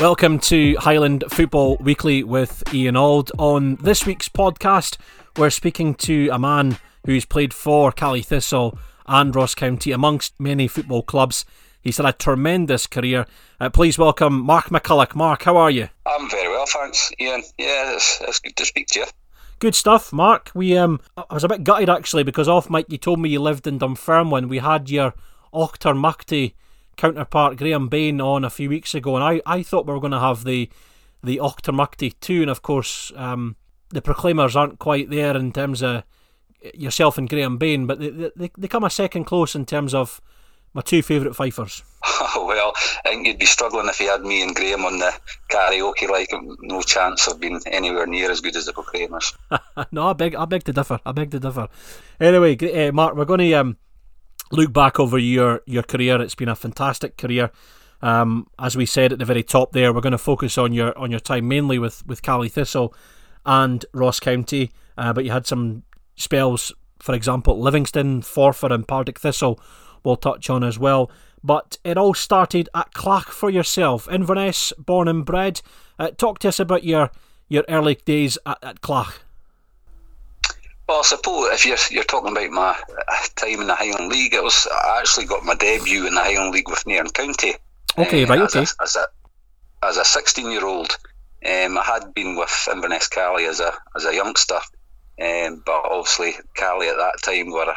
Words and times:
Welcome 0.00 0.38
to 0.40 0.76
Highland 0.76 1.24
Football 1.28 1.76
Weekly 1.78 2.22
with 2.22 2.62
Ian 2.72 2.96
Auld. 2.96 3.32
On 3.36 3.74
this 3.82 4.06
week's 4.06 4.28
podcast, 4.28 4.96
we're 5.36 5.50
speaking 5.50 5.96
to 5.96 6.28
a 6.30 6.38
man 6.38 6.78
who's 7.04 7.24
played 7.24 7.52
for 7.52 7.90
Caley 7.90 8.22
Thistle 8.22 8.78
and 9.08 9.34
Ross 9.34 9.56
County 9.56 9.90
amongst 9.90 10.38
many 10.38 10.68
football 10.68 11.02
clubs. 11.02 11.44
He's 11.80 11.96
had 11.96 12.06
a 12.06 12.12
tremendous 12.12 12.86
career. 12.86 13.26
Uh, 13.58 13.70
please 13.70 13.98
welcome 13.98 14.40
Mark 14.40 14.66
McCulloch. 14.66 15.16
Mark, 15.16 15.42
how 15.42 15.56
are 15.56 15.70
you? 15.70 15.88
I'm 16.06 16.30
very 16.30 16.48
well, 16.48 16.66
thanks, 16.66 17.10
Ian. 17.18 17.42
Yeah, 17.58 17.96
it's, 17.96 18.20
it's 18.20 18.38
good 18.38 18.54
to 18.54 18.66
speak 18.66 18.86
to 18.88 19.00
you. 19.00 19.06
Good 19.58 19.74
stuff, 19.74 20.12
Mark. 20.12 20.52
We 20.54 20.78
um, 20.78 21.00
I 21.16 21.34
was 21.34 21.42
a 21.42 21.48
bit 21.48 21.64
gutted 21.64 21.90
actually 21.90 22.22
because 22.22 22.46
off 22.46 22.70
mic 22.70 22.86
you 22.88 22.98
told 22.98 23.18
me 23.18 23.30
you 23.30 23.40
lived 23.40 23.66
in 23.66 23.78
Dunfermline. 23.78 24.48
We 24.48 24.58
had 24.58 24.88
your 24.88 25.14
Auchtermuchty 25.52 26.54
counterpart 26.98 27.56
Graham 27.56 27.88
Bain 27.88 28.20
on 28.20 28.44
a 28.44 28.50
few 28.50 28.68
weeks 28.68 28.94
ago, 28.94 29.16
and 29.16 29.24
I, 29.24 29.40
I 29.46 29.62
thought 29.62 29.86
we 29.86 29.94
were 29.94 30.00
going 30.00 30.12
to 30.12 30.20
have 30.20 30.44
the 30.44 30.68
the 31.22 31.38
Auchtermuchty 31.38 32.14
two, 32.20 32.42
and 32.42 32.50
of 32.50 32.62
course 32.62 33.10
um, 33.16 33.56
the 33.90 34.02
Proclaimers 34.02 34.54
aren't 34.54 34.78
quite 34.78 35.08
there 35.10 35.36
in 35.36 35.52
terms 35.52 35.82
of 35.82 36.04
yourself 36.74 37.18
and 37.18 37.28
Graham 37.28 37.56
Bain, 37.56 37.86
but 37.86 37.98
they, 37.98 38.10
they, 38.10 38.50
they 38.56 38.68
come 38.68 38.84
a 38.84 38.90
second 38.90 39.24
close 39.24 39.54
in 39.54 39.64
terms 39.64 39.94
of 39.94 40.20
my 40.74 40.82
two 40.82 41.02
favourite 41.02 41.34
fifers. 41.34 41.82
well, 42.36 42.72
I 43.04 43.10
think 43.10 43.26
you'd 43.26 43.38
be 43.38 43.46
struggling 43.46 43.88
if 43.88 44.00
you 44.00 44.08
had 44.08 44.22
me 44.22 44.42
and 44.42 44.54
Graham 44.54 44.84
on 44.84 44.98
the 44.98 45.12
karaoke. 45.50 46.08
Like, 46.08 46.30
no 46.60 46.82
chance 46.82 47.26
of 47.26 47.40
being 47.40 47.60
anywhere 47.66 48.06
near 48.06 48.30
as 48.30 48.40
good 48.40 48.56
as 48.56 48.66
the 48.66 48.72
Proclaimers. 48.72 49.36
no, 49.92 50.08
I 50.08 50.12
beg, 50.12 50.34
I 50.34 50.44
beg 50.44 50.64
to 50.64 50.72
differ. 50.72 51.00
I 51.04 51.12
beg 51.12 51.30
to 51.32 51.40
differ. 51.40 51.68
Anyway, 52.20 52.56
uh, 52.56 52.92
Mark, 52.92 53.16
we're 53.16 53.24
going 53.24 53.40
to 53.40 53.52
um, 53.54 53.76
look 54.50 54.72
back 54.72 54.98
over 54.98 55.18
your 55.18 55.62
your 55.66 55.82
career. 55.82 56.20
It's 56.20 56.34
been 56.34 56.48
a 56.48 56.56
fantastic 56.56 57.16
career. 57.16 57.50
Um, 58.00 58.46
as 58.58 58.76
we 58.76 58.86
said 58.86 59.12
at 59.12 59.18
the 59.18 59.24
very 59.24 59.42
top 59.42 59.72
there, 59.72 59.92
we're 59.92 60.00
going 60.00 60.12
to 60.12 60.18
focus 60.18 60.56
on 60.56 60.72
your 60.72 60.96
on 60.98 61.10
your 61.10 61.20
time 61.20 61.48
mainly 61.48 61.78
with 61.78 62.06
with 62.06 62.22
Caley 62.22 62.48
Thistle 62.48 62.94
and 63.44 63.84
Ross 63.92 64.20
County, 64.20 64.70
uh, 64.96 65.12
but 65.12 65.24
you 65.24 65.30
had 65.30 65.46
some 65.46 65.82
spells, 66.16 66.72
for 66.98 67.14
example, 67.14 67.58
Livingston, 67.58 68.20
Forfar, 68.20 68.70
and 68.70 68.86
Partick 68.86 69.18
Thistle. 69.18 69.58
We'll 70.04 70.16
touch 70.16 70.50
on 70.50 70.62
as 70.62 70.78
well. 70.78 71.10
But 71.42 71.78
it 71.84 71.96
all 71.96 72.14
started 72.14 72.68
at 72.74 72.92
Clach 72.92 73.28
for 73.28 73.48
yourself, 73.48 74.08
Inverness, 74.10 74.72
born 74.76 75.08
and 75.08 75.24
bred. 75.24 75.62
Uh, 75.98 76.10
talk 76.10 76.40
to 76.40 76.48
us 76.48 76.60
about 76.60 76.84
your 76.84 77.10
your 77.48 77.64
early 77.68 77.94
days 77.94 78.38
at, 78.44 78.58
at 78.62 78.80
Clach. 78.80 79.22
Well, 80.88 81.00
I 81.00 81.02
suppose 81.02 81.52
if 81.52 81.66
you're, 81.66 81.76
you're 81.90 82.04
talking 82.04 82.32
about 82.32 82.50
my 82.50 82.74
time 83.36 83.60
in 83.60 83.66
the 83.66 83.74
Highland 83.74 84.10
League, 84.10 84.32
it 84.32 84.42
was 84.42 84.66
I 84.72 85.00
actually 85.00 85.26
got 85.26 85.44
my 85.44 85.54
debut 85.54 86.06
in 86.06 86.14
the 86.14 86.22
Highland 86.22 86.52
League 86.52 86.70
with 86.70 86.86
Nairn 86.86 87.10
County. 87.10 87.54
Okay, 87.98 88.24
uh, 88.24 88.26
right, 88.26 88.40
okay. 88.40 88.62
As 88.62 88.76
a, 88.80 88.82
as 88.82 88.96
a, 88.96 89.06
as 89.86 89.96
a 89.98 90.04
16 90.04 90.50
year 90.50 90.64
old, 90.64 90.96
um, 91.44 91.76
I 91.76 91.82
had 91.84 92.14
been 92.14 92.36
with 92.36 92.68
Inverness 92.72 93.08
Caley 93.08 93.44
as 93.44 93.60
a 93.60 93.72
as 93.94 94.06
a 94.06 94.14
youngster, 94.14 94.60
um, 95.20 95.62
but 95.66 95.82
obviously 95.84 96.34
Caley 96.54 96.88
at 96.88 96.96
that 96.96 97.20
time 97.22 97.50
were 97.50 97.74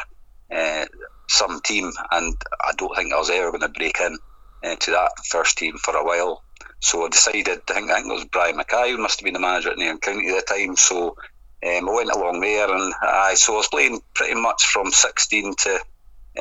uh, 0.49 0.85
some 1.27 1.59
team, 1.61 1.91
and 2.11 2.35
I 2.63 2.71
don't 2.77 2.95
think 2.95 3.13
I 3.13 3.17
was 3.17 3.29
ever 3.29 3.51
going 3.51 3.61
to 3.61 3.69
break 3.69 3.99
in 3.99 4.17
uh, 4.63 4.75
to 4.75 4.91
that 4.91 5.11
first 5.29 5.57
team 5.57 5.77
for 5.77 5.97
a 5.97 6.05
while. 6.05 6.43
So 6.79 7.05
I 7.05 7.09
decided, 7.09 7.59
I 7.69 7.73
think, 7.73 7.91
I 7.91 7.95
think 7.95 8.07
it 8.07 8.13
was 8.13 8.25
Brian 8.25 8.55
Mackay 8.55 8.91
who 8.91 8.97
must 8.97 9.19
have 9.19 9.25
been 9.25 9.33
the 9.33 9.39
manager 9.39 9.71
at 9.71 9.77
Nairn 9.77 9.99
County 9.99 10.29
at 10.29 10.47
the 10.47 10.53
time. 10.53 10.75
So 10.77 11.17
um, 11.63 11.89
I 11.89 11.93
went 11.93 12.11
along 12.11 12.41
there, 12.41 12.73
and 12.73 12.93
I 13.01 13.35
so 13.35 13.53
I 13.53 13.57
was 13.57 13.67
playing 13.67 14.01
pretty 14.13 14.35
much 14.35 14.65
from 14.65 14.91
16 14.91 15.55
to 15.59 15.79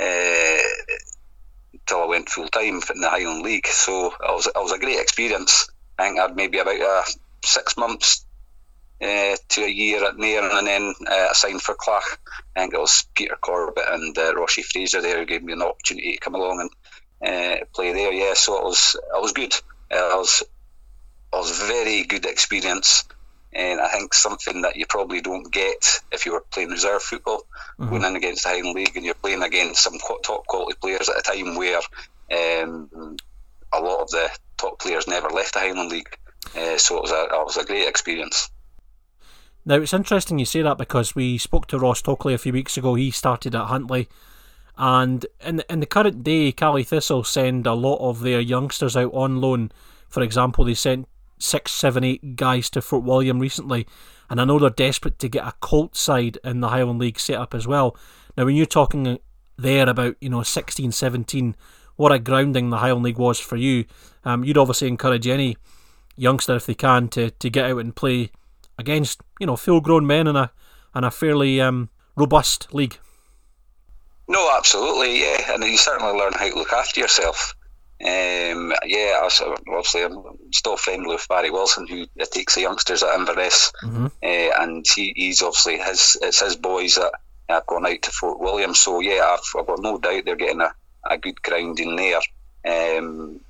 uh, 0.00 0.58
I 1.92 2.06
went 2.06 2.28
full 2.28 2.48
time 2.48 2.80
in 2.94 3.00
the 3.00 3.08
Highland 3.08 3.42
League. 3.42 3.66
So 3.66 4.06
it 4.06 4.14
was 4.20 4.46
it 4.46 4.52
was 4.56 4.72
a 4.72 4.78
great 4.78 5.00
experience. 5.00 5.68
I 5.98 6.04
think 6.04 6.20
I'd 6.20 6.36
maybe 6.36 6.58
about 6.58 6.80
uh, 6.80 7.02
six 7.44 7.76
months 7.76 8.24
uh, 9.02 9.36
to 9.48 9.64
a 9.64 9.68
year 9.68 10.04
at 10.04 10.16
Nairn, 10.16 10.50
and 10.52 10.66
then 10.66 10.94
uh, 11.06 11.28
I 11.30 11.32
signed 11.32 11.62
for 11.62 11.74
Clach. 11.74 12.18
I 12.56 12.60
think 12.60 12.74
it 12.74 12.80
was 12.80 13.06
Peter 13.14 13.36
Corbett 13.40 13.84
and 13.90 14.16
uh, 14.16 14.34
Roshy 14.34 14.64
Fraser 14.64 15.00
there 15.00 15.18
who 15.18 15.26
gave 15.26 15.42
me 15.42 15.52
an 15.52 15.62
opportunity 15.62 16.12
to 16.12 16.20
come 16.20 16.34
along 16.34 16.70
and 17.20 17.60
uh, 17.62 17.64
play 17.74 17.92
there. 17.92 18.12
Yeah, 18.12 18.34
so 18.34 18.58
it 18.58 18.64
was 18.64 18.96
it 18.96 19.20
was 19.20 19.32
good. 19.32 19.54
It 19.90 20.16
was 20.16 20.42
it 20.42 21.36
was 21.36 21.60
very 21.60 22.04
good 22.04 22.26
experience 22.26 23.04
and 23.52 23.80
I 23.80 23.88
think 23.88 24.14
something 24.14 24.62
that 24.62 24.76
you 24.76 24.86
probably 24.86 25.20
don't 25.20 25.50
get 25.50 26.00
if 26.12 26.24
you 26.24 26.32
were 26.32 26.44
playing 26.50 26.70
reserve 26.70 27.02
football, 27.02 27.46
mm-hmm. 27.78 27.90
going 27.90 28.04
in 28.04 28.16
against 28.16 28.44
the 28.44 28.50
Highland 28.50 28.76
League, 28.76 28.96
and 28.96 29.04
you're 29.04 29.14
playing 29.14 29.42
against 29.42 29.82
some 29.82 29.98
top 29.98 30.46
quality 30.46 30.76
players 30.80 31.08
at 31.08 31.18
a 31.18 31.22
time 31.22 31.56
where 31.56 31.78
um, 32.30 33.16
a 33.72 33.80
lot 33.80 34.02
of 34.02 34.10
the 34.10 34.30
top 34.56 34.78
players 34.78 35.08
never 35.08 35.28
left 35.30 35.54
the 35.54 35.60
Highland 35.60 35.90
League. 35.90 36.16
Uh, 36.56 36.78
so 36.78 36.98
it 36.98 37.02
was, 37.02 37.10
a, 37.10 37.24
it 37.24 37.44
was 37.44 37.56
a 37.56 37.64
great 37.64 37.88
experience. 37.88 38.50
Now 39.64 39.76
it's 39.76 39.92
interesting 39.92 40.38
you 40.38 40.46
say 40.46 40.62
that 40.62 40.78
because 40.78 41.14
we 41.14 41.36
spoke 41.36 41.66
to 41.68 41.78
Ross 41.78 42.00
Tokley 42.00 42.34
a 42.34 42.38
few 42.38 42.52
weeks 42.52 42.76
ago. 42.76 42.94
He 42.94 43.10
started 43.10 43.54
at 43.54 43.66
Huntly, 43.66 44.08
and 44.78 45.26
in 45.44 45.62
in 45.68 45.80
the 45.80 45.86
current 45.86 46.24
day, 46.24 46.50
Caley 46.52 46.82
Thistle 46.82 47.24
send 47.24 47.66
a 47.66 47.74
lot 47.74 47.98
of 47.98 48.20
their 48.20 48.40
youngsters 48.40 48.96
out 48.96 49.12
on 49.12 49.40
loan. 49.40 49.70
For 50.08 50.22
example, 50.22 50.64
they 50.64 50.74
sent 50.74 51.08
six, 51.42 51.72
seven, 51.72 52.04
eight 52.04 52.36
guys 52.36 52.70
to 52.70 52.82
Fort 52.82 53.04
William 53.04 53.38
recently, 53.38 53.86
and 54.28 54.40
I 54.40 54.44
know 54.44 54.58
they're 54.58 54.70
desperate 54.70 55.18
to 55.18 55.28
get 55.28 55.46
a 55.46 55.54
Colt 55.60 55.96
side 55.96 56.38
in 56.44 56.60
the 56.60 56.68
Highland 56.68 57.00
League 57.00 57.18
set 57.18 57.36
up 57.36 57.54
as 57.54 57.66
well. 57.66 57.96
Now, 58.36 58.44
when 58.44 58.56
you're 58.56 58.66
talking 58.66 59.18
there 59.56 59.88
about 59.88 60.16
you 60.20 60.30
know 60.30 60.42
16, 60.42 60.92
17, 60.92 61.56
what 61.96 62.12
a 62.12 62.18
grounding 62.18 62.70
the 62.70 62.78
Highland 62.78 63.04
League 63.04 63.18
was 63.18 63.38
for 63.38 63.56
you, 63.56 63.84
um, 64.24 64.44
you'd 64.44 64.58
obviously 64.58 64.88
encourage 64.88 65.26
any 65.26 65.56
youngster 66.16 66.56
if 66.56 66.66
they 66.66 66.74
can 66.74 67.08
to, 67.08 67.30
to 67.30 67.50
get 67.50 67.70
out 67.70 67.78
and 67.78 67.96
play 67.96 68.30
against 68.78 69.20
you 69.38 69.46
know 69.46 69.56
full 69.56 69.80
grown 69.80 70.06
men 70.06 70.26
in 70.26 70.36
a 70.36 70.50
in 70.94 71.04
a 71.04 71.10
fairly 71.10 71.60
um, 71.60 71.88
robust 72.16 72.72
league. 72.74 72.98
No, 74.28 74.56
absolutely, 74.56 75.20
yeah, 75.20 75.54
and 75.54 75.64
you 75.64 75.76
certainly 75.76 76.12
learn 76.12 76.32
how 76.34 76.48
to 76.48 76.54
look 76.54 76.72
after 76.72 77.00
yourself. 77.00 77.54
Um, 78.02 78.72
yeah, 78.86 79.20
obviously 79.22 80.02
I'm 80.02 80.22
still 80.52 80.78
friendly 80.78 81.08
with 81.08 81.28
Barry 81.28 81.50
Wilson, 81.50 81.86
who 81.86 82.06
takes 82.24 82.54
the 82.54 82.62
youngsters 82.62 83.02
at 83.02 83.14
Inverness, 83.14 83.72
mm-hmm. 83.84 84.06
uh, 84.06 84.62
and 84.62 84.86
he, 84.94 85.12
he's 85.14 85.42
obviously 85.42 85.78
his 85.78 86.16
it's 86.22 86.40
his 86.40 86.56
boys 86.56 86.94
that 86.94 87.12
have 87.50 87.66
gone 87.66 87.86
out 87.86 88.00
to 88.02 88.10
Fort 88.10 88.40
William. 88.40 88.74
So 88.74 89.00
yeah, 89.00 89.34
I've, 89.34 89.60
I've 89.60 89.66
got 89.66 89.82
no 89.82 89.98
doubt 89.98 90.24
they're 90.24 90.36
getting 90.36 90.62
a, 90.62 90.72
a 91.04 91.18
good 91.18 91.42
grounding 91.42 91.96
there 91.96 92.20
um, 92.64 93.40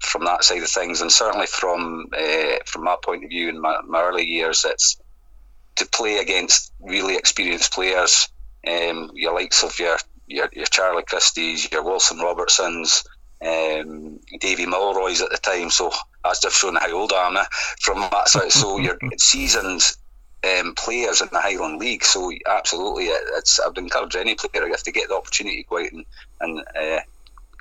from 0.00 0.24
that 0.24 0.42
side 0.42 0.64
of 0.64 0.68
things, 0.68 1.00
and 1.00 1.12
certainly 1.12 1.46
from 1.46 2.08
uh, 2.12 2.56
from 2.66 2.82
my 2.82 2.96
point 3.04 3.22
of 3.22 3.30
view 3.30 3.48
in 3.50 3.60
my, 3.60 3.82
my 3.86 4.02
early 4.02 4.26
years, 4.26 4.64
it's 4.68 5.00
to 5.76 5.86
play 5.86 6.18
against 6.18 6.72
really 6.80 7.14
experienced 7.14 7.72
players, 7.72 8.30
um, 8.66 9.12
your 9.14 9.32
likes 9.32 9.62
of 9.62 9.78
your 9.78 9.96
your, 10.26 10.48
your 10.52 10.66
Charlie 10.66 11.04
Christies, 11.04 11.70
your 11.70 11.84
Wilson 11.84 12.18
Robertsons 12.18 13.04
um, 13.46 14.18
Davy 14.40 14.66
Mulroy's 14.66 15.22
at 15.22 15.30
the 15.30 15.38
time, 15.38 15.70
so 15.70 15.92
that's 16.24 16.40
just 16.40 16.58
showing 16.58 16.76
how 16.76 16.92
old 16.92 17.12
I 17.12 17.28
am 17.28 17.46
from 17.80 18.00
that 18.00 18.28
side. 18.28 18.52
So 18.52 18.78
you're 18.78 18.98
seasoned 19.18 19.82
um, 20.44 20.74
players 20.74 21.20
in 21.20 21.28
the 21.32 21.40
Highland 21.40 21.78
League, 21.78 22.04
so 22.04 22.32
absolutely, 22.46 23.04
it's 23.06 23.60
I 23.60 23.68
would 23.68 23.78
encourage 23.78 24.16
any 24.16 24.34
player 24.34 24.68
if 24.68 24.84
they 24.84 24.92
get 24.92 25.08
the 25.08 25.16
opportunity 25.16 25.62
to 25.62 25.68
go 25.68 25.78
out 25.78 25.92
and, 25.92 26.04
and 26.40 26.60
uh, 26.60 27.00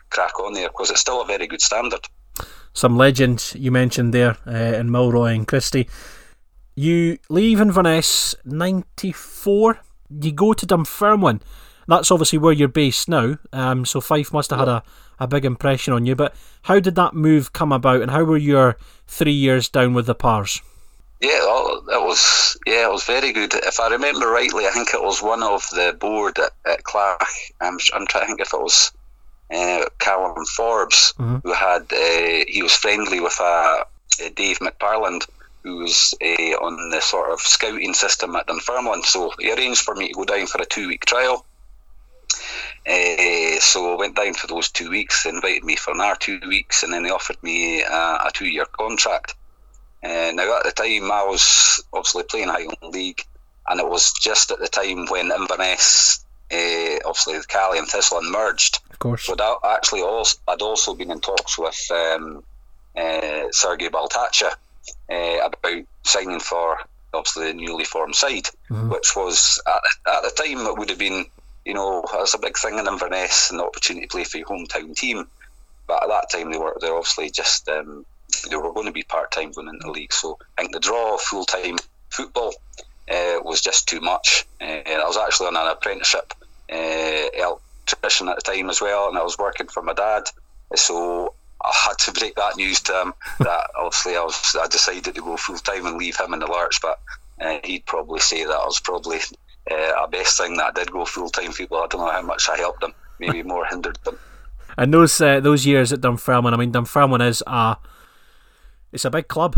crack 0.10 0.40
on 0.40 0.54
there 0.54 0.70
because 0.70 0.90
it's 0.90 1.02
still 1.02 1.22
a 1.22 1.26
very 1.26 1.48
good 1.48 1.62
standard. 1.62 2.08
Some 2.74 2.98
legends 2.98 3.56
you 3.56 3.72
mentioned 3.72 4.14
there 4.14 4.38
uh, 4.46 4.52
in 4.78 4.90
Mulroy 4.90 5.34
and 5.34 5.48
Christie. 5.48 5.88
You 6.76 7.18
leave 7.30 7.62
Inverness 7.62 8.36
'94. 8.44 9.80
You 10.20 10.32
go 10.32 10.54
to 10.54 10.66
Dunfermline. 10.66 11.42
That's 11.88 12.12
obviously 12.12 12.40
where 12.40 12.52
you're 12.52 12.68
based 12.68 13.08
now. 13.08 13.38
Um, 13.54 13.86
so 13.86 14.02
Fife 14.02 14.34
must 14.34 14.50
have 14.50 14.60
had 14.60 14.68
a 14.68 14.84
a 15.20 15.28
big 15.28 15.46
impression 15.46 15.94
on 15.94 16.06
you. 16.06 16.16
But 16.16 16.36
how 16.64 16.80
did 16.80 16.96
that 16.96 17.14
move 17.14 17.54
come 17.54 17.72
about, 17.72 18.02
and 18.02 18.12
how 18.12 18.24
were 18.24 18.38
your 18.38 18.78
three 19.08 19.32
years 19.32 19.70
down 19.70 19.94
with 19.94 20.06
the 20.06 20.16
Pars? 20.16 20.62
Yeah, 21.22 21.40
well, 21.46 21.84
it 21.90 22.06
was 22.06 22.58
yeah, 22.66 22.88
it 22.88 22.92
was 22.92 23.04
very 23.04 23.32
good. 23.32 23.54
If 23.54 23.80
I 23.80 23.90
remember 23.90 24.28
rightly, 24.28 24.66
I 24.66 24.72
think 24.72 24.90
it 24.94 25.02
was 25.02 25.22
one 25.22 25.44
of 25.44 25.68
the 25.72 25.96
board 26.00 26.38
at, 26.40 26.52
at 26.66 26.84
Clach. 26.84 27.52
I'm, 27.62 27.78
I'm 27.94 28.06
trying 28.08 28.24
to 28.24 28.28
think 28.28 28.42
if 28.42 28.54
it 28.54 28.60
was 28.60 28.92
uh, 29.52 29.86
Callum 30.00 30.46
Forbes 30.46 31.14
mm-hmm. 31.18 31.38
who 31.44 31.54
had 31.54 31.84
uh, 31.92 32.46
he 32.48 32.62
was 32.62 32.74
friendly 32.74 33.20
with 33.20 33.38
uh, 33.40 33.84
uh 34.24 34.30
Dave 34.36 34.60
McParland 34.60 35.28
who 35.64 35.78
was 35.78 36.14
uh, 36.22 36.56
on 36.62 36.92
the 36.92 37.02
sort 37.02 37.32
of 37.32 37.40
scouting 37.42 37.94
system 37.94 38.36
at 38.36 38.48
Dunfermline. 38.48 39.04
So 39.04 39.34
he 39.40 39.52
arranged 39.52 39.82
for 39.82 39.96
me 39.96 40.10
to 40.10 40.14
go 40.14 40.26
down 40.26 40.46
for 40.46 40.62
a 40.62 40.66
two 40.66 40.88
week 40.88 41.06
trial. 41.06 41.46
Uh, 42.88 43.60
so 43.60 43.94
I 43.94 43.96
went 43.98 44.16
down 44.16 44.34
for 44.34 44.48
those 44.48 44.70
two 44.70 44.90
weeks. 44.90 45.24
They 45.24 45.30
invited 45.30 45.64
me 45.64 45.76
for 45.76 45.94
another 45.94 46.18
two 46.20 46.40
weeks, 46.48 46.84
and 46.84 46.94
then 46.94 47.04
they 47.04 47.10
offered 47.10 47.42
me 47.42 47.84
uh, 47.84 48.20
a 48.26 48.32
two-year 48.34 48.66
contract. 48.66 49.36
Uh, 50.04 50.32
now 50.34 50.58
at 50.58 50.64
the 50.64 50.72
time, 50.72 51.12
I 51.12 51.24
was 51.24 51.84
obviously 51.94 52.24
playing 52.24 52.50
Highland 52.50 52.78
League, 52.84 53.26
and 53.68 53.80
it 53.80 53.90
was 53.90 54.14
just 54.14 54.52
at 54.52 54.60
the 54.60 54.68
time 54.68 55.08
when 55.08 55.32
Inverness, 55.32 56.24
obviously 56.52 57.38
the 57.38 57.46
Caley 57.48 57.80
and 57.80 57.88
Thistle 57.88 58.22
merged. 58.22 58.80
Of 58.92 59.00
course. 59.00 59.28
But 59.28 59.42
I 59.42 59.76
actually 59.76 60.02
also 60.02 60.38
I'd 60.48 60.62
also 60.62 60.94
been 60.94 61.12
in 61.12 61.22
talks 61.22 61.58
with 61.58 61.90
um, 61.92 62.44
uh, 62.96 63.46
Sergei 63.52 63.90
Baltacha 63.90 64.54
uh, 65.10 65.38
about 65.46 65.84
signing 66.04 66.40
for 66.40 66.78
obviously 67.14 67.48
the 67.48 67.54
newly 67.54 67.86
formed 67.86 68.16
side, 68.16 68.46
mm-hmm. 68.70 68.90
which 68.90 69.16
was 69.16 69.62
at, 69.68 70.14
at, 70.14 70.24
the 70.24 70.44
time 70.44 70.66
it 70.66 70.78
would 70.78 70.90
have 70.90 71.00
been, 71.00 71.26
you 71.66 71.74
know, 71.74 72.06
that's 72.12 72.36
a 72.36 72.40
big 72.40 72.58
thing 72.58 72.78
in 72.78 72.88
Inverness, 72.88 73.52
an 73.52 73.60
opportunity 73.60 74.06
to 74.06 74.12
play 74.12 74.24
for 74.24 74.38
your 74.38 74.48
hometown 74.48 74.96
team. 74.96 75.28
But 75.88 76.04
at 76.04 76.10
that 76.10 76.30
time 76.32 76.52
they 76.52 76.58
were 76.58 76.78
they're 76.80 76.96
obviously 76.96 77.30
just 77.32 77.68
um, 77.70 78.06
they 78.50 78.56
were 78.56 78.74
going 78.74 78.88
to 78.88 78.92
be 78.92 79.04
part 79.04 79.32
time 79.32 79.52
going 79.52 79.68
into 79.68 79.86
the 79.86 79.92
league. 79.92 80.14
So 80.14 80.38
I 80.58 80.62
think 80.62 80.74
the 80.74 80.80
draw 80.80 81.16
of 81.16 81.22
full 81.22 81.46
time 81.46 81.78
football 82.10 82.54
uh, 83.10 83.40
was 83.44 83.62
just 83.62 83.88
too 83.88 84.00
much. 84.00 84.46
Uh, 84.62 84.82
I 84.86 85.04
was 85.06 85.18
actually 85.18 85.48
on 85.48 85.58
an 85.58 85.68
apprenticeship 85.68 86.34
uh, 86.72 87.28
electrician 87.34 88.30
at 88.30 88.38
the 88.38 88.42
time 88.42 88.70
as 88.70 88.82
well, 88.82 89.10
and 89.10 89.18
I 89.18 89.24
was 89.24 89.38
working 89.38 89.68
for 89.68 89.84
my 89.84 89.94
dad. 89.94 90.24
So 90.76 91.34
I 91.64 91.72
had 91.86 91.98
to 92.00 92.12
break 92.12 92.36
that 92.36 92.58
news 92.58 92.82
to 92.82 93.02
him 93.02 93.14
that 93.40 93.70
obviously 93.76 94.16
I 94.16 94.24
was 94.24 94.56
I 94.60 94.68
decided 94.68 95.16
to 95.16 95.22
go 95.22 95.38
full 95.38 95.58
time 95.58 95.86
and 95.86 95.98
leave 95.98 96.20
him 96.20 96.34
in 96.34 96.40
the 96.40 96.48
lurch, 96.48 96.80
but 96.82 97.00
uh, 97.42 97.58
he'd 97.64 97.86
probably 97.86 98.20
say 98.20 98.44
that 98.44 98.54
I 98.54 98.66
was 98.66 98.80
probably 98.80 99.20
uh, 99.72 100.04
a 100.04 100.08
best 100.08 100.38
thing 100.38 100.58
that 100.58 100.66
I 100.66 100.72
did 100.72 100.92
go 100.92 101.06
full 101.06 101.30
time 101.30 101.52
football. 101.52 101.84
I 101.84 101.88
don't 101.88 102.02
know 102.02 102.12
how 102.12 102.22
much 102.22 102.50
I 102.50 102.58
helped 102.58 102.82
them, 102.82 102.94
maybe 103.20 103.44
more 103.54 103.66
hindered 103.66 103.98
them. 104.04 104.18
And 104.78 104.94
those 104.94 105.20
uh, 105.22 105.40
those 105.40 105.66
years 105.66 105.94
at 105.94 106.02
Dunfermline, 106.02 106.54
I 106.54 106.58
mean 106.58 106.72
Dunfermline 106.72 107.22
is 107.22 107.44
a 107.48 107.78
it's 108.92 109.06
a 109.06 109.10
big 109.10 109.28
club 109.28 109.56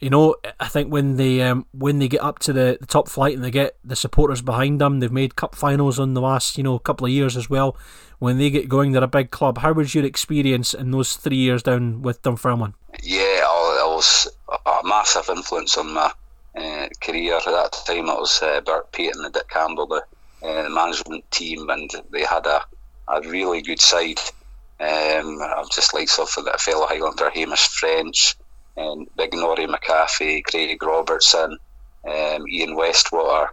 you 0.00 0.08
know, 0.08 0.36
I 0.58 0.68
think 0.68 0.90
when 0.90 1.16
they 1.16 1.42
um, 1.42 1.66
when 1.72 1.98
they 1.98 2.08
get 2.08 2.22
up 2.22 2.38
to 2.40 2.54
the, 2.54 2.78
the 2.80 2.86
top 2.86 3.06
flight 3.06 3.34
and 3.34 3.44
they 3.44 3.50
get 3.50 3.76
the 3.84 3.94
supporters 3.94 4.40
behind 4.40 4.80
them, 4.80 4.98
they've 4.98 5.12
made 5.12 5.36
cup 5.36 5.54
finals 5.54 5.98
in 5.98 6.14
the 6.14 6.22
last 6.22 6.56
you 6.56 6.64
know 6.64 6.78
couple 6.78 7.06
of 7.06 7.12
years 7.12 7.36
as 7.36 7.50
well. 7.50 7.76
When 8.18 8.38
they 8.38 8.48
get 8.48 8.68
going, 8.68 8.92
they're 8.92 9.04
a 9.04 9.08
big 9.08 9.30
club. 9.30 9.58
How 9.58 9.72
was 9.72 9.94
your 9.94 10.04
experience 10.04 10.72
in 10.72 10.90
those 10.90 11.16
three 11.16 11.36
years 11.36 11.62
down 11.62 12.00
with 12.00 12.22
Dunfermline? 12.22 12.74
Yeah, 13.02 13.42
it 13.42 13.94
was 13.94 14.26
a 14.48 14.80
massive 14.84 15.28
influence 15.28 15.76
on 15.76 15.92
my 15.92 16.10
uh, 16.56 16.88
career 17.00 17.36
at 17.36 17.44
that 17.44 17.72
time. 17.86 18.08
It 18.08 18.20
was 18.20 18.40
uh, 18.42 18.60
Bert 18.60 18.90
Paton 18.92 19.24
and 19.24 19.32
Dick 19.32 19.48
Campbell, 19.48 19.86
the, 19.86 20.02
uh, 20.42 20.68
management 20.68 21.30
team, 21.30 21.68
and 21.70 21.90
they 22.10 22.24
had 22.24 22.46
a, 22.46 22.62
a 23.08 23.20
really 23.28 23.62
good 23.62 23.80
side. 23.80 24.18
Um, 24.80 25.40
I've 25.42 25.70
just 25.70 25.92
likes 25.92 26.18
of 26.18 26.30
the 26.34 26.54
fellow 26.58 26.86
Highlander 26.86 27.30
Hamish 27.30 27.68
French 27.68 28.36
and 28.76 29.06
Big 29.16 29.34
Norrie 29.34 29.66
McCathie, 29.66 30.42
Craig 30.44 30.82
Robertson, 30.82 31.58
um, 32.04 32.48
Ian 32.48 32.76
Westwater, 32.76 33.48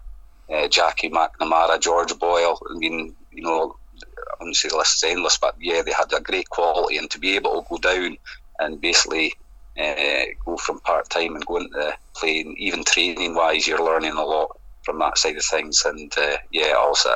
uh, 0.49 0.67
Jackie 0.69 1.09
McNamara, 1.09 1.81
George 1.81 2.17
Boyle. 2.17 2.57
I 2.69 2.77
mean, 2.77 3.15
you 3.31 3.43
know, 3.43 3.75
I 4.01 4.35
wouldn't 4.39 4.55
say 4.55 4.69
the 4.69 4.77
list 4.77 5.03
is 5.03 5.11
endless, 5.11 5.37
but 5.37 5.55
yeah, 5.59 5.81
they 5.81 5.91
had 5.91 6.13
a 6.13 6.21
great 6.21 6.49
quality, 6.49 6.97
and 6.97 7.09
to 7.11 7.19
be 7.19 7.35
able 7.35 7.61
to 7.61 7.69
go 7.69 7.77
down 7.77 8.17
and 8.59 8.79
basically 8.79 9.33
uh, 9.79 10.25
go 10.45 10.57
from 10.57 10.79
part 10.79 11.09
time 11.09 11.35
and 11.35 11.45
go 11.45 11.57
into 11.57 11.97
playing, 12.15 12.55
even 12.57 12.83
training 12.83 13.35
wise, 13.35 13.67
you're 13.67 13.83
learning 13.83 14.13
a 14.13 14.25
lot 14.25 14.59
from 14.83 14.99
that 14.99 15.17
side 15.17 15.37
of 15.37 15.43
things. 15.43 15.83
And 15.85 16.11
uh, 16.17 16.37
yeah, 16.51 16.73
also, 16.77 17.09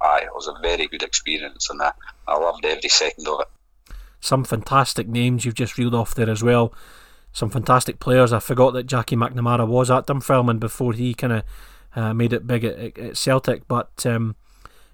I, 0.00 0.20
it 0.20 0.34
was 0.34 0.48
a 0.48 0.60
very 0.62 0.86
good 0.86 1.02
experience, 1.02 1.70
and 1.70 1.82
I, 1.82 1.92
I 2.26 2.36
loved 2.38 2.64
every 2.64 2.88
second 2.88 3.28
of 3.28 3.40
it. 3.40 3.94
Some 4.20 4.44
fantastic 4.44 5.08
names 5.08 5.44
you've 5.44 5.54
just 5.54 5.78
reeled 5.78 5.94
off 5.94 6.14
there 6.14 6.30
as 6.30 6.42
well 6.42 6.72
some 7.36 7.50
fantastic 7.50 8.00
players. 8.00 8.32
I 8.32 8.38
forgot 8.38 8.72
that 8.72 8.86
Jackie 8.86 9.14
McNamara 9.14 9.68
was 9.68 9.90
at 9.90 10.06
Dunfermline 10.06 10.58
before 10.58 10.94
he 10.94 11.12
kind 11.12 11.34
of 11.34 11.42
uh, 11.94 12.14
made 12.14 12.32
it 12.32 12.46
big 12.46 12.64
at, 12.64 12.96
at 12.96 13.16
Celtic. 13.18 13.68
But 13.68 14.06
um, 14.06 14.36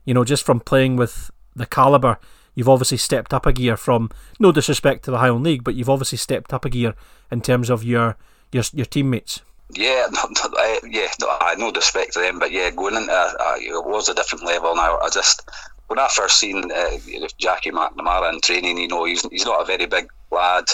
you 0.05 0.13
know, 0.13 0.25
just 0.25 0.45
from 0.45 0.59
playing 0.59 0.97
with 0.97 1.31
the 1.55 1.67
caliber, 1.67 2.19
you've 2.55 2.69
obviously 2.69 2.99
stepped 2.99 3.33
up 3.33 3.47
a 3.47 3.53
gear. 3.53 3.77
From 3.77 4.11
no 4.39 4.53
disrespect 4.53 5.05
to 5.05 5.11
the 5.11 5.19
Highland 5.19 5.45
League, 5.45 5.65
but 5.65 5.75
you've 5.75 5.91
obviously 5.91 6.19
stepped 6.19 6.53
up 6.53 6.65
a 6.65 6.71
gear 6.71 6.95
in 7.31 7.41
terms 7.41 7.71
of 7.71 7.85
your 7.85 8.17
your 8.51 8.65
your 8.73 8.87
teammates. 8.87 9.41
Yeah, 9.71 10.07
no, 10.13 10.21
I, 10.59 10.81
yeah, 10.89 11.09
no, 11.21 11.29
I 11.41 11.55
no 11.57 11.71
disrespect 11.71 12.15
to 12.15 12.21
them, 12.21 12.39
but 12.39 12.53
yeah, 12.53 12.71
going 12.71 12.97
into 12.97 13.13
uh, 13.13 13.57
it 13.59 13.85
was 13.85 14.09
a 14.09 14.15
different 14.15 14.45
level. 14.45 14.75
Now 14.75 14.99
I 14.99 15.09
just 15.09 15.49
when 15.93 15.99
I 15.99 16.09
first 16.09 16.39
seen 16.39 16.71
uh, 16.73 16.99
Jackie 17.39 17.71
McNamara 17.71 18.33
in 18.33 18.41
training, 18.41 18.79
you 18.79 18.89
know, 18.89 19.05
he's 19.05 19.23
he's 19.29 19.45
not 19.45 19.61
a 19.61 19.65
very 19.65 19.87
big 19.87 20.09
lad. 20.31 20.65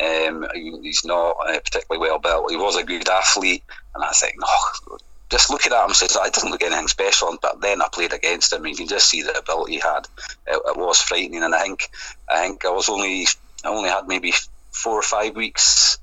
Um, 0.00 0.46
he's 0.54 1.04
not 1.04 1.36
uh, 1.48 1.58
particularly 1.60 2.06
well 2.06 2.18
built. 2.18 2.50
He 2.50 2.56
was 2.56 2.76
a 2.76 2.84
good 2.84 3.08
athlete, 3.08 3.62
and 3.94 4.04
I 4.04 4.10
think, 4.10 4.34
no, 4.38 4.98
just 5.30 5.50
looking 5.50 5.72
at 5.72 5.84
him 5.84 5.94
says 5.94 6.16
I 6.16 6.30
doesn't 6.30 6.50
look 6.50 6.62
anything 6.62 6.88
special. 6.88 7.36
But 7.40 7.60
then 7.60 7.82
I 7.82 7.88
played 7.92 8.12
against 8.12 8.52
him, 8.52 8.64
and 8.64 8.70
you 8.70 8.76
can 8.76 8.88
just 8.88 9.08
see 9.08 9.22
the 9.22 9.38
ability 9.38 9.74
he 9.74 9.80
had. 9.80 10.06
It, 10.46 10.60
it 10.64 10.76
was 10.76 11.00
frightening, 11.00 11.42
and 11.42 11.54
I 11.54 11.62
think 11.62 11.90
I 12.28 12.46
think 12.46 12.64
I 12.64 12.70
was 12.70 12.88
only 12.88 13.26
I 13.64 13.68
only 13.68 13.90
had 13.90 14.06
maybe 14.06 14.32
four 14.70 14.98
or 14.98 15.02
five 15.02 15.34
weeks 15.34 15.98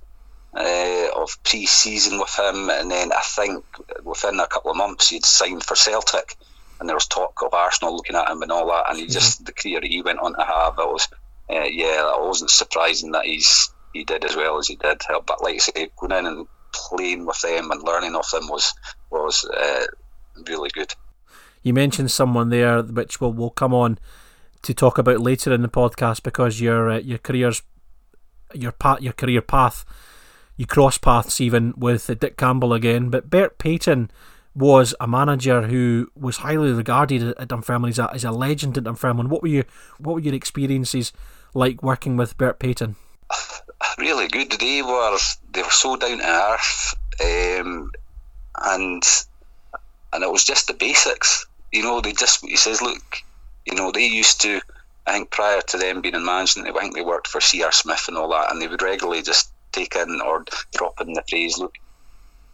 uh, 0.56 1.08
of 1.16 1.38
pre-season 1.44 2.20
with 2.20 2.38
him, 2.38 2.70
and 2.70 2.92
then 2.92 3.12
I 3.12 3.22
think 3.22 3.66
within 4.04 4.40
a 4.40 4.48
couple 4.48 4.72
of 4.72 4.78
months 4.78 5.10
he'd 5.10 5.26
signed 5.26 5.64
for 5.64 5.76
Celtic, 5.76 6.36
and 6.80 6.90
there 6.90 6.96
was 6.96 7.08
talk 7.08 7.42
of 7.42 7.54
Arsenal 7.54 7.96
looking 7.96 8.16
at 8.16 8.30
him 8.30 8.42
and 8.42 8.52
all 8.52 8.68
that, 8.68 8.90
and 8.90 9.00
he 9.00 9.08
just 9.08 9.38
mm-hmm. 9.38 9.46
the 9.46 9.54
career 9.54 9.80
he 9.84 10.02
went 10.02 10.20
on 10.20 10.36
to 10.36 10.44
have, 10.44 10.74
it 10.78 10.88
was 10.88 11.08
uh, 11.50 11.64
yeah, 11.64 12.14
it 12.14 12.22
wasn't 12.22 12.50
surprising 12.50 13.12
that 13.12 13.26
he's 13.26 13.70
he 13.94 14.04
did 14.04 14.26
as 14.26 14.36
well 14.36 14.58
as 14.58 14.68
he 14.68 14.76
did. 14.76 15.02
But 15.26 15.44
like 15.44 15.56
I 15.56 15.58
say, 15.58 15.90
going 15.98 16.12
in 16.12 16.26
and 16.26 16.48
playing 16.74 17.26
with 17.26 17.40
them 17.42 17.72
and 17.72 17.84
learning 17.84 18.16
off 18.16 18.32
them 18.32 18.48
was 18.48 18.74
was 19.10 19.46
uh, 19.46 19.86
really 20.48 20.70
good. 20.70 20.94
You 21.62 21.74
mentioned 21.74 22.12
someone 22.12 22.50
there, 22.50 22.82
which 22.82 23.22
we'll, 23.22 23.32
we'll 23.32 23.50
come 23.50 23.74
on 23.74 23.98
to 24.64 24.74
talk 24.74 24.98
about 24.98 25.20
later 25.20 25.54
in 25.54 25.62
the 25.62 25.70
podcast 25.70 26.24
because 26.24 26.60
your 26.60 26.92
uh, 26.92 27.00
your 27.00 27.20
career's 27.20 27.62
your 28.54 28.72
path, 28.72 29.02
your 29.02 29.14
career 29.14 29.42
path, 29.42 29.86
you 30.58 30.66
cross 30.66 30.98
paths 30.98 31.40
even 31.42 31.74
with 31.78 32.08
Dick 32.20 32.38
Campbell 32.38 32.74
again. 32.74 33.10
But 33.10 33.30
Bert 33.30 33.58
Paton 33.58 34.12
was 34.56 34.94
a 35.00 35.08
manager 35.08 35.64
who 35.64 36.12
was 36.16 36.38
highly 36.38 36.72
regarded 36.72 37.24
at 37.24 37.48
Dunfermline 37.48 37.90
as 37.90 38.00
a, 38.00 38.14
as 38.14 38.24
a 38.24 38.32
legend 38.32 38.78
at 38.78 38.84
Dunfermline. 38.84 39.30
What 39.30 39.42
were 39.42 39.48
you? 39.48 39.64
What 39.98 40.14
were 40.14 40.20
your 40.20 40.36
experiences 40.36 41.12
like 41.54 41.82
working 41.82 42.18
with 42.18 42.38
Bert 42.38 42.60
Paton? 42.60 42.96
really 43.98 44.28
good. 44.28 44.52
They 44.52 44.82
were 44.82 45.18
they 45.52 45.62
were 45.62 45.70
so 45.70 45.96
down 45.96 46.20
to 46.20 46.26
earth, 46.26 46.96
um, 47.22 47.92
and 48.62 49.04
and 50.12 50.24
it 50.24 50.32
was 50.32 50.44
just 50.44 50.68
the 50.68 50.74
basics. 50.74 51.46
You 51.72 51.84
know, 51.84 52.02
they 52.02 52.14
just 52.14 52.46
he 52.46 52.56
says, 52.56 52.82
look, 52.82 53.02
you 53.66 53.76
know, 53.76 53.92
they 53.92 54.08
used 54.08 54.42
to. 54.42 54.62
I 55.06 55.12
think 55.12 55.32
prior 55.32 55.60
to 55.60 55.78
them 55.78 56.02
being 56.02 56.16
in 56.16 56.26
management, 56.26 56.66
they 56.68 56.80
I 56.80 56.82
think 56.82 56.96
they 56.96 57.02
worked 57.02 57.28
for 57.28 57.42
C.R. 57.42 57.74
Smith 57.74 58.06
and 58.08 58.18
all 58.18 58.30
that, 58.30 58.52
and 58.52 58.62
they 58.62 58.68
would 58.68 58.82
regularly 58.82 59.22
just 59.22 59.52
take 59.74 59.96
in 59.96 60.22
or 60.22 60.46
drop 60.76 61.02
in 61.02 61.12
the 61.14 61.24
phrase, 61.30 61.58
look, 61.58 61.74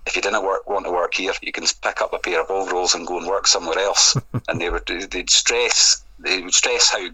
if 0.07 0.15
you 0.15 0.21
didn't 0.21 0.43
work, 0.43 0.67
want 0.67 0.85
to 0.85 0.91
work 0.91 1.13
here, 1.13 1.33
you 1.41 1.51
can 1.51 1.65
pick 1.83 2.01
up 2.01 2.13
a 2.13 2.17
pair 2.17 2.41
of 2.41 2.49
overalls 2.49 2.95
and 2.95 3.05
go 3.05 3.19
and 3.19 3.27
work 3.27 3.45
somewhere 3.45 3.77
else. 3.77 4.17
and 4.47 4.59
they 4.59 4.69
would 4.69 4.87
they'd 4.87 5.29
stress 5.29 6.03
they 6.19 6.41
would 6.41 6.53
stress 6.53 6.89
how 6.89 7.07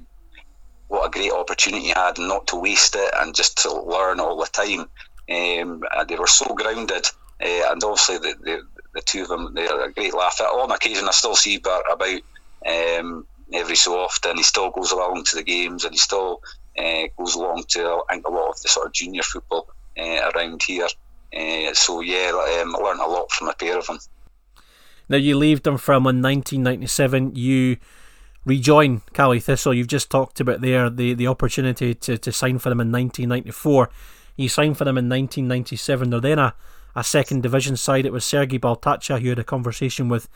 what 0.88 1.08
a 1.08 1.12
great 1.12 1.32
opportunity 1.32 1.86
he 1.86 1.90
had 1.90 2.18
not 2.18 2.48
to 2.48 2.56
waste 2.58 2.96
it 2.96 3.14
and 3.18 3.36
just 3.36 3.58
to 3.60 3.74
learn 3.74 4.20
all 4.20 4.38
the 4.38 4.46
time. 4.48 4.82
Um, 5.30 5.84
they 6.08 6.16
were 6.16 6.28
so 6.28 6.54
grounded, 6.54 7.06
uh, 7.42 7.72
and 7.72 7.84
obviously 7.84 8.20
the, 8.20 8.36
the, 8.44 8.62
the 8.94 9.02
two 9.02 9.24
of 9.24 9.30
them 9.30 9.54
they're 9.56 9.86
a 9.86 9.92
great 9.92 10.14
laugh. 10.14 10.40
On 10.40 10.72
occasion, 10.72 11.08
I 11.08 11.12
still 11.12 11.36
see 11.36 11.58
Bert 11.58 11.84
about 11.90 12.22
um, 12.66 13.26
every 13.52 13.76
so 13.76 14.00
often. 14.00 14.38
He 14.38 14.44
still 14.44 14.70
goes 14.70 14.92
along 14.92 15.24
to 15.26 15.36
the 15.38 15.44
games, 15.44 15.84
and 15.84 15.94
he 15.94 15.98
still 15.98 16.42
uh, 16.78 17.04
goes 17.18 17.36
along 17.36 17.64
to 17.70 18.04
I 18.10 18.14
think 18.14 18.28
a 18.28 18.32
lot 18.32 18.50
of 18.50 18.62
the 18.62 18.70
sort 18.70 18.86
of 18.86 18.94
junior 18.94 19.24
football 19.24 19.68
uh, 19.98 20.32
around 20.36 20.62
here. 20.62 20.88
Uh, 21.36 21.74
so 21.74 22.02
yeah, 22.02 22.30
um, 22.62 22.76
I 22.76 22.80
learned 22.80 23.02
a 23.02 23.08
lot 23.08 23.32
from 23.32 23.50
a 23.50 23.54
pair 23.54 23.80
of 23.80 23.88
them. 23.88 23.98
Now 25.10 25.18
you 25.18 25.38
leave 25.38 25.64
them 25.64 25.78
from 25.78 26.04
in 26.04 26.22
1997. 26.22 27.36
You 27.36 27.78
rejoin 28.46 29.02
Caley 29.14 29.40
Thistle. 29.40 29.74
You've 29.74 29.88
just 29.88 30.10
talked 30.10 30.40
about 30.40 30.62
there 30.62 30.90
the, 30.90 31.14
the 31.14 31.28
opportunity 31.28 31.94
to, 31.96 32.18
to 32.18 32.32
sign 32.32 32.60
for 32.60 32.70
them 32.70 32.80
in 32.80 32.92
1994. 32.92 33.90
You 34.38 34.50
signed 34.50 34.78
for 34.78 34.86
them 34.86 34.98
in 34.98 35.10
1997. 35.10 36.10
They're 36.10 36.20
then 36.20 36.40
a, 36.40 36.56
a 36.96 37.04
second 37.04 37.44
division 37.44 37.76
side. 37.76 38.06
It 38.06 38.14
was 38.14 38.26
Sergei 38.26 38.60
Baltacha 38.60 39.22
who 39.22 39.30
had 39.30 39.40
a 39.40 39.44
conversation 39.44 40.10
with 40.10 40.30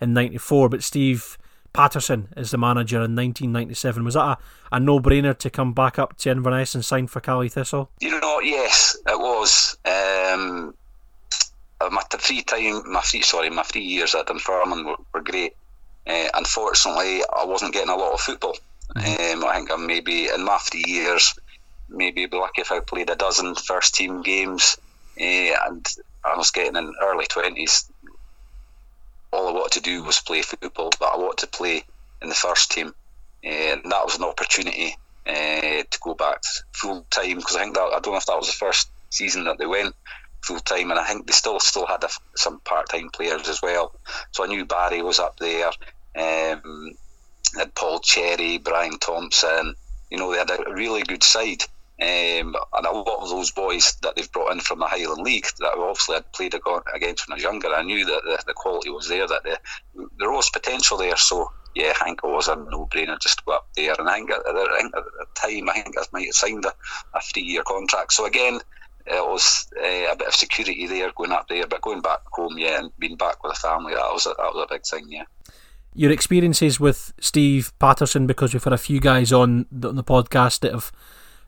in 0.00 0.12
94, 0.12 0.68
but 0.68 0.82
Steve 0.82 1.38
Paterson 1.72 2.28
is 2.36 2.50
the 2.50 2.58
manager 2.58 2.96
in 2.96 3.16
1997. 3.16 4.04
Was 4.04 4.14
that 4.14 4.20
a, 4.20 4.38
a 4.72 4.80
no 4.80 5.00
brainer 5.00 5.36
to 5.38 5.48
come 5.48 5.72
back 5.72 5.98
up 5.98 6.16
to 6.18 6.30
Inverness 6.30 6.74
and 6.74 6.84
sign 6.84 7.06
for 7.06 7.20
Caley 7.20 7.48
Thistle? 7.48 7.90
You 8.00 8.20
know, 8.20 8.40
yes, 8.40 8.96
it 9.06 9.18
was. 9.18 9.76
Um, 9.84 10.74
my 11.90 12.02
three 12.10 12.42
time, 12.42 12.92
my 12.92 13.00
three 13.00 13.22
sorry, 13.22 13.50
my 13.50 13.62
three 13.62 13.82
years 13.82 14.14
at 14.14 14.26
Dunfermline 14.26 14.84
were, 14.84 14.96
were 15.14 15.22
great. 15.22 15.54
Uh, 16.06 16.28
unfortunately, 16.34 17.22
I 17.22 17.44
wasn't 17.44 17.72
getting 17.72 17.90
a 17.90 17.96
lot 17.96 18.12
of 18.12 18.20
football. 18.20 18.56
Mm-hmm. 18.96 19.42
Um, 19.42 19.48
I 19.48 19.56
think 19.56 19.70
I'm 19.70 19.86
maybe 19.86 20.28
in 20.28 20.44
my 20.44 20.58
three 20.58 20.84
years, 20.86 21.34
maybe 21.88 22.26
be 22.26 22.36
lucky 22.36 22.62
if 22.62 22.72
I 22.72 22.80
played 22.80 23.10
a 23.10 23.16
dozen 23.16 23.54
first 23.54 23.94
team 23.94 24.22
games, 24.22 24.76
uh, 25.20 25.54
and 25.66 25.86
I 26.24 26.36
was 26.36 26.50
getting 26.50 26.76
in 26.76 26.92
early 27.02 27.26
twenties. 27.26 27.90
All 29.32 29.48
I 29.48 29.52
wanted 29.52 29.72
to 29.74 29.80
do 29.80 30.02
was 30.02 30.20
play 30.20 30.42
football, 30.42 30.90
but 30.98 31.12
I 31.14 31.16
wanted 31.16 31.38
to 31.38 31.46
play 31.46 31.84
in 32.20 32.28
the 32.28 32.34
first 32.34 32.70
team, 32.72 32.88
uh, 33.44 33.48
and 33.48 33.82
that 33.84 34.04
was 34.04 34.18
an 34.18 34.24
opportunity 34.24 34.96
uh, 35.26 35.82
to 35.88 35.98
go 36.02 36.14
back 36.14 36.42
full 36.72 37.06
time 37.10 37.36
because 37.36 37.56
I 37.56 37.62
think 37.62 37.74
that 37.74 37.80
I 37.80 38.00
don't 38.00 38.12
know 38.12 38.18
if 38.18 38.26
that 38.26 38.36
was 38.36 38.48
the 38.48 38.52
first 38.52 38.90
season 39.10 39.44
that 39.44 39.58
they 39.58 39.66
went 39.66 39.94
full 40.42 40.60
time, 40.60 40.90
and 40.90 41.00
I 41.00 41.06
think 41.06 41.26
they 41.26 41.32
still 41.32 41.60
still 41.60 41.86
had 41.86 42.04
a, 42.04 42.08
some 42.36 42.60
part 42.60 42.88
time 42.88 43.10
players 43.10 43.48
as 43.48 43.62
well. 43.62 43.94
So 44.32 44.44
I 44.44 44.48
knew 44.48 44.64
Barry 44.64 45.02
was 45.02 45.18
up 45.18 45.38
there. 45.38 45.70
Um, 46.14 46.92
had 47.56 47.74
Paul 47.74 48.00
Cherry, 48.00 48.58
Brian 48.58 48.98
Thompson. 48.98 49.74
You 50.10 50.18
know, 50.18 50.32
they 50.32 50.38
had 50.38 50.50
a 50.50 50.72
really 50.72 51.02
good 51.02 51.22
side. 51.22 51.62
Um, 52.00 52.56
and 52.72 52.86
a 52.86 52.90
lot 52.90 53.22
of 53.22 53.28
those 53.28 53.52
boys 53.52 53.96
that 54.02 54.16
they've 54.16 54.32
brought 54.32 54.50
in 54.52 54.60
from 54.60 54.80
the 54.80 54.86
Highland 54.86 55.22
League 55.22 55.46
that 55.60 55.74
obviously 55.78 56.16
I'd 56.16 56.32
played 56.32 56.54
against 56.94 57.28
when 57.28 57.34
I 57.34 57.36
was 57.36 57.44
younger, 57.44 57.68
I 57.68 57.82
knew 57.82 58.04
that 58.06 58.22
the, 58.24 58.42
the 58.46 58.54
quality 58.54 58.90
was 58.90 59.08
there, 59.08 59.28
that 59.28 59.44
the, 59.44 59.60
there 60.18 60.32
was 60.32 60.50
potential 60.50 60.96
there. 60.96 61.16
So 61.16 61.52
yeah, 61.76 61.92
I 62.00 62.04
think 62.04 62.20
it 62.24 62.28
was 62.28 62.48
a 62.48 62.56
no-brainer 62.56 63.20
just 63.20 63.38
to 63.38 63.44
go 63.46 63.52
up 63.52 63.68
there. 63.76 63.94
And 63.96 64.08
I 64.08 64.16
think 64.16 64.30
at, 64.30 64.38
at 64.38 64.44
the 64.44 65.26
time, 65.36 65.68
I 65.68 65.74
think 65.74 65.96
I 65.96 66.02
might 66.12 66.26
have 66.26 66.34
signed 66.34 66.64
a, 66.64 66.72
a 67.14 67.20
three-year 67.20 67.62
contract. 67.62 68.14
So 68.14 68.26
again, 68.26 68.58
it 69.06 69.28
was 69.28 69.66
uh, 69.76 70.12
a 70.12 70.16
bit 70.16 70.28
of 70.28 70.34
security 70.34 70.86
there 70.86 71.12
going 71.16 71.32
up 71.32 71.48
there, 71.48 71.66
but 71.66 71.82
going 71.82 72.00
back 72.00 72.20
home, 72.32 72.58
yeah, 72.58 72.78
and 72.78 72.90
being 72.98 73.16
back 73.16 73.42
with 73.42 73.54
the 73.54 73.60
family, 73.60 73.94
that 73.94 74.12
was 74.12 74.26
a, 74.26 74.30
that 74.30 74.54
was 74.54 74.66
a 74.68 74.74
big 74.74 74.84
thing, 74.84 75.06
yeah 75.08 75.24
your 75.94 76.10
experiences 76.10 76.80
with 76.80 77.12
Steve 77.20 77.72
Paterson 77.78 78.26
because 78.26 78.54
we've 78.54 78.64
had 78.64 78.72
a 78.72 78.78
few 78.78 79.00
guys 79.00 79.32
on 79.32 79.66
the, 79.70 79.88
on 79.88 79.96
the 79.96 80.04
podcast 80.04 80.60
that 80.60 80.72
have 80.72 80.92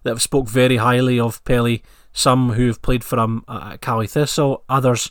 that 0.02 0.10
have 0.10 0.22
spoke 0.22 0.48
very 0.48 0.76
highly 0.76 1.18
of 1.18 1.42
Pelly. 1.44 1.82
Some 2.12 2.52
who 2.52 2.66
have 2.68 2.82
played 2.82 3.02
for 3.02 3.18
him 3.18 3.42
at 3.48 3.80
Caley 3.80 4.06
Thistle, 4.06 4.62
others 4.68 5.10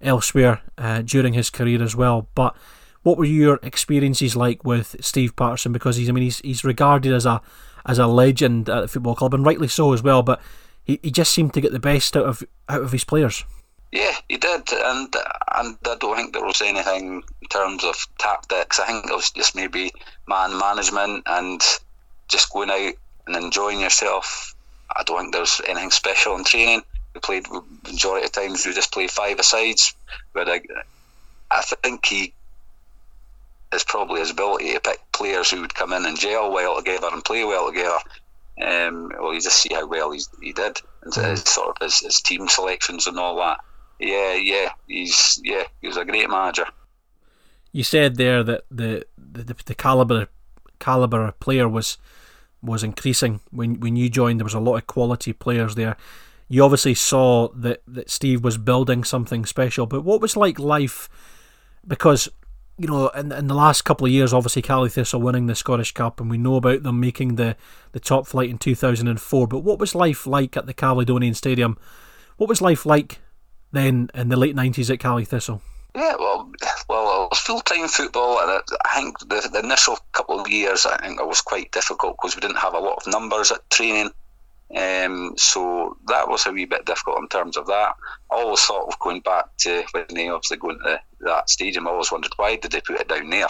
elsewhere 0.00 0.60
uh, 0.78 1.02
during 1.02 1.32
his 1.32 1.50
career 1.50 1.82
as 1.82 1.96
well. 1.96 2.28
But 2.34 2.54
what 3.02 3.16
were 3.16 3.24
your 3.24 3.58
experiences 3.62 4.36
like 4.36 4.62
with 4.64 4.96
Steve 5.00 5.34
Paterson? 5.34 5.72
Because 5.72 5.96
he's 5.96 6.08
I 6.08 6.12
mean 6.12 6.24
he's 6.24 6.38
he's 6.40 6.64
regarded 6.64 7.12
as 7.12 7.26
a 7.26 7.40
as 7.86 7.98
a 7.98 8.06
legend 8.06 8.68
at 8.68 8.82
the 8.82 8.88
football 8.88 9.14
club 9.14 9.34
and 9.34 9.44
rightly 9.44 9.68
so 9.68 9.92
as 9.92 10.02
well. 10.02 10.22
But 10.22 10.40
he, 10.84 11.00
he 11.02 11.10
just 11.10 11.32
seemed 11.32 11.54
to 11.54 11.60
get 11.60 11.72
the 11.72 11.80
best 11.80 12.16
out 12.16 12.26
of 12.26 12.42
out 12.68 12.82
of 12.82 12.92
his 12.92 13.04
players. 13.04 13.44
Yeah, 13.92 14.14
he 14.28 14.36
did, 14.36 14.72
and 14.72 15.14
and 15.54 15.78
I 15.84 15.96
don't 16.00 16.16
think 16.16 16.32
there 16.32 16.44
was 16.44 16.60
anything 16.62 17.22
in 17.42 17.48
terms 17.48 17.84
of 17.84 17.94
tactics. 18.18 18.80
I 18.80 18.86
think 18.86 19.06
it 19.06 19.14
was 19.14 19.30
just 19.30 19.54
maybe 19.54 19.92
man 20.26 20.58
management 20.58 21.22
and 21.26 21.62
just 22.28 22.52
going 22.52 22.70
out 22.70 22.94
and 23.26 23.36
enjoying 23.36 23.80
yourself. 23.80 24.54
I 24.94 25.02
don't 25.04 25.20
think 25.20 25.34
there's 25.34 25.60
anything 25.66 25.90
special 25.90 26.36
in 26.36 26.44
training. 26.44 26.82
We 27.14 27.20
played 27.20 27.46
majority 27.84 28.26
of 28.26 28.32
times 28.32 28.66
we 28.66 28.74
just 28.74 28.92
played 28.92 29.10
five 29.10 29.38
asides, 29.38 29.94
but 30.32 30.48
I, 30.48 30.60
I 31.50 31.62
think 31.62 32.04
he 32.04 32.32
is 33.72 33.84
probably 33.84 34.20
his 34.20 34.30
ability 34.30 34.74
to 34.74 34.80
pick 34.80 35.00
players 35.12 35.50
who 35.50 35.60
would 35.60 35.74
come 35.74 35.92
in 35.92 36.06
and 36.06 36.18
gel 36.18 36.52
well 36.52 36.76
together 36.76 37.08
and 37.12 37.24
play 37.24 37.44
well 37.44 37.68
together. 37.68 37.98
Um, 38.60 39.10
well, 39.18 39.34
you 39.34 39.40
just 39.40 39.60
see 39.60 39.74
how 39.74 39.86
well 39.86 40.12
he's, 40.12 40.28
he 40.40 40.52
did, 40.52 40.78
and 41.02 41.12
mm. 41.12 41.48
sort 41.48 41.70
of 41.70 41.76
his, 41.82 42.00
his 42.00 42.20
team 42.20 42.48
selections 42.48 43.06
and 43.06 43.18
all 43.18 43.36
that 43.36 43.58
yeah, 43.98 44.34
yeah, 44.34 44.70
he's 44.86 45.40
yeah, 45.42 45.64
he 45.80 45.86
was 45.86 45.96
a 45.96 46.04
great 46.04 46.28
manager. 46.28 46.66
You 47.72 47.82
said 47.82 48.16
there 48.16 48.42
that 48.42 48.64
the 48.70 49.06
the, 49.16 49.56
the 49.64 49.74
caliber 49.74 50.28
caliber 50.78 51.26
of 51.26 51.40
player 51.40 51.68
was 51.68 51.98
was 52.62 52.82
increasing 52.82 53.40
when 53.50 53.80
when 53.80 53.96
you 53.96 54.08
joined. 54.08 54.40
There 54.40 54.44
was 54.44 54.54
a 54.54 54.60
lot 54.60 54.76
of 54.76 54.86
quality 54.86 55.32
players 55.32 55.74
there. 55.74 55.96
You 56.48 56.64
obviously 56.64 56.94
saw 56.94 57.48
that 57.54 57.82
that 57.86 58.10
Steve 58.10 58.44
was 58.44 58.58
building 58.58 59.04
something 59.04 59.46
special. 59.46 59.86
But 59.86 60.02
what 60.02 60.20
was 60.20 60.36
like 60.36 60.58
life? 60.58 61.08
Because 61.86 62.28
you 62.78 62.88
know, 62.88 63.08
in, 63.08 63.30
in 63.30 63.46
the 63.46 63.54
last 63.54 63.82
couple 63.82 64.06
of 64.06 64.12
years, 64.12 64.32
obviously 64.32 64.62
Caley 64.62 64.90
Thistle 64.90 65.20
winning 65.20 65.46
the 65.46 65.54
Scottish 65.54 65.92
Cup, 65.92 66.20
and 66.20 66.28
we 66.28 66.38
know 66.38 66.56
about 66.56 66.82
them 66.82 67.00
making 67.00 67.36
the, 67.36 67.56
the 67.92 68.00
top 68.00 68.26
flight 68.26 68.50
in 68.50 68.58
2004. 68.58 69.46
But 69.46 69.60
what 69.60 69.78
was 69.78 69.94
life 69.94 70.26
like 70.26 70.56
at 70.56 70.66
the 70.66 70.74
Caledonian 70.74 71.34
Stadium? 71.34 71.78
What 72.36 72.48
was 72.48 72.60
life 72.60 72.84
like 72.84 73.20
then 73.72 74.10
in 74.14 74.28
the 74.28 74.36
late 74.36 74.56
90s 74.56 74.90
at 74.90 74.98
Caley 74.98 75.24
Thistle? 75.24 75.62
Yeah, 75.94 76.16
well, 76.18 76.50
well, 76.88 77.24
it 77.24 77.30
was 77.30 77.38
full 77.38 77.60
time 77.60 77.86
football, 77.86 78.40
and 78.40 78.60
I 78.84 78.94
think 78.96 79.20
the, 79.20 79.48
the, 79.52 79.60
initial 79.60 79.96
couple 80.10 80.40
of 80.40 80.48
years, 80.48 80.86
I 80.86 80.96
think 80.98 81.20
it 81.20 81.26
was 81.26 81.40
quite 81.40 81.70
difficult 81.70 82.16
because 82.16 82.34
we 82.34 82.40
didn't 82.40 82.58
have 82.58 82.74
a 82.74 82.80
lot 82.80 82.96
of 82.96 83.12
numbers 83.12 83.52
at 83.52 83.68
training. 83.70 84.10
Um, 84.74 85.34
so 85.36 85.96
that 86.08 86.28
was 86.28 86.46
a 86.46 86.52
wee 86.52 86.64
bit 86.64 86.84
difficult 86.84 87.20
in 87.20 87.28
terms 87.28 87.56
of 87.56 87.66
that. 87.66 87.94
I 88.30 88.34
always 88.34 88.60
thought 88.60 88.88
of 88.88 88.98
going 88.98 89.20
back 89.20 89.56
to 89.58 89.84
when 89.92 90.06
they 90.10 90.28
obviously 90.28 90.56
going 90.56 90.78
to 90.84 91.00
that 91.20 91.48
stadium. 91.48 91.86
I 91.86 91.90
always 91.92 92.10
wondered 92.10 92.32
why 92.36 92.56
did 92.56 92.72
they 92.72 92.80
put 92.80 93.00
it 93.00 93.08
down 93.08 93.30
there, 93.30 93.46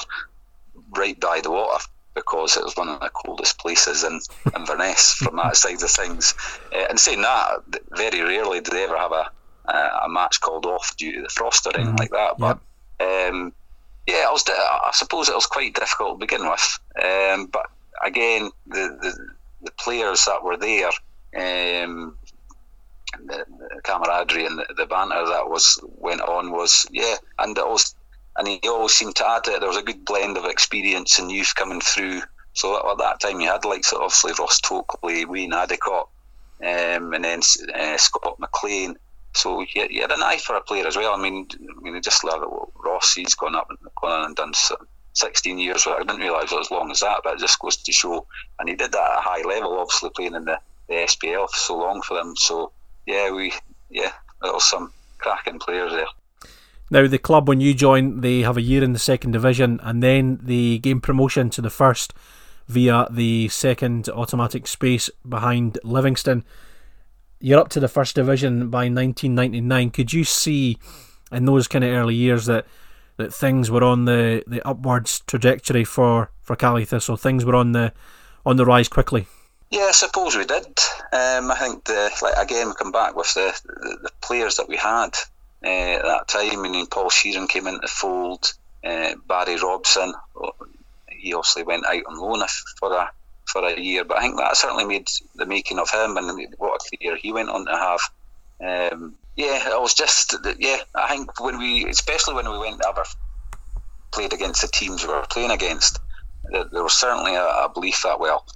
right 0.97 1.19
by 1.19 1.41
the 1.41 1.51
water, 1.51 1.83
because 2.15 2.57
it 2.57 2.65
was 2.65 2.77
one 2.77 2.89
of 2.89 3.01
the 3.01 3.09
coldest 3.09 3.59
places 3.59 4.05
in 4.05 4.21
Inverness 4.57 5.15
from 5.15 5.37
that 5.37 5.57
side 5.57 5.83
of 5.83 5.91
things. 5.91 6.35
Uh, 6.75 6.87
and 6.91 7.01
saying 7.01 7.23
that, 7.23 7.63
very 7.93 8.21
rarely 8.21 8.61
do 8.61 8.71
they 8.71 8.85
ever 8.85 8.99
have 8.99 9.13
a 9.13 9.31
uh, 9.67 10.01
a 10.05 10.09
match 10.09 10.41
called 10.41 10.67
off 10.67 10.97
due 10.97 11.13
to 11.13 11.23
the 11.23 11.29
frost 11.29 11.67
or 11.67 11.75
anything 11.75 11.95
mm. 11.95 12.01
like 12.01 12.11
that. 12.11 12.39
But 12.39 12.61
yep. 13.01 13.33
um, 13.33 13.53
yeah, 14.07 14.27
I 14.29 14.31
was. 14.31 14.45
I 14.49 14.91
suppose 14.93 15.29
it 15.29 15.35
was 15.35 15.47
quite 15.47 15.75
difficult 15.75 16.21
to 16.21 16.27
begin 16.27 16.49
with. 16.49 16.79
Um, 17.03 17.47
but 17.47 17.67
again, 18.03 18.51
the, 18.67 18.99
the, 19.01 19.29
the 19.63 19.71
players 19.73 20.27
that 20.27 20.45
were 20.45 20.57
there, 20.57 20.91
um, 21.37 22.17
the, 23.27 23.45
the, 23.59 23.81
camaraderie 23.83 24.47
and 24.47 24.59
the, 24.59 24.67
the, 24.77 24.87
banter 24.87 25.27
that 25.27 25.49
was 25.49 25.81
went 25.99 26.21
on 26.21 26.51
was 26.51 26.87
yeah, 26.91 27.17
and 27.39 27.57
it 27.57 27.67
was, 27.67 27.95
and 28.37 28.49
he 28.49 28.61
always 28.65 28.93
seemed 28.93 29.17
to 29.17 29.29
add 29.29 29.47
it. 29.47 29.61
There 29.61 29.69
was 29.69 29.79
a 29.79 29.83
good 29.83 30.05
blend 30.05 30.37
of 30.37 30.45
experience 30.45 31.19
and 31.19 31.31
youth 31.31 31.55
coming 31.55 31.81
through. 31.81 32.23
So 32.53 32.91
at 32.91 32.99
that 32.99 33.21
time, 33.21 33.41
you 33.41 33.49
had 33.49 33.65
like 33.65 33.85
so 33.85 33.97
obviously 33.97 34.33
Ross 34.39 34.61
Tokley, 34.61 35.25
Wayne 35.25 35.53
Adicott, 35.53 36.09
um, 36.63 37.13
and 37.13 37.25
then 37.25 37.41
uh, 37.75 37.97
Scott 37.97 38.39
McLean 38.39 38.97
so 39.35 39.65
he, 39.69 39.87
he 39.91 39.99
had 39.99 40.13
an 40.13 40.23
eye 40.23 40.39
for 40.39 40.57
a 40.57 40.61
player 40.61 40.87
as 40.87 40.97
well. 40.97 41.13
I 41.13 41.21
mean, 41.21 41.49
I 41.53 41.81
mean, 41.83 42.01
just 42.03 42.23
it. 42.25 42.49
Ross, 42.85 43.15
he's 43.15 43.35
gone 43.35 43.57
up 43.57 43.69
and 43.69 43.79
gone 44.01 44.13
on 44.13 44.27
and 44.27 44.37
done 44.37 44.53
16 45.13 45.59
years. 45.59 45.87
I 45.87 45.99
didn't 45.99 46.21
realise 46.21 46.53
it 46.53 46.57
was 46.57 46.69
as 46.69 46.71
long 46.71 46.91
as 46.91 47.01
that, 47.01 47.21
but 47.25 47.35
it 47.35 47.41
just 47.41 47.59
goes 47.59 47.77
to 47.77 47.93
show. 47.93 48.27
And 48.59 48.69
he 48.69 48.77
did 48.77 48.93
that 48.93 49.11
at 49.11 49.19
a 49.19 49.21
high 49.21 49.43
level, 49.43 49.79
obviously 49.79 50.11
playing 50.11 50.35
in 50.35 50.45
the, 50.45 50.59
the 50.89 50.95
SPL 50.95 51.49
for 51.49 51.57
so 51.57 51.77
long 51.77 52.03
for 52.03 52.15
them. 52.15 52.35
So 52.37 52.73
yeah, 53.07 53.31
we 53.31 53.53
yeah, 53.91 54.13
there 54.43 54.53
was 54.53 54.65
some 54.65 54.93
cracking 55.19 55.59
players 55.59 55.93
there. 55.93 56.07
Now 56.91 57.07
the 57.07 57.19
club, 57.19 57.49
when 57.49 57.61
you 57.61 57.75
join, 57.75 58.21
they 58.21 58.41
have 58.41 58.57
a 58.57 58.63
year 58.63 58.85
in 58.85 58.93
the 58.93 58.99
second 58.99 59.33
division, 59.33 59.81
and 59.83 60.03
then 60.03 60.39
they 60.43 60.79
gain 60.79 61.01
promotion 61.01 61.51
to 61.51 61.63
the 61.63 61.71
first 61.71 62.13
via 62.69 63.07
the 63.11 63.49
second 63.49 64.09
automatic 64.09 64.67
space 64.67 65.11
behind 65.29 65.79
Livingston 65.85 66.45
you're 67.45 67.61
up 67.61 67.69
to 67.69 67.79
the 67.79 67.89
first 67.89 68.15
division 68.15 68.71
by 68.71 68.85
1999. 68.85 69.91
Could 69.91 70.15
you 70.15 70.25
see 70.25 70.79
in 71.31 71.45
those 71.45 71.69
kind 71.69 71.85
of 71.85 71.91
early 71.91 72.15
years 72.15 72.47
that 72.47 72.67
that 73.17 73.33
things 73.33 73.71
were 73.71 73.85
on 73.85 74.07
the, 74.07 74.43
the 74.47 74.67
upwards 74.67 75.21
trajectory 75.27 75.85
for 75.85 76.31
for 76.41 76.57
Caley 76.57 76.87
Thistle? 76.87 77.19
Things 77.19 77.45
were 77.45 77.55
on 77.55 77.73
the 77.73 77.93
on 78.47 78.57
the 78.57 78.65
rise 78.65 78.89
quickly. 78.89 79.27
Yeah, 79.75 79.87
I 79.87 79.91
suppose 79.91 80.37
we 80.37 80.45
did. 80.45 80.67
Um, 81.13 81.51
I 81.51 81.57
think 81.59 81.83
the 81.83 82.09
like 82.23 82.37
again 82.37 82.69
we 82.69 82.75
come 82.75 82.93
back 82.93 83.17
with 83.17 83.35
the 83.35 83.53
the, 83.65 83.99
the 84.05 84.11
players 84.23 84.59
that 84.59 84.69
we 84.69 84.77
had 84.77 85.17
uh, 85.65 85.97
at 85.99 86.03
that 86.03 86.29
time. 86.29 86.65
I 86.65 86.69
mean, 86.69 86.87
Paul 86.87 87.11
Sheerin 87.11 87.49
came 87.49 87.67
into 87.67 87.81
the 87.81 87.89
fold. 87.89 88.53
Uh, 88.87 89.17
Barry 89.27 89.57
Robson, 89.57 90.15
he 91.09 91.35
obviously 91.35 91.65
went 91.65 91.87
out 91.87 92.05
on 92.07 92.21
loan 92.21 92.47
for 92.79 92.93
a 92.93 93.11
for 93.47 93.67
a 93.67 93.77
year. 93.77 94.05
But 94.05 94.19
I 94.19 94.21
think 94.21 94.37
that 94.37 94.57
certainly 94.57 94.85
made 94.85 95.09
the 95.35 95.45
making 95.45 95.81
of 95.81 95.91
him 95.91 96.19
and 96.19 96.55
what 96.57 96.81
a 96.81 96.97
career 96.97 97.17
he 97.17 97.33
went 97.33 97.49
on 97.49 97.67
to 97.67 97.73
have. 97.73 98.93
Um, 98.93 99.17
yeah, 99.35 99.71
I 99.73 99.79
was 99.79 99.95
just 99.95 100.37
yeah. 100.57 100.83
I 100.95 101.09
think 101.09 101.41
when 101.41 101.59
we, 101.59 101.85
especially 101.87 102.35
when 102.35 102.49
we 102.49 102.59
went 102.59 102.81
ever 102.87 103.03
played 104.13 104.35
against 104.35 104.63
the 104.63 104.69
teams 104.69 105.05
we 105.05 105.13
were 105.13 105.27
playing 105.29 105.51
against, 105.51 105.99
there, 106.45 106.67
there 106.71 106.85
was 106.85 106.93
certainly 106.93 107.35
a, 107.35 107.43
a, 107.45 107.71
belief 107.75 108.03
that 108.05 108.21
well, 108.21 108.47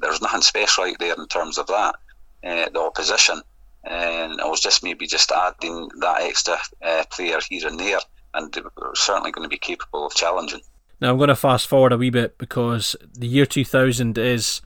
there's 0.00 0.20
nothing 0.20 0.42
special 0.42 0.84
out 0.84 0.98
there 0.98 1.14
in 1.14 1.26
terms 1.28 1.58
of 1.58 1.66
that, 1.68 1.96
uh, 2.44 2.68
the 2.70 2.80
opposition, 2.80 3.40
and 3.84 4.40
I 4.40 4.46
was 4.46 4.60
just 4.60 4.82
maybe 4.82 5.06
just 5.06 5.30
adding 5.32 5.88
that 6.00 6.22
extra 6.22 6.58
uh, 6.82 7.04
player 7.10 7.38
here 7.48 7.66
and 7.68 7.78
there, 7.78 7.98
and 8.34 8.56
certainly 8.94 9.32
going 9.32 9.44
to 9.44 9.48
be 9.48 9.58
capable 9.58 10.06
of 10.06 10.14
challenging. 10.14 10.60
Now 11.00 11.10
I'm 11.10 11.18
going 11.18 11.28
to 11.28 11.36
fast 11.36 11.66
forward 11.66 11.92
a 11.92 11.98
wee 11.98 12.10
bit 12.10 12.38
because 12.38 12.96
the 13.12 13.26
year 13.26 13.46
2000 13.46 14.16
is 14.16 14.62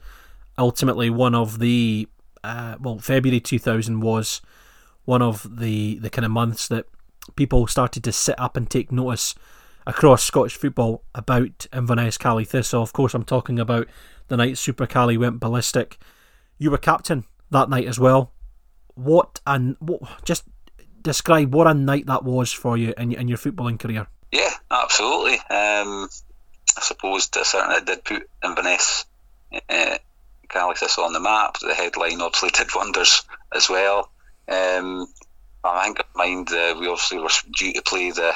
ultimately 0.57 1.09
one 1.09 1.35
of 1.35 1.59
the 1.59 2.07
uh, 2.43 2.75
well 2.79 2.99
February 2.99 3.39
2000 3.39 3.99
was 3.99 4.41
one 5.05 5.21
of 5.21 5.59
the 5.59 5.99
the 5.99 6.09
kind 6.09 6.25
of 6.25 6.31
months 6.31 6.67
that 6.69 6.85
people 7.35 7.67
started 7.67 8.03
to 8.03 8.11
sit 8.11 8.39
up 8.39 8.55
and 8.55 8.69
take 8.69 8.91
notice 8.91 9.35
across 9.85 10.23
Scottish 10.23 10.55
football 10.55 11.03
about 11.15 11.67
Inverness 11.73 12.17
Caley 12.17 12.45
Thistle. 12.45 12.83
Of 12.83 12.93
course, 12.93 13.13
I'm 13.13 13.23
talking 13.23 13.59
about 13.59 13.87
the 14.31 14.37
night 14.37 14.57
Super 14.57 14.87
Cali 14.87 15.17
went 15.17 15.41
ballistic. 15.41 15.99
You 16.57 16.71
were 16.71 16.77
captain 16.77 17.25
that 17.51 17.69
night 17.69 17.85
as 17.85 17.99
well. 17.99 18.31
What 18.95 19.41
and 19.45 19.75
what? 19.79 20.01
Just 20.23 20.45
describe 21.01 21.53
what 21.53 21.67
a 21.67 21.73
night 21.73 22.05
that 22.05 22.23
was 22.23 22.53
for 22.53 22.77
you 22.77 22.93
in, 22.97 23.11
in 23.11 23.27
your 23.27 23.37
footballing 23.37 23.77
career. 23.77 24.07
Yeah, 24.31 24.53
absolutely. 24.71 25.33
Um, 25.33 26.07
I 26.77 26.81
suppose 26.81 27.27
to 27.29 27.41
a 27.41 27.45
certain 27.45 27.71
I 27.71 27.81
did 27.81 28.05
put 28.05 28.29
Inverness 28.43 29.05
uh, 29.69 29.97
Caley 30.47 30.75
Thistle 30.75 31.03
on 31.03 31.11
the 31.11 31.19
map. 31.19 31.57
The 31.59 31.73
headline 31.73 32.21
obviously 32.21 32.51
did 32.51 32.73
wonders 32.73 33.23
as 33.53 33.69
well. 33.69 34.09
Um, 34.47 35.07
I 35.63 35.83
think 35.83 35.99
mind 36.15 36.49
uh, 36.51 36.77
we 36.79 36.87
obviously 36.87 37.19
were 37.19 37.29
due 37.53 37.73
to 37.73 37.81
play 37.81 38.11
the 38.11 38.33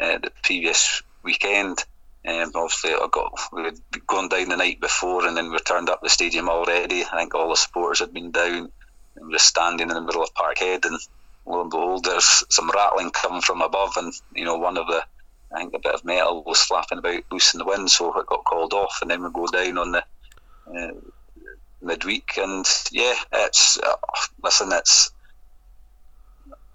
uh, 0.00 0.18
the 0.18 0.32
previous 0.42 1.02
weekend. 1.22 1.84
Um, 2.26 2.52
obviously, 2.54 2.92
I 2.92 3.06
got 3.12 3.38
we 3.52 3.64
had 3.64 3.78
gone 4.06 4.28
down 4.28 4.48
the 4.48 4.56
night 4.56 4.80
before, 4.80 5.26
and 5.26 5.36
then 5.36 5.50
we 5.50 5.58
turned 5.58 5.90
up 5.90 6.00
the 6.02 6.08
stadium 6.08 6.48
already. 6.48 7.04
I 7.04 7.16
think 7.18 7.34
all 7.34 7.50
the 7.50 7.56
supporters 7.56 8.00
had 8.00 8.14
been 8.14 8.30
down, 8.30 8.70
and 9.16 9.26
we 9.26 9.32
were 9.32 9.38
standing 9.38 9.88
in 9.90 9.94
the 9.94 10.00
middle 10.00 10.22
of 10.22 10.34
Parkhead, 10.34 10.86
and 10.86 10.98
lo 11.46 11.60
and 11.60 11.70
behold, 11.70 12.04
there's 12.04 12.44
some 12.50 12.70
rattling 12.70 13.10
coming 13.10 13.42
from 13.42 13.60
above, 13.60 13.92
and 13.96 14.12
you 14.34 14.44
know 14.44 14.56
one 14.56 14.78
of 14.78 14.86
the 14.86 15.04
I 15.54 15.58
think 15.58 15.74
a 15.74 15.78
bit 15.78 15.94
of 15.94 16.04
metal 16.04 16.42
was 16.44 16.62
flapping 16.62 16.98
about 16.98 17.22
loose 17.30 17.54
in 17.54 17.58
the 17.58 17.64
wind, 17.64 17.90
so 17.90 18.18
it 18.18 18.26
got 18.26 18.44
called 18.44 18.72
off, 18.72 18.98
and 19.02 19.10
then 19.10 19.22
we 19.22 19.30
go 19.30 19.46
down 19.46 19.78
on 19.78 19.92
the 19.92 20.04
uh, 20.74 20.92
midweek, 21.82 22.38
and 22.38 22.66
yeah, 22.90 23.14
it's 23.32 23.78
uh, 23.78 23.96
listen, 24.42 24.72
it's 24.72 25.12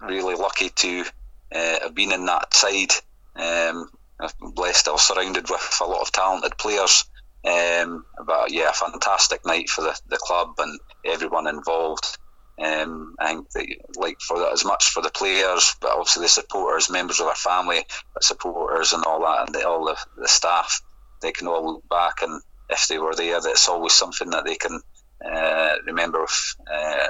really 0.00 0.34
lucky 0.34 0.70
to 0.70 1.04
uh, 1.52 1.80
have 1.82 1.94
been 1.94 2.12
in 2.12 2.26
that 2.26 2.54
side. 2.54 2.92
Um, 3.36 3.90
I'm 4.20 4.50
blessed 4.52 4.88
I 4.88 4.92
was 4.92 5.02
surrounded 5.02 5.48
with 5.50 5.78
a 5.80 5.84
lot 5.84 6.02
of 6.02 6.12
talented 6.12 6.56
players. 6.58 7.04
Um, 7.44 8.04
but 8.26 8.50
yeah, 8.50 8.68
a 8.68 8.72
fantastic 8.72 9.46
night 9.46 9.70
for 9.70 9.80
the, 9.82 9.98
the 10.08 10.18
club 10.18 10.54
and 10.58 10.78
everyone 11.04 11.46
involved. 11.46 12.18
Um, 12.62 13.14
I 13.18 13.28
think 13.28 13.50
that, 13.52 13.66
like 13.96 14.20
for 14.20 14.38
the, 14.38 14.50
as 14.52 14.64
much 14.64 14.90
for 14.90 15.02
the 15.02 15.10
players, 15.10 15.74
but 15.80 15.92
obviously 15.92 16.24
the 16.24 16.28
supporters, 16.28 16.90
members 16.90 17.18
of 17.18 17.26
our 17.26 17.34
family, 17.34 17.86
supporters 18.20 18.92
and 18.92 19.04
all 19.04 19.20
that, 19.20 19.46
and 19.46 19.54
the, 19.54 19.66
all 19.66 19.86
the, 19.86 19.96
the 20.18 20.28
staff, 20.28 20.82
they 21.22 21.32
can 21.32 21.46
all 21.46 21.74
look 21.74 21.88
back 21.88 22.20
and 22.20 22.42
if 22.68 22.86
they 22.88 22.98
were 22.98 23.14
there, 23.14 23.40
that's 23.40 23.68
always 23.68 23.92
something 23.92 24.30
that 24.30 24.44
they 24.44 24.56
can 24.56 24.80
uh, 25.24 25.74
remember 25.86 26.20
with, 26.20 26.56
uh, 26.72 27.08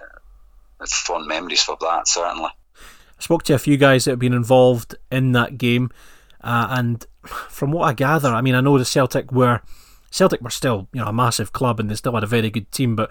fond 0.87 1.27
memories 1.27 1.69
of 1.69 1.79
that. 1.81 2.09
Certainly. 2.09 2.51
I 2.75 3.23
spoke 3.23 3.43
to 3.45 3.55
a 3.55 3.59
few 3.59 3.77
guys 3.77 4.05
that 4.05 4.13
have 4.13 4.19
been 4.19 4.33
involved 4.33 4.95
in 5.11 5.33
that 5.33 5.59
game, 5.59 5.91
uh, 6.43 6.69
and 6.71 7.07
from 7.25 7.73
what 7.73 7.85
I 7.85 7.93
gather, 7.93 8.29
I 8.29 8.41
mean, 8.41 8.55
I 8.55 8.61
know 8.61 8.79
the 8.79 8.85
Celtic 8.85 9.33
were 9.33 9.61
Celtic 10.11 10.41
were 10.41 10.51
still 10.51 10.89
you 10.93 11.01
know 11.01 11.09
a 11.09 11.13
massive 11.13 11.53
club 11.53 11.81
and 11.81 11.91
they 11.91 11.95
still 11.95 12.15
had 12.15 12.25
a 12.25 12.29
very 12.29 12.51
good 12.51 12.71
team, 12.73 12.97
but 12.97 13.11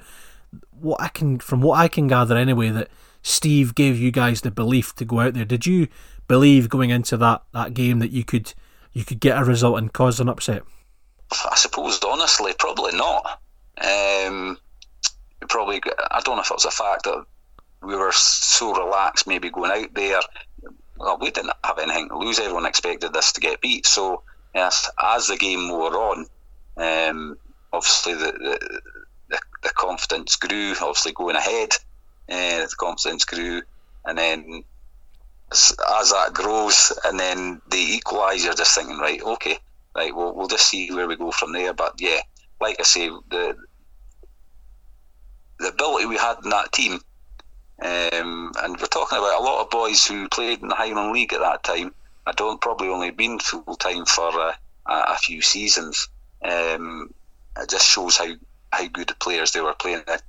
what 0.72 1.02
I 1.02 1.08
can 1.10 1.40
from 1.40 1.62
what 1.62 1.80
I 1.80 1.88
can 1.88 2.08
gather 2.08 2.38
anyway 2.38 2.70
that 2.70 2.90
Steve 3.22 3.76
gave 3.76 4.00
you 4.00 4.12
guys 4.12 4.42
the 4.42 4.52
belief 4.52 4.96
to 4.96 5.06
go 5.06 5.20
out 5.20 5.34
there. 5.34 5.46
Did 5.46 5.66
you 5.66 5.88
believe 6.28 6.70
going 6.70 6.90
into 6.90 7.18
that, 7.18 7.44
that 7.54 7.74
game 7.74 8.00
that 8.00 8.12
you 8.12 8.24
could 8.24 8.54
you 8.94 9.04
could 9.04 9.20
get 9.20 9.40
a 9.40 9.46
result 9.46 9.78
and 9.78 9.94
cause 9.94 10.20
an 10.20 10.30
upset? 10.30 10.64
I 11.32 11.56
suppose 11.56 12.00
honestly, 12.04 12.54
probably 12.58 12.96
not. 12.96 13.42
Um, 13.78 14.58
probably 15.48 15.82
I 16.12 16.22
don't 16.24 16.36
know 16.36 16.42
if 16.42 16.52
it 16.52 16.56
was 16.56 16.66
a 16.66 16.72
fact 16.72 17.04
that 17.04 17.26
we 17.82 17.96
were 17.96 18.12
so 18.12 18.74
relaxed, 18.74 19.28
maybe 19.28 19.50
going 19.50 19.72
out 19.72 19.94
there. 19.94 20.20
Well, 21.00 21.18
we 21.20 21.32
didn't 21.32 21.54
have 21.64 21.80
anything 21.80 22.10
to 22.10 22.18
lose. 22.18 22.40
Everyone 22.40 22.66
expected 22.66 23.14
this 23.14 23.32
to 23.34 23.42
get 23.42 23.62
beat. 23.62 23.88
So, 23.88 24.24
yes, 24.54 24.90
as 25.02 25.28
the 25.28 25.38
game 25.38 25.70
wore 25.70 25.96
on, 25.96 26.26
um, 26.76 27.38
obviously 27.72 28.16
the, 28.16 28.60
the, 29.30 29.40
the, 29.64 29.70
confidence 29.76 30.36
grew. 30.36 30.72
Obviously, 30.72 31.14
going 31.14 31.38
ahead, 31.38 31.70
uh, 32.30 32.66
the 32.66 32.76
confidence 32.78 33.24
grew, 33.24 33.62
and 34.06 34.18
then 34.18 34.64
as, 35.52 35.72
as 36.00 36.12
that 36.12 36.34
grows, 36.34 36.92
and 37.06 37.18
then 37.18 37.62
they 37.72 37.94
equalise, 37.94 38.44
you're 38.44 38.54
just 38.54 38.76
thinking, 38.76 38.98
right, 38.98 39.22
okay, 39.22 39.58
right, 39.96 40.14
we'll, 40.14 40.34
we'll 40.34 40.48
just 40.48 40.68
see 40.68 40.92
where 40.92 41.08
we 41.08 41.16
go 41.16 41.32
from 41.32 41.54
there. 41.54 41.74
But 41.74 41.94
yeah, 42.00 42.20
like 42.60 42.76
I 42.80 42.84
say, 42.84 43.08
the 43.08 43.56
the 45.60 45.70
ability 45.70 46.06
we 46.06 46.18
had 46.18 46.38
in 46.44 46.50
that 46.50 46.72
team 46.72 47.00
um, 47.82 48.52
and 48.62 48.78
we're 48.80 48.88
talking 48.88 49.18
about 49.18 49.40
a 49.40 49.44
lot 49.44 49.62
of 49.62 49.70
boys 49.70 50.06
who 50.06 50.28
played 50.28 50.62
in 50.62 50.68
the 50.68 50.76
Highland 50.76 51.14
League 51.14 51.34
at 51.34 51.40
that 51.40 51.64
time. 51.64 51.94
I 52.26 52.34
don't 52.34 52.60
probably 52.60 52.90
only 52.90 53.12
been 53.12 53.40
full 53.40 53.76
time 53.76 54.06
for 54.06 54.32
uh, 54.38 54.54
a 54.86 55.18
few 55.18 55.42
seasons. 55.42 56.10
Um, 56.44 57.14
it 57.58 57.70
just 57.70 57.88
shows 57.88 58.18
how, 58.18 58.32
how 58.72 58.88
good 58.88 59.08
the 59.08 59.16
players 59.16 59.52
they 59.52 59.62
were 59.62 59.74
playing 59.74 60.04
at, 60.08 60.22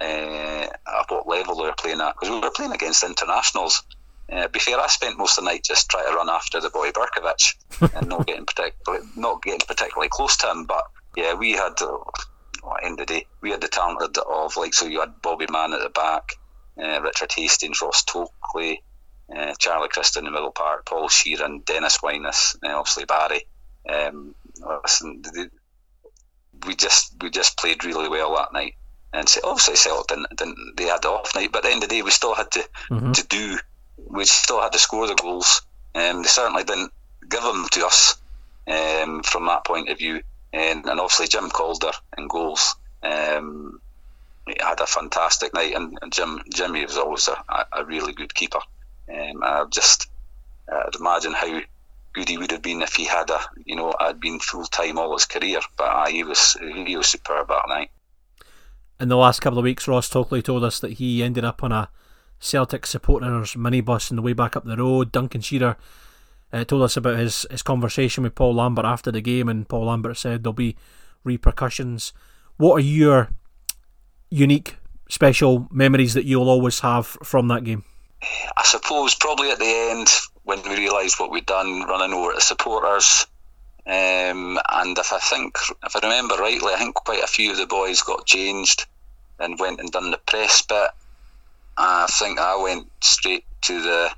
uh, 0.00 0.04
at 0.04 1.06
what 1.08 1.26
level 1.26 1.56
they 1.56 1.64
were 1.64 1.74
playing 1.78 2.00
at. 2.00 2.14
Because 2.14 2.30
we 2.30 2.40
were 2.40 2.50
playing 2.54 2.72
against 2.72 3.04
internationals. 3.04 3.82
Uh, 4.30 4.48
be 4.48 4.58
fair, 4.58 4.78
I 4.78 4.86
spent 4.86 5.18
most 5.18 5.38
of 5.38 5.44
the 5.44 5.50
night 5.50 5.64
just 5.64 5.90
trying 5.90 6.06
to 6.06 6.14
run 6.14 6.28
after 6.28 6.60
the 6.60 6.70
boy 6.70 6.90
Berkovic 6.90 7.94
and 7.96 8.08
not 8.08 8.26
getting 8.26 8.46
particularly 8.46 9.06
not 9.16 9.42
getting 9.42 9.66
particularly 9.66 10.08
close 10.10 10.36
to 10.38 10.50
him. 10.50 10.64
But 10.64 10.84
yeah, 11.16 11.34
we 11.34 11.52
had 11.52 11.80
uh, 11.82 11.98
end 12.82 13.00
of 13.00 13.06
the 13.06 13.14
day, 13.14 13.26
we 13.40 13.50
had 13.50 13.60
the 13.60 13.68
talent 13.68 14.16
of 14.16 14.56
like 14.56 14.74
so 14.74 14.86
you 14.86 15.00
had 15.00 15.20
Bobby 15.22 15.46
Mann 15.50 15.74
at 15.74 15.80
the 15.80 15.90
back 15.90 16.38
uh, 16.80 17.00
Richard 17.02 17.32
Hastings, 17.32 17.80
Ross 17.82 18.04
Tokley, 18.04 18.82
uh, 19.34 19.54
Charlie 19.58 19.88
Christ 19.88 20.16
in 20.16 20.24
the 20.24 20.30
middle 20.30 20.50
part, 20.50 20.86
Paul 20.86 21.08
Sheerin, 21.08 21.64
Dennis 21.64 21.98
Wyness, 21.98 22.56
uh, 22.64 22.76
obviously 22.76 23.04
Barry. 23.04 23.46
Um, 23.88 24.34
listen, 24.82 25.22
we 26.66 26.74
just 26.74 27.14
we 27.20 27.30
just 27.30 27.58
played 27.58 27.84
really 27.84 28.08
well 28.08 28.36
that 28.36 28.52
night, 28.52 28.74
and 29.12 29.28
so 29.28 29.40
obviously 29.44 29.76
Celtic 29.76 30.08
didn't, 30.08 30.36
didn't 30.36 30.76
they 30.76 30.84
had 30.84 31.02
the 31.02 31.08
off 31.08 31.34
night, 31.34 31.50
but 31.52 31.58
at 31.58 31.64
the 31.64 31.70
end 31.70 31.82
of 31.82 31.88
the 31.88 31.94
day 31.96 32.02
we 32.02 32.10
still 32.10 32.34
had 32.34 32.50
to 32.52 32.68
mm-hmm. 32.90 33.12
to 33.12 33.26
do, 33.26 33.58
we 34.08 34.24
still 34.24 34.60
had 34.60 34.72
to 34.72 34.78
score 34.78 35.06
the 35.06 35.14
goals. 35.14 35.62
Um, 35.94 36.22
they 36.22 36.28
certainly 36.28 36.64
didn't 36.64 36.92
give 37.28 37.42
them 37.42 37.66
to 37.72 37.86
us 37.86 38.16
um, 38.66 39.22
from 39.22 39.46
that 39.46 39.64
point 39.64 39.88
of 39.88 39.98
view, 39.98 40.22
and, 40.52 40.84
and 40.86 41.00
obviously 41.00 41.28
Jim 41.28 41.50
Calder 41.50 41.92
in 42.16 42.28
goals. 42.28 42.76
Um, 43.02 43.80
he 44.46 44.56
had 44.60 44.80
a 44.80 44.86
fantastic 44.86 45.54
night, 45.54 45.74
and, 45.74 45.98
and 46.02 46.12
Jim 46.12 46.40
Jimmy 46.52 46.84
was 46.84 46.96
always 46.96 47.28
a, 47.28 47.66
a 47.72 47.84
really 47.84 48.12
good 48.12 48.34
keeper. 48.34 48.60
Um, 49.08 49.42
I 49.42 49.64
just 49.70 50.08
I'd 50.70 50.96
imagine 50.98 51.32
how 51.32 51.60
good 52.12 52.28
he 52.28 52.38
would 52.38 52.50
have 52.50 52.62
been 52.62 52.82
if 52.82 52.94
he 52.94 53.04
had 53.04 53.30
a 53.30 53.40
you 53.64 53.76
know 53.76 53.94
had 53.98 54.20
been 54.20 54.38
full 54.40 54.64
time 54.64 54.98
all 54.98 55.12
his 55.12 55.26
career. 55.26 55.60
But 55.76 55.84
uh, 55.84 56.06
he 56.06 56.24
was 56.24 56.56
he 56.60 56.96
was 56.96 57.08
superb 57.08 57.48
that 57.48 57.68
night. 57.68 57.90
In 59.00 59.08
the 59.08 59.16
last 59.16 59.40
couple 59.40 59.58
of 59.58 59.64
weeks, 59.64 59.88
Ross 59.88 60.08
Tokley 60.08 60.42
told 60.42 60.64
us 60.64 60.78
that 60.80 60.94
he 60.94 61.22
ended 61.22 61.44
up 61.44 61.64
on 61.64 61.72
a 61.72 61.88
Celtic 62.38 62.86
supporters 62.86 63.54
minibus 63.54 64.10
on 64.10 64.16
the 64.16 64.22
way 64.22 64.32
back 64.32 64.56
up 64.56 64.64
the 64.64 64.76
road. 64.76 65.12
Duncan 65.12 65.40
Shearer 65.40 65.76
uh, 66.52 66.64
told 66.64 66.82
us 66.82 66.96
about 66.96 67.18
his, 67.18 67.46
his 67.50 67.62
conversation 67.62 68.24
with 68.24 68.34
Paul 68.34 68.54
Lambert 68.54 68.84
after 68.84 69.10
the 69.10 69.20
game, 69.20 69.48
and 69.48 69.68
Paul 69.68 69.86
Lambert 69.86 70.16
said 70.18 70.42
there'll 70.42 70.52
be 70.52 70.76
repercussions. 71.24 72.12
What 72.58 72.76
are 72.76 72.80
your 72.80 73.30
unique, 74.32 74.76
special 75.08 75.68
memories 75.70 76.14
that 76.14 76.24
you'll 76.24 76.48
always 76.48 76.80
have 76.80 77.06
from 77.06 77.48
that 77.48 77.64
game? 77.64 77.84
I 78.56 78.62
suppose 78.64 79.14
probably 79.14 79.50
at 79.50 79.58
the 79.58 79.90
end 79.90 80.08
when 80.44 80.62
we 80.62 80.76
realised 80.76 81.18
what 81.18 81.30
we'd 81.30 81.46
done, 81.46 81.82
running 81.82 82.14
over 82.14 82.32
to 82.32 82.40
supporters. 82.40 83.26
Um, 83.86 84.58
and 84.70 84.96
if 84.96 85.12
I 85.12 85.18
think, 85.18 85.56
if 85.84 85.96
I 85.96 86.00
remember 86.00 86.36
rightly, 86.36 86.72
I 86.72 86.78
think 86.78 86.94
quite 86.94 87.22
a 87.22 87.26
few 87.26 87.50
of 87.50 87.58
the 87.58 87.66
boys 87.66 88.02
got 88.02 88.26
changed 88.26 88.86
and 89.38 89.58
went 89.58 89.80
and 89.80 89.90
done 89.90 90.10
the 90.10 90.18
press 90.18 90.62
bit. 90.62 90.90
I 91.76 92.06
think 92.08 92.38
I 92.38 92.62
went 92.62 92.88
straight 93.00 93.44
to 93.62 93.82
the 93.82 94.10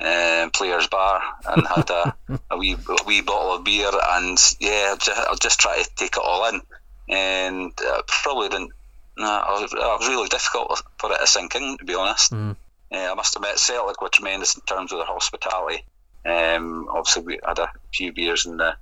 um, 0.00 0.50
players' 0.50 0.88
bar 0.88 1.22
and 1.46 1.66
had 1.66 1.90
a, 1.90 2.14
a 2.50 2.58
wee 2.58 2.74
a 2.74 3.04
wee 3.04 3.20
bottle 3.20 3.54
of 3.54 3.64
beer 3.64 3.90
and 4.10 4.38
yeah, 4.58 4.94
just, 4.98 5.20
I'll 5.28 5.36
just 5.36 5.60
try 5.60 5.82
to 5.82 5.90
take 5.96 6.16
it 6.16 6.22
all 6.22 6.48
in. 6.48 6.60
And 7.08 7.72
uh, 7.80 8.02
probably 8.06 8.48
didn't 8.48 8.72
no, 9.18 9.38
it 9.38 9.62
was, 9.62 9.72
it 9.72 9.78
was 9.78 10.08
really 10.08 10.28
difficult 10.28 10.82
for 10.98 11.12
it 11.12 11.18
to 11.18 11.26
sink 11.26 11.54
in, 11.54 11.76
to 11.78 11.84
be 11.84 11.94
honest. 11.94 12.32
Mm. 12.32 12.56
Uh, 12.92 12.96
I 12.96 13.14
must 13.14 13.36
admit, 13.36 13.58
Celtic 13.58 14.00
were 14.00 14.08
tremendous 14.08 14.54
in 14.54 14.62
terms 14.62 14.92
of 14.92 14.98
their 14.98 15.06
hospitality. 15.06 15.84
Um, 16.24 16.88
obviously, 16.90 17.22
we 17.22 17.38
had 17.46 17.58
a 17.58 17.70
few 17.92 18.12
beers 18.12 18.46
in 18.46 18.56
the 18.56 18.76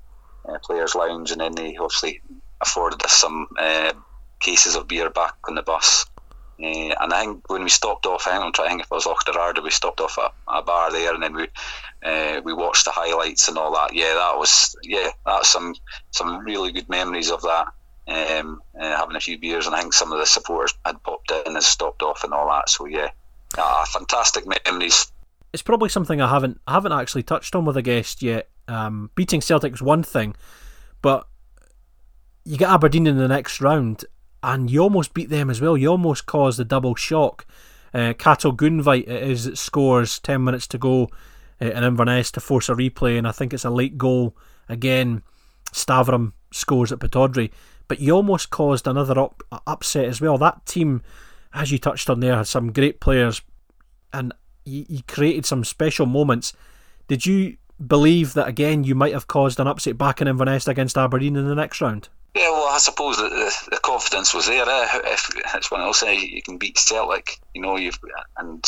uh, 0.48 0.58
players' 0.62 0.94
lounge, 0.94 1.32
and 1.32 1.40
then 1.40 1.54
they 1.54 1.76
obviously 1.76 2.20
afforded 2.60 3.02
us 3.04 3.12
some 3.12 3.48
uh, 3.58 3.92
cases 4.40 4.76
of 4.76 4.88
beer 4.88 5.10
back 5.10 5.34
on 5.48 5.54
the 5.54 5.62
bus. 5.62 6.06
Uh, 6.62 6.94
and 7.00 7.12
I 7.12 7.24
think 7.24 7.50
when 7.50 7.64
we 7.64 7.68
stopped 7.68 8.06
off, 8.06 8.26
I 8.26 8.36
I'm 8.36 8.52
trying 8.52 8.68
to 8.68 8.70
think 8.70 8.82
if 8.82 8.86
it 8.86 8.94
was 8.94 9.04
Auchterarder, 9.04 9.62
we 9.62 9.70
stopped 9.70 10.00
off 10.00 10.18
at 10.18 10.32
a 10.48 10.62
bar 10.62 10.90
there, 10.90 11.12
and 11.12 11.22
then 11.22 11.34
we 11.34 11.48
uh, 12.02 12.40
we 12.44 12.52
watched 12.52 12.84
the 12.84 12.92
highlights 12.92 13.48
and 13.48 13.58
all 13.58 13.74
that. 13.74 13.94
Yeah, 13.94 14.14
that 14.14 14.38
was 14.38 14.74
yeah, 14.82 15.10
that's 15.26 15.50
some 15.50 15.74
some 16.12 16.44
really 16.44 16.72
good 16.72 16.88
memories 16.88 17.30
of 17.30 17.42
that 17.42 17.66
um, 18.08 18.62
uh, 18.78 18.96
having 18.96 19.16
a 19.16 19.20
few 19.20 19.38
beers, 19.38 19.66
and 19.66 19.74
I 19.74 19.80
think 19.80 19.92
some 19.92 20.12
of 20.12 20.18
the 20.18 20.26
supporters 20.26 20.74
had 20.84 21.02
popped 21.02 21.30
in 21.30 21.54
and 21.54 21.62
stopped 21.62 22.02
off 22.02 22.24
and 22.24 22.32
all 22.32 22.48
that. 22.48 22.68
So 22.68 22.86
yeah, 22.86 23.10
uh, 23.58 23.84
fantastic 23.86 24.44
memories. 24.46 25.10
It's 25.52 25.62
probably 25.62 25.88
something 25.88 26.20
I 26.20 26.28
haven't 26.28 26.60
I 26.66 26.72
haven't 26.72 26.92
actually 26.92 27.22
touched 27.22 27.54
on 27.54 27.64
with 27.64 27.76
a 27.76 27.82
guest 27.82 28.22
yet. 28.22 28.48
Um, 28.68 29.10
beating 29.14 29.40
Celtic 29.40 29.72
is 29.74 29.82
one 29.82 30.02
thing, 30.02 30.36
but 31.02 31.26
you 32.44 32.56
get 32.56 32.70
Aberdeen 32.70 33.06
in 33.06 33.16
the 33.16 33.28
next 33.28 33.60
round, 33.60 34.04
and 34.42 34.70
you 34.70 34.80
almost 34.80 35.14
beat 35.14 35.30
them 35.30 35.50
as 35.50 35.60
well. 35.60 35.76
You 35.76 35.88
almost 35.88 36.26
caused 36.26 36.60
a 36.60 36.64
double 36.64 36.94
shock. 36.94 37.46
Uh, 37.94 38.12
Cato 38.12 38.52
Guntveit 38.52 39.08
it 39.08 39.22
is 39.22 39.50
scores 39.54 40.18
ten 40.18 40.44
minutes 40.44 40.66
to 40.68 40.78
go 40.78 41.04
uh, 41.60 41.66
in 41.66 41.82
Inverness 41.82 42.30
to 42.32 42.40
force 42.40 42.68
a 42.68 42.74
replay, 42.74 43.18
and 43.18 43.26
I 43.26 43.32
think 43.32 43.52
it's 43.54 43.64
a 43.64 43.70
late 43.70 43.96
goal 43.96 44.36
again. 44.68 45.22
Stavrum 45.72 46.32
scores 46.52 46.92
at 46.92 46.98
Pittodrie. 46.98 47.50
But 47.88 48.00
you 48.00 48.12
almost 48.12 48.50
caused 48.50 48.86
another 48.86 49.18
up, 49.18 49.42
upset 49.66 50.06
as 50.06 50.20
well. 50.20 50.38
That 50.38 50.66
team, 50.66 51.02
as 51.52 51.70
you 51.70 51.78
touched 51.78 52.10
on 52.10 52.20
there, 52.20 52.36
had 52.36 52.46
some 52.46 52.72
great 52.72 53.00
players, 53.00 53.42
and 54.12 54.32
you, 54.64 54.86
you 54.88 55.02
created 55.06 55.46
some 55.46 55.64
special 55.64 56.06
moments. 56.06 56.52
Did 57.08 57.26
you 57.26 57.56
believe 57.86 58.32
that 58.34 58.48
again 58.48 58.84
you 58.84 58.94
might 58.94 59.12
have 59.12 59.26
caused 59.26 59.60
an 59.60 59.66
upset 59.66 59.98
back 59.98 60.20
in 60.20 60.28
Inverness 60.28 60.66
against 60.66 60.96
Aberdeen 60.96 61.36
in 61.36 61.46
the 61.46 61.54
next 61.54 61.80
round? 61.80 62.08
Yeah, 62.34 62.50
well, 62.50 62.68
I 62.68 62.78
suppose 62.78 63.16
the, 63.16 63.68
the, 63.70 63.78
confidence 63.78 64.34
was 64.34 64.46
there. 64.46 64.64
Eh? 64.68 64.88
If 65.04 65.30
it's 65.54 65.70
one 65.70 65.80
else, 65.80 66.02
you 66.02 66.42
can 66.42 66.58
beat 66.58 66.76
Celtic, 66.76 67.40
you 67.54 67.62
know, 67.62 67.78
you've 67.78 67.98
and 68.36 68.62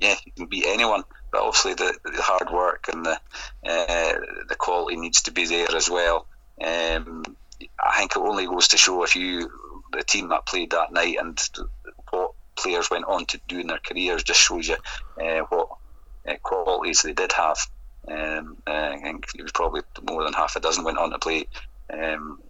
yeah, 0.00 0.14
you 0.24 0.32
can 0.32 0.46
beat 0.46 0.64
anyone. 0.66 1.02
But 1.30 1.42
obviously, 1.42 1.74
the, 1.74 1.94
the 2.04 2.22
hard 2.22 2.50
work 2.50 2.86
and 2.90 3.04
the 3.04 3.20
uh, 3.66 4.14
the 4.48 4.56
quality 4.56 4.96
needs 4.96 5.22
to 5.22 5.30
be 5.30 5.44
there 5.44 5.74
as 5.74 5.90
well. 5.90 6.26
Um, 6.64 7.36
I 7.82 7.98
think 7.98 8.12
it 8.12 8.18
only 8.18 8.46
goes 8.46 8.68
to 8.68 8.76
show 8.76 9.02
if 9.04 9.16
you 9.16 9.50
the 9.92 10.02
team 10.02 10.28
that 10.28 10.46
played 10.46 10.70
that 10.70 10.92
night 10.92 11.16
and 11.18 11.40
what 12.10 12.32
players 12.56 12.90
went 12.90 13.04
on 13.04 13.26
to 13.26 13.40
do 13.48 13.60
in 13.60 13.66
their 13.68 13.78
careers 13.78 14.22
just 14.22 14.40
shows 14.40 14.68
you 14.68 14.76
uh, 15.22 15.40
what 15.48 15.68
uh, 16.28 16.34
qualities 16.42 17.02
they 17.02 17.12
did 17.12 17.32
have. 17.32 17.58
Um, 18.08 18.56
uh, 18.66 18.70
I 18.70 19.00
think 19.02 19.26
it 19.36 19.42
was 19.42 19.52
probably 19.52 19.82
more 20.02 20.24
than 20.24 20.32
half 20.32 20.56
a 20.56 20.60
dozen 20.60 20.84
went 20.84 20.98
on 20.98 21.10
to 21.10 21.18
play 21.18 21.46
um, 21.92 22.40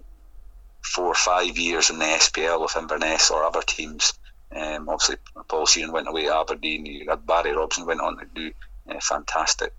four 0.83 1.07
or 1.07 1.15
five 1.15 1.59
years 1.59 1.91
in 1.91 1.99
the 1.99 2.05
SPL 2.05 2.61
with 2.61 2.77
Inverness 2.77 3.31
or 3.31 3.45
other 3.45 3.63
teams. 3.63 4.13
Um, 4.55 4.89
obviously, 4.89 5.17
Paul 5.49 5.67
Sheerin 5.67 5.93
went 5.93 6.09
away 6.09 6.25
to 6.25 6.37
Aberdeen. 6.37 6.87
You 6.87 7.11
had 7.11 7.27
Barry 7.27 7.53
Robson 7.53 7.87
went 7.87 8.01
on 8.01 8.19
to 8.19 8.27
do 8.35 8.53
uh, 8.89 9.01
fantastic 9.01 9.73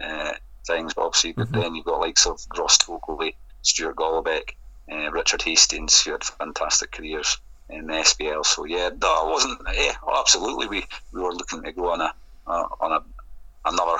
uh, 0.00 0.32
things. 0.66 0.94
But 0.94 1.06
obviously, 1.06 1.34
mm-hmm. 1.34 1.60
then 1.60 1.74
you've 1.74 1.84
got 1.84 2.00
likes 2.00 2.26
of 2.26 2.40
Ross 2.56 2.78
Tokley, 2.78 3.34
Stuart 3.62 3.96
Golabek, 3.96 4.54
uh, 4.90 5.10
Richard 5.10 5.42
Hastings, 5.42 6.02
who 6.02 6.12
had 6.12 6.24
fantastic 6.24 6.92
careers 6.92 7.38
in 7.68 7.86
the 7.86 7.94
SPL. 7.94 8.44
So 8.44 8.64
yeah, 8.64 8.90
that 8.90 9.22
wasn't. 9.24 9.60
Yeah, 9.74 9.94
absolutely, 10.18 10.66
we, 10.66 10.84
we 11.12 11.20
were 11.20 11.34
looking 11.34 11.62
to 11.62 11.72
go 11.72 11.92
on 11.92 12.00
a 12.00 12.14
on 12.46 12.92
a 12.92 13.02
another 13.64 13.98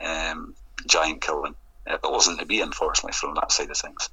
um, 0.00 0.54
giant 0.86 1.20
killing. 1.20 1.54
Uh, 1.86 1.96
but 2.02 2.12
wasn't 2.12 2.38
to 2.38 2.44
be, 2.44 2.60
unfortunately, 2.60 3.12
from 3.12 3.34
that 3.34 3.50
side 3.50 3.70
of 3.70 3.76
things. 3.76 4.10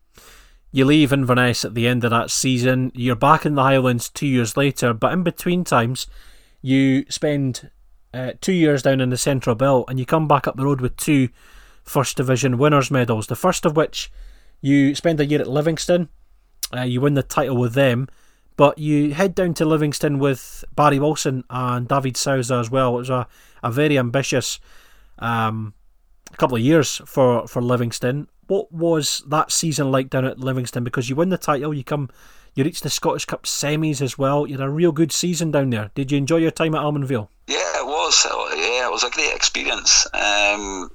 You 0.71 0.85
leave 0.85 1.11
Inverness 1.11 1.65
at 1.65 1.73
the 1.73 1.87
end 1.87 2.03
of 2.05 2.11
that 2.11 2.31
season. 2.31 2.91
You're 2.95 3.15
back 3.15 3.45
in 3.45 3.55
the 3.55 3.63
Highlands 3.63 4.09
two 4.09 4.27
years 4.27 4.55
later, 4.55 4.93
but 4.93 5.11
in 5.11 5.23
between 5.23 5.63
times, 5.63 6.07
you 6.61 7.05
spend 7.09 7.69
uh, 8.13 8.33
two 8.39 8.53
years 8.53 8.81
down 8.81 9.01
in 9.01 9.09
the 9.09 9.17
Central 9.17 9.55
Belt 9.55 9.85
and 9.89 9.99
you 9.99 10.05
come 10.05 10.27
back 10.27 10.47
up 10.47 10.55
the 10.55 10.65
road 10.65 10.81
with 10.81 10.95
two 10.95 11.29
First 11.83 12.17
Division 12.17 12.57
winners' 12.57 12.91
medals. 12.91 13.27
The 13.27 13.35
first 13.35 13.65
of 13.65 13.75
which 13.75 14.11
you 14.65 14.95
spend 14.95 15.19
a 15.19 15.25
year 15.25 15.39
at 15.39 15.47
Livingston, 15.47 16.09
uh, 16.75 16.81
you 16.81 16.99
win 16.99 17.13
the 17.13 17.21
title 17.21 17.55
with 17.55 17.73
them, 17.73 18.07
but 18.57 18.79
you 18.79 19.13
head 19.13 19.35
down 19.35 19.53
to 19.53 19.63
Livingston 19.63 20.17
with 20.17 20.65
Barry 20.75 20.97
Wilson 20.97 21.43
and 21.51 21.87
David 21.87 22.15
Xausa 22.15 22.59
as 22.59 22.71
well. 22.71 22.95
It 22.95 22.99
was 22.99 23.09
a, 23.11 23.27
a 23.61 23.69
very 23.69 23.99
ambitious 23.99 24.59
um, 25.19 25.75
couple 26.37 26.57
of 26.57 26.63
years 26.63 26.99
for, 27.05 27.47
for 27.47 27.61
Livingston. 27.61 28.27
What 28.47 28.71
was 28.71 29.23
that 29.27 29.51
season 29.51 29.91
like 29.91 30.09
down 30.09 30.25
at 30.25 30.39
Livingston? 30.39 30.83
Because 30.83 31.09
you 31.09 31.15
win 31.15 31.29
the 31.29 31.37
title, 31.37 31.71
you 31.71 31.83
come, 31.83 32.09
you 32.55 32.63
reach 32.63 32.81
the 32.81 32.89
Scottish 32.89 33.25
Cup 33.25 33.43
semis 33.43 34.01
as 34.01 34.17
well. 34.17 34.47
You 34.47 34.57
had 34.57 34.65
a 34.65 34.69
real 34.69 34.91
good 34.91 35.11
season 35.11 35.51
down 35.51 35.69
there. 35.69 35.91
Did 35.93 36.11
you 36.11 36.17
enjoy 36.17 36.37
your 36.37 36.49
time 36.49 36.73
at 36.73 36.81
Almondvale? 36.81 37.27
Yeah, 37.45 37.81
it 37.81 37.85
was. 37.85 38.25
Yeah, 38.57 38.87
it 38.87 38.91
was 38.91 39.03
a 39.03 39.11
great 39.11 39.35
experience. 39.35 40.07
Um, 40.11 40.89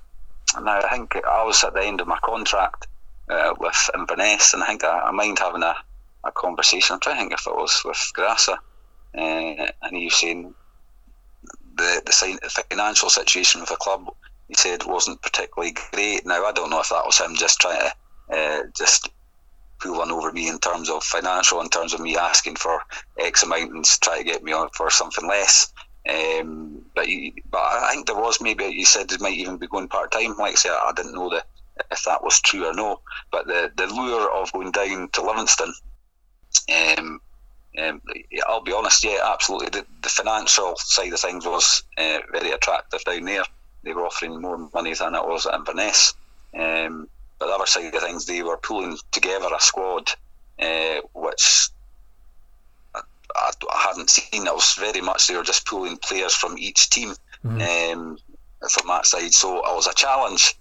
now 0.60 0.80
I 0.80 0.88
think 0.90 1.14
I 1.24 1.44
was 1.44 1.62
at 1.62 1.74
the 1.74 1.84
end 1.84 2.00
of 2.00 2.08
my 2.08 2.18
contract 2.24 2.88
uh, 3.30 3.54
with 3.58 3.90
Inverness, 3.94 4.54
and 4.54 4.62
I 4.62 4.66
think 4.66 4.84
I, 4.84 5.00
I 5.00 5.10
mind 5.12 5.38
having 5.38 5.62
a, 5.62 5.74
a 6.24 6.32
conversation. 6.32 6.94
I'm 6.94 7.00
trying 7.00 7.16
to 7.16 7.20
think 7.20 7.32
if 7.32 7.46
it 7.46 7.54
was 7.54 7.80
with 7.84 8.12
Grassa, 8.16 8.54
uh, 9.16 9.70
and 9.82 9.96
he 9.96 10.04
was 10.06 10.20
saying 10.20 10.54
the 11.76 12.02
the 12.04 12.64
financial 12.70 13.08
situation 13.08 13.60
with 13.60 13.70
the 13.70 13.76
club 13.76 14.06
he 14.48 14.54
said 14.54 14.84
wasn't 14.84 15.22
particularly 15.22 15.74
great. 15.92 16.26
Now 16.26 16.44
I 16.44 16.52
don't 16.52 16.70
know 16.70 16.80
if 16.80 16.88
that 16.88 17.06
was 17.06 17.18
him 17.18 17.36
just 17.36 17.60
trying 17.60 17.80
to 17.80 18.36
uh, 18.36 18.62
just 18.76 19.08
pull 19.80 19.98
one 19.98 20.10
over 20.10 20.32
me 20.32 20.48
in 20.48 20.58
terms 20.58 20.90
of 20.90 21.02
financial, 21.02 21.60
in 21.60 21.68
terms 21.68 21.94
of 21.94 22.00
me 22.00 22.16
asking 22.16 22.56
for 22.56 22.80
X 23.18 23.42
amount 23.42 23.72
and 23.72 23.84
try 23.84 24.18
to 24.18 24.24
get 24.24 24.42
me 24.42 24.52
on 24.52 24.68
for 24.76 24.90
something 24.90 25.26
less. 25.28 25.72
Um, 26.08 26.82
but 26.94 27.06
he, 27.06 27.34
but 27.50 27.60
I 27.60 27.92
think 27.92 28.06
there 28.06 28.16
was 28.16 28.40
maybe 28.40 28.64
he 28.72 28.84
said 28.84 29.10
he 29.10 29.18
might 29.18 29.34
even 29.34 29.58
be 29.58 29.68
going 29.68 29.88
part 29.88 30.10
time. 30.12 30.36
Like 30.38 30.52
I 30.52 30.56
said, 30.56 30.72
I 30.72 30.92
didn't 30.96 31.14
know 31.14 31.30
that 31.30 31.44
if 31.90 32.04
that 32.04 32.22
was 32.22 32.40
true 32.40 32.66
or 32.66 32.74
no. 32.74 33.00
But 33.30 33.46
the 33.46 33.72
the 33.74 33.86
lure 33.86 34.30
of 34.30 34.52
going 34.52 34.70
down 34.70 35.08
to 35.12 35.22
Livingston, 35.22 35.72
um, 36.98 37.20
um, 37.78 38.02
I'll 38.46 38.62
be 38.62 38.72
honest, 38.72 39.04
yeah, 39.04 39.18
absolutely. 39.24 39.70
The, 39.70 39.86
the 40.02 40.08
financial 40.08 40.74
side 40.76 41.12
of 41.12 41.20
things 41.20 41.46
was 41.46 41.82
uh, 41.98 42.18
very 42.32 42.50
attractive 42.50 43.04
down 43.04 43.24
there 43.24 43.44
they 43.82 43.92
were 43.92 44.06
offering 44.06 44.40
more 44.40 44.68
money 44.74 44.94
than 44.94 45.14
it 45.14 45.26
was 45.26 45.46
at 45.46 45.54
Inverness. 45.54 46.14
Um, 46.54 47.08
but 47.38 47.46
the 47.46 47.54
other 47.54 47.66
side 47.66 47.94
of 47.94 48.02
things, 48.02 48.26
they 48.26 48.42
were 48.42 48.58
pulling 48.58 48.98
together 49.10 49.48
a 49.54 49.60
squad 49.60 50.10
uh, 50.60 51.00
which 51.14 51.68
I, 52.94 53.00
I, 53.34 53.78
hadn't 53.88 54.10
seen. 54.10 54.46
It 54.46 54.54
was 54.54 54.74
very 54.78 55.00
much 55.00 55.26
they 55.26 55.36
were 55.36 55.42
just 55.42 55.66
pulling 55.66 55.96
players 55.96 56.34
from 56.34 56.58
each 56.58 56.90
team 56.90 57.14
mm-hmm. 57.44 57.98
um, 57.98 58.18
from 58.68 58.88
that 58.88 59.06
side. 59.06 59.32
So 59.32 59.58
it 59.58 59.74
was 59.74 59.86
a 59.86 59.94
challenge 59.94 60.54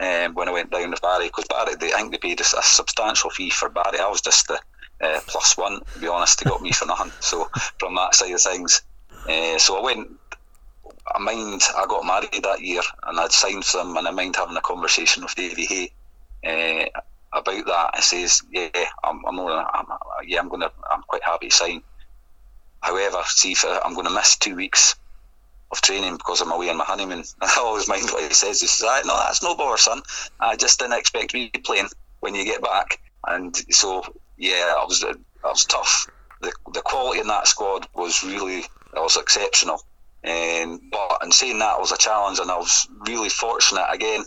um, 0.00 0.34
when 0.34 0.48
I 0.48 0.52
went 0.52 0.70
down 0.70 0.90
to 0.90 1.00
Barry 1.00 1.26
because 1.26 1.44
Barry, 1.48 1.74
they, 1.76 1.92
I 1.92 1.98
think 1.98 2.12
they 2.12 2.18
paid 2.18 2.40
a, 2.40 2.44
a 2.44 2.62
substantial 2.62 3.30
fee 3.30 3.50
for 3.50 3.68
Barry. 3.68 3.98
I 3.98 4.08
was 4.08 4.22
just 4.22 4.48
the 4.48 4.58
uh, 5.00 5.20
plus 5.26 5.56
one, 5.56 5.80
to 5.92 5.98
be 5.98 6.08
honest. 6.08 6.42
They 6.42 6.48
got 6.48 6.62
me 6.62 6.72
for 6.72 6.86
nothing. 6.86 7.12
So 7.20 7.50
from 7.78 7.94
that 7.96 8.14
side 8.14 8.32
of 8.32 8.40
things, 8.40 8.82
uh, 9.28 9.58
so 9.58 9.78
I 9.78 9.82
went 9.82 10.08
I 11.12 11.18
mind 11.18 11.62
I 11.76 11.86
got 11.86 12.06
married 12.06 12.44
that 12.44 12.60
year 12.60 12.82
and 13.04 13.18
I'd 13.18 13.32
signed 13.32 13.64
for 13.64 13.78
them 13.78 13.96
and 13.96 14.08
I 14.08 14.10
mind 14.10 14.36
having 14.36 14.56
a 14.56 14.60
conversation 14.60 15.22
with 15.22 15.34
Davy 15.34 15.66
Hay 15.66 15.92
uh, 16.46 17.00
about 17.32 17.66
that. 17.66 17.90
I 17.94 18.00
says, 18.00 18.42
yeah, 18.50 18.68
I'm, 19.04 19.24
I'm, 19.26 19.38
I'm 19.38 19.86
yeah, 20.26 20.40
I'm 20.40 20.48
gonna, 20.48 20.70
I'm 20.90 21.02
quite 21.02 21.24
happy 21.24 21.48
to 21.48 21.54
sign. 21.54 21.82
However, 22.80 23.22
see 23.26 23.52
if 23.52 23.64
I'm 23.64 23.94
going 23.94 24.06
to 24.06 24.12
miss 24.12 24.36
two 24.36 24.56
weeks 24.56 24.94
of 25.72 25.80
training 25.80 26.16
because 26.16 26.40
I'm 26.40 26.52
away 26.52 26.70
on 26.70 26.76
my 26.76 26.84
honeymoon. 26.84 27.24
I 27.40 27.54
always 27.58 27.88
mind 27.88 28.08
what 28.10 28.22
he 28.22 28.34
says. 28.34 28.60
He 28.60 28.66
says, 28.66 28.86
right, 28.86 29.04
no, 29.04 29.16
that's 29.16 29.42
no 29.42 29.56
bother, 29.56 29.76
son. 29.76 30.02
I 30.40 30.56
just 30.56 30.78
didn't 30.78 30.98
expect 30.98 31.34
you 31.34 31.50
playing 31.64 31.88
when 32.20 32.34
you 32.34 32.44
get 32.44 32.62
back. 32.62 33.00
And 33.26 33.54
so, 33.70 34.02
yeah, 34.36 34.74
I 34.76 34.84
was, 34.84 35.04
I 35.04 35.48
was 35.48 35.64
tough. 35.64 36.08
The, 36.40 36.52
the 36.72 36.82
quality 36.82 37.20
in 37.20 37.28
that 37.28 37.46
squad 37.46 37.86
was 37.94 38.24
really, 38.24 38.58
it 38.58 38.66
was 38.94 39.16
exceptional. 39.16 39.82
Um, 40.22 40.80
but 40.90 41.18
in 41.22 41.32
saying 41.32 41.58
that, 41.60 41.80
was 41.80 41.92
a 41.92 41.98
challenge, 41.98 42.38
and 42.40 42.50
I 42.50 42.56
was 42.56 42.86
really 43.06 43.30
fortunate 43.30 43.86
again. 43.90 44.22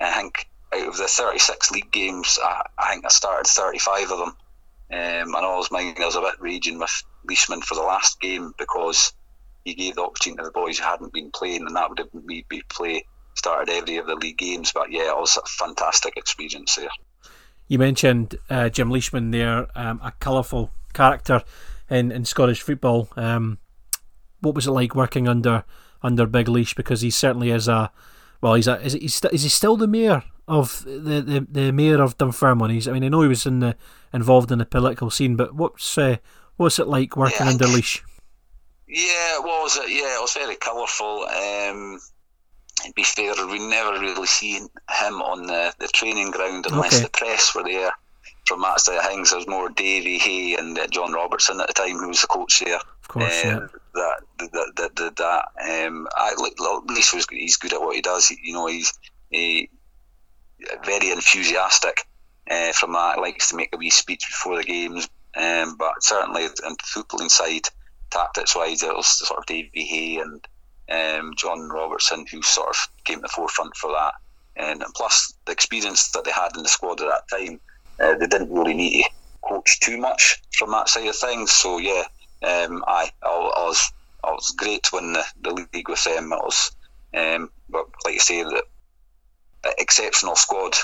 I 0.00 0.12
think 0.12 0.48
out 0.74 0.88
of 0.88 0.96
the 0.96 1.06
36 1.06 1.70
league 1.70 1.92
games, 1.92 2.38
I, 2.42 2.62
I 2.78 2.92
think 2.92 3.04
I 3.04 3.08
started 3.08 3.46
35 3.46 4.10
of 4.10 4.18
them. 4.18 4.36
Um, 4.88 5.34
and 5.34 5.36
I 5.36 5.56
was 5.56 5.72
mind 5.72 5.96
I 6.00 6.06
was 6.06 6.14
a 6.14 6.20
bit 6.20 6.40
raging 6.40 6.78
with 6.78 7.02
Leishman 7.28 7.60
for 7.60 7.74
the 7.74 7.82
last 7.82 8.20
game 8.20 8.52
because 8.56 9.12
he 9.66 9.74
gave 9.74 9.96
the 9.96 10.02
opportunity 10.02 10.38
to 10.38 10.44
the 10.44 10.52
boys 10.52 10.78
who 10.78 10.84
hadn't 10.84 11.12
been 11.12 11.30
playing, 11.32 11.66
and 11.66 11.74
that 11.74 11.88
would 11.90 11.98
have 11.98 12.14
made 12.14 12.46
me 12.48 12.62
play 12.68 13.04
started 13.34 13.70
every 13.70 13.96
of 13.96 14.06
the 14.06 14.14
league 14.14 14.38
games. 14.38 14.72
But 14.72 14.90
yeah, 14.92 15.10
it 15.10 15.16
was 15.16 15.36
a 15.36 15.46
fantastic 15.46 16.16
experience 16.16 16.76
there. 16.76 16.88
You 17.68 17.78
mentioned 17.78 18.38
uh, 18.48 18.68
Jim 18.68 18.90
Leishman 18.90 19.32
there, 19.32 19.66
um, 19.74 20.00
a 20.04 20.12
colourful 20.20 20.70
character 20.94 21.42
in, 21.90 22.12
in 22.12 22.24
Scottish 22.24 22.62
football. 22.62 23.08
Um, 23.16 23.58
what 24.40 24.54
was 24.54 24.68
it 24.68 24.70
like 24.70 24.94
working 24.94 25.26
under 25.26 25.64
under 26.00 26.26
Big 26.26 26.48
Leash? 26.48 26.74
Because 26.74 27.00
he 27.00 27.10
certainly 27.10 27.50
is 27.50 27.66
a 27.66 27.90
well, 28.40 28.54
he's 28.54 28.68
a 28.68 28.80
is 28.80 28.92
he, 28.92 29.08
st- 29.08 29.34
is 29.34 29.42
he 29.42 29.48
still 29.48 29.76
the 29.76 29.88
mayor 29.88 30.22
of 30.46 30.84
the, 30.84 31.20
the, 31.20 31.46
the 31.50 31.72
mayor 31.72 32.00
of 32.00 32.16
Dunfermline? 32.18 32.70
He's 32.70 32.86
I 32.86 32.92
mean 32.92 33.02
I 33.02 33.08
know 33.08 33.22
he 33.22 33.28
was 33.28 33.46
in 33.46 33.58
the 33.58 33.74
involved 34.12 34.52
in 34.52 34.58
the 34.58 34.66
political 34.66 35.10
scene, 35.10 35.34
but 35.34 35.56
what's 35.56 35.98
uh, 35.98 36.18
what's 36.56 36.78
it 36.78 36.86
like 36.86 37.16
working 37.16 37.46
yeah, 37.46 37.52
under 37.52 37.66
Leash? 37.66 38.04
Yeah, 38.88 39.38
it 39.38 39.42
was. 39.42 39.76
Yeah, 39.76 40.16
it 40.16 40.20
was 40.20 40.34
very 40.34 40.56
colourful. 40.56 41.24
Um, 41.24 42.00
to 42.84 42.92
be 42.92 43.02
fair, 43.02 43.34
we 43.46 43.58
never 43.58 43.98
really 43.98 44.26
seen 44.26 44.62
him 44.62 45.22
on 45.22 45.46
the, 45.46 45.74
the 45.78 45.88
training 45.88 46.30
ground 46.30 46.66
unless 46.70 46.94
okay. 46.94 47.04
the 47.04 47.10
press 47.10 47.54
were 47.54 47.64
there. 47.64 47.90
From 48.46 48.62
that 48.62 48.80
side 48.80 48.98
of 48.98 49.06
things, 49.06 49.30
there 49.30 49.38
was 49.38 49.48
more 49.48 49.70
Davy 49.70 50.18
Hay 50.18 50.54
and 50.54 50.78
uh, 50.78 50.86
John 50.86 51.12
Robertson 51.12 51.60
at 51.60 51.66
the 51.66 51.72
time, 51.72 51.96
who 51.98 52.08
was 52.08 52.20
the 52.20 52.28
coach 52.28 52.60
there. 52.60 52.76
Of 52.76 53.08
course, 53.08 53.44
um, 53.44 53.50
yeah 53.50 53.66
that 53.96 54.20
that 54.38 54.72
that, 54.76 54.96
that, 54.96 55.16
that 55.16 55.86
um, 55.86 56.06
I 56.16 56.32
at 56.32 56.90
least 56.90 57.14
was 57.14 57.26
he's 57.30 57.56
good 57.56 57.72
at 57.72 57.80
what 57.80 57.96
he 57.96 58.02
does. 58.02 58.28
He, 58.28 58.38
you 58.42 58.52
know, 58.52 58.66
he's 58.66 58.92
he, 59.30 59.70
very 60.84 61.10
enthusiastic. 61.10 62.06
Uh, 62.48 62.70
from 62.72 62.92
that, 62.92 63.18
likes 63.18 63.48
to 63.48 63.56
make 63.56 63.70
a 63.74 63.76
wee 63.76 63.90
speech 63.90 64.24
before 64.28 64.56
the 64.56 64.62
games. 64.62 65.08
Um, 65.36 65.76
but 65.76 65.94
certainly, 66.00 66.44
in 66.44 66.76
footballing 66.76 67.30
side, 67.30 67.66
tactics 68.10 68.56
wise, 68.56 68.82
it 68.82 68.94
was 68.94 69.06
sort 69.06 69.38
of 69.38 69.46
Davy 69.46 69.84
Hay 69.84 70.18
and 70.18 70.46
um, 70.90 71.34
John 71.36 71.68
Robertson 71.68 72.26
who 72.30 72.42
sort 72.42 72.70
of 72.70 72.76
came 73.04 73.18
to 73.18 73.22
the 73.22 73.28
forefront 73.28 73.76
for 73.76 73.92
that. 73.92 74.14
And, 74.56 74.82
and 74.82 74.94
plus, 74.94 75.34
the 75.44 75.52
experience 75.52 76.10
that 76.12 76.24
they 76.24 76.30
had 76.30 76.56
in 76.56 76.62
the 76.62 76.68
squad 76.68 77.00
at 77.00 77.08
that 77.08 77.36
time, 77.36 77.60
uh, 78.00 78.14
they 78.14 78.26
didn't 78.26 78.52
really 78.52 78.74
need 78.74 79.02
to 79.02 79.10
coach 79.46 79.80
too 79.80 79.98
much 79.98 80.40
from 80.56 80.70
that 80.72 80.88
side 80.88 81.06
of 81.06 81.16
things. 81.16 81.52
So 81.52 81.78
yeah, 81.78 82.04
um, 82.42 82.84
I, 82.86 83.10
I, 83.22 83.28
I 83.28 83.64
was 83.66 83.92
I 84.24 84.30
was 84.32 84.54
great 84.56 84.82
to 84.84 84.96
win 84.96 85.12
the, 85.12 85.24
the 85.42 85.66
league 85.72 85.88
with 85.88 86.02
them. 86.04 86.32
It 86.32 86.42
was, 86.42 86.72
um, 87.14 87.50
but 87.68 87.86
like 88.04 88.14
you 88.14 88.20
say, 88.20 88.42
the 88.42 88.62
exceptional 89.78 90.36
squad, 90.36 90.74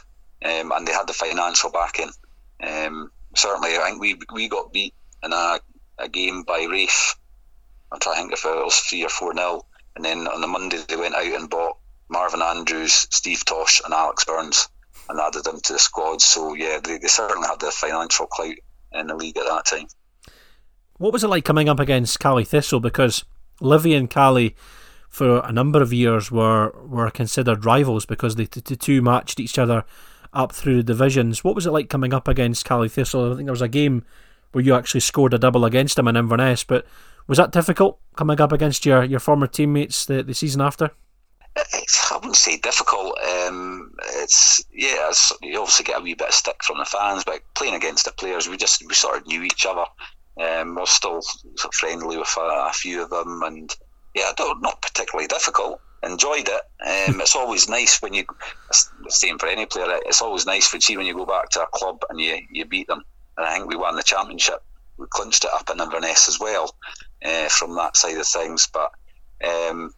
um, 0.45 0.73
and 0.73 0.87
they 0.87 0.93
had 0.93 1.07
the 1.07 1.13
financial 1.13 1.71
backing. 1.71 2.11
Um, 2.63 3.11
certainly, 3.35 3.77
I 3.77 3.89
think 3.91 4.01
we 4.01 4.19
we 4.33 4.49
got 4.49 4.73
beat 4.73 4.95
in 5.25 5.33
a, 5.33 5.59
a 6.03 6.09
game 6.09 6.43
by 6.43 6.67
Raith. 6.71 7.15
I'm 7.91 8.01
trying 8.01 8.17
to 8.17 8.21
think 8.21 8.33
if 8.33 8.45
it 8.45 8.65
was 8.65 8.77
three 8.77 9.05
or 9.05 9.09
four 9.09 9.35
nil, 9.35 9.67
and 9.97 10.05
then 10.05 10.27
on 10.27 10.41
the 10.41 10.47
Monday 10.47 10.79
they 10.89 10.97
went 10.97 11.15
out 11.15 11.25
and 11.25 11.49
bought 11.49 11.79
Marvin 12.09 12.43
Andrews, 12.43 13.07
Steve 13.11 13.45
Tosh, 13.45 13.81
and 13.85 13.95
Alex 13.95 14.25
Burns, 14.25 14.69
and 15.09 15.21
added 15.21 15.45
them 15.45 15.61
to 15.63 15.73
the 15.75 15.79
squad. 15.79 16.21
So 16.21 16.55
yeah, 16.55 16.81
they, 16.83 16.99
they 16.99 17.09
certainly 17.09 17.49
had 17.49 17.61
the 17.61 17.71
financial 17.71 18.27
clout 18.27 18.55
in 18.93 19.07
the 19.07 19.17
league 19.17 19.37
at 19.37 19.47
that 19.47 19.67
time. 19.67 19.87
What 20.99 21.13
was 21.13 21.25
it 21.25 21.29
like 21.29 21.45
coming 21.45 21.69
up 21.69 21.81
against 21.81 22.21
Caley 22.21 22.45
Thistle? 22.45 22.81
Because 22.81 23.25
Livy 23.61 23.95
and 23.95 24.11
Caley, 24.11 24.55
for 25.09 25.41
a 25.41 25.53
number 25.53 25.83
of 25.83 25.93
years, 25.93 26.31
were 26.31 26.71
were 26.87 27.11
considered 27.11 27.65
rivals 27.65 28.07
because 28.07 28.37
the 28.37 28.47
two 28.47 29.03
matched 29.03 29.41
each 29.41 29.59
other 29.59 29.85
up 30.33 30.53
through 30.53 30.77
the 30.77 30.83
divisions. 30.83 31.45
What 31.45 31.55
was 31.55 31.67
it 31.67 31.73
like 31.73 31.89
coming 31.89 32.15
up 32.15 32.29
against 32.29 32.65
Caley 32.65 32.89
Thistle? 32.89 33.33
I 33.33 33.37
think 33.37 33.47
there 33.47 33.53
was 33.53 33.63
a 33.63 33.69
game 33.69 34.05
where 34.53 34.65
you 34.65 34.75
actually 34.75 35.01
scored 35.01 35.35
a 35.35 35.39
double 35.39 35.65
against 35.65 35.97
them 35.97 36.09
in 36.09 36.17
Inverness, 36.17 36.65
but 36.65 36.87
was 37.27 37.39
that 37.39 37.53
difficult 37.53 37.99
coming 38.17 38.41
up 38.41 38.53
against 38.53 38.85
your, 38.87 39.05
your 39.05 39.21
former 39.21 39.47
teammates 39.47 40.07
the, 40.07 40.23
the 40.23 40.35
season 40.35 40.61
after? 40.61 40.91
I 41.57 42.17
wouldn't 42.17 42.37
say 42.37 42.57
difficult. 42.59 43.19
Um, 43.21 43.93
it's 44.17 44.65
yeah, 44.73 45.09
it's, 45.09 45.33
you 45.43 45.59
obviously 45.59 45.85
get 45.85 46.01
a 46.01 46.03
wee 46.03 46.15
bit 46.15 46.29
of 46.29 46.35
stick 46.35 46.63
from 46.63 46.79
the 46.79 46.85
fans, 46.85 47.25
but 47.25 47.41
playing 47.55 47.75
against 47.75 48.07
the 48.07 48.13
players, 48.13 48.49
we 48.49 48.57
just 48.57 48.87
we 48.87 48.95
sort 48.95 49.19
of 49.19 49.27
knew 49.27 49.43
each 49.43 49.67
other. 49.67 49.85
Um, 50.41 50.77
we're 50.77 50.87
still 50.87 51.21
friendly 51.73 52.17
with 52.17 52.35
a, 52.39 52.41
a, 52.41 52.73
few 52.73 53.03
of 53.03 53.11
them, 53.11 53.43
and 53.43 53.75
yeah, 54.15 54.33
don't, 54.35 54.63
particularly 54.81 55.27
difficult. 55.27 55.81
Enjoyed 56.03 56.49
it. 56.49 57.11
Um, 57.11 57.21
it's 57.21 57.37
always 57.37 57.69
nice 57.69 58.01
when 58.01 58.15
you 58.15 58.25
same 59.09 59.39
for 59.39 59.47
any 59.47 59.67
player. 59.67 60.01
It's 60.07 60.23
always 60.23 60.47
nice 60.47 60.73
when 60.73 60.81
see 60.81 60.97
when 60.97 61.07
you 61.07 61.15
go 61.15 61.27
back 61.27 61.51
to 61.51 61.63
a 61.63 61.67
club 61.67 62.03
and 62.09 62.19
you 62.19 62.39
you 62.51 62.65
beat 62.65 62.89
them. 62.89 63.03
And 63.37 63.47
I 63.47 63.55
think 63.55 63.69
we 63.69 63.77
won 63.77 63.97
the 63.97 64.03
championship. 64.03 64.63
We 64.97 65.07
clinched 65.09 65.45
it 65.45 65.51
up 65.53 65.71
in 65.71 65.81
Inverness 65.81 66.29
as 66.29 66.39
well 66.39 66.75
uh, 67.25 67.49
from 67.49 67.75
that 67.77 67.97
side 67.97 68.19
of 68.19 68.27
things. 68.27 68.69
But 68.73 68.93
um, 69.45 69.93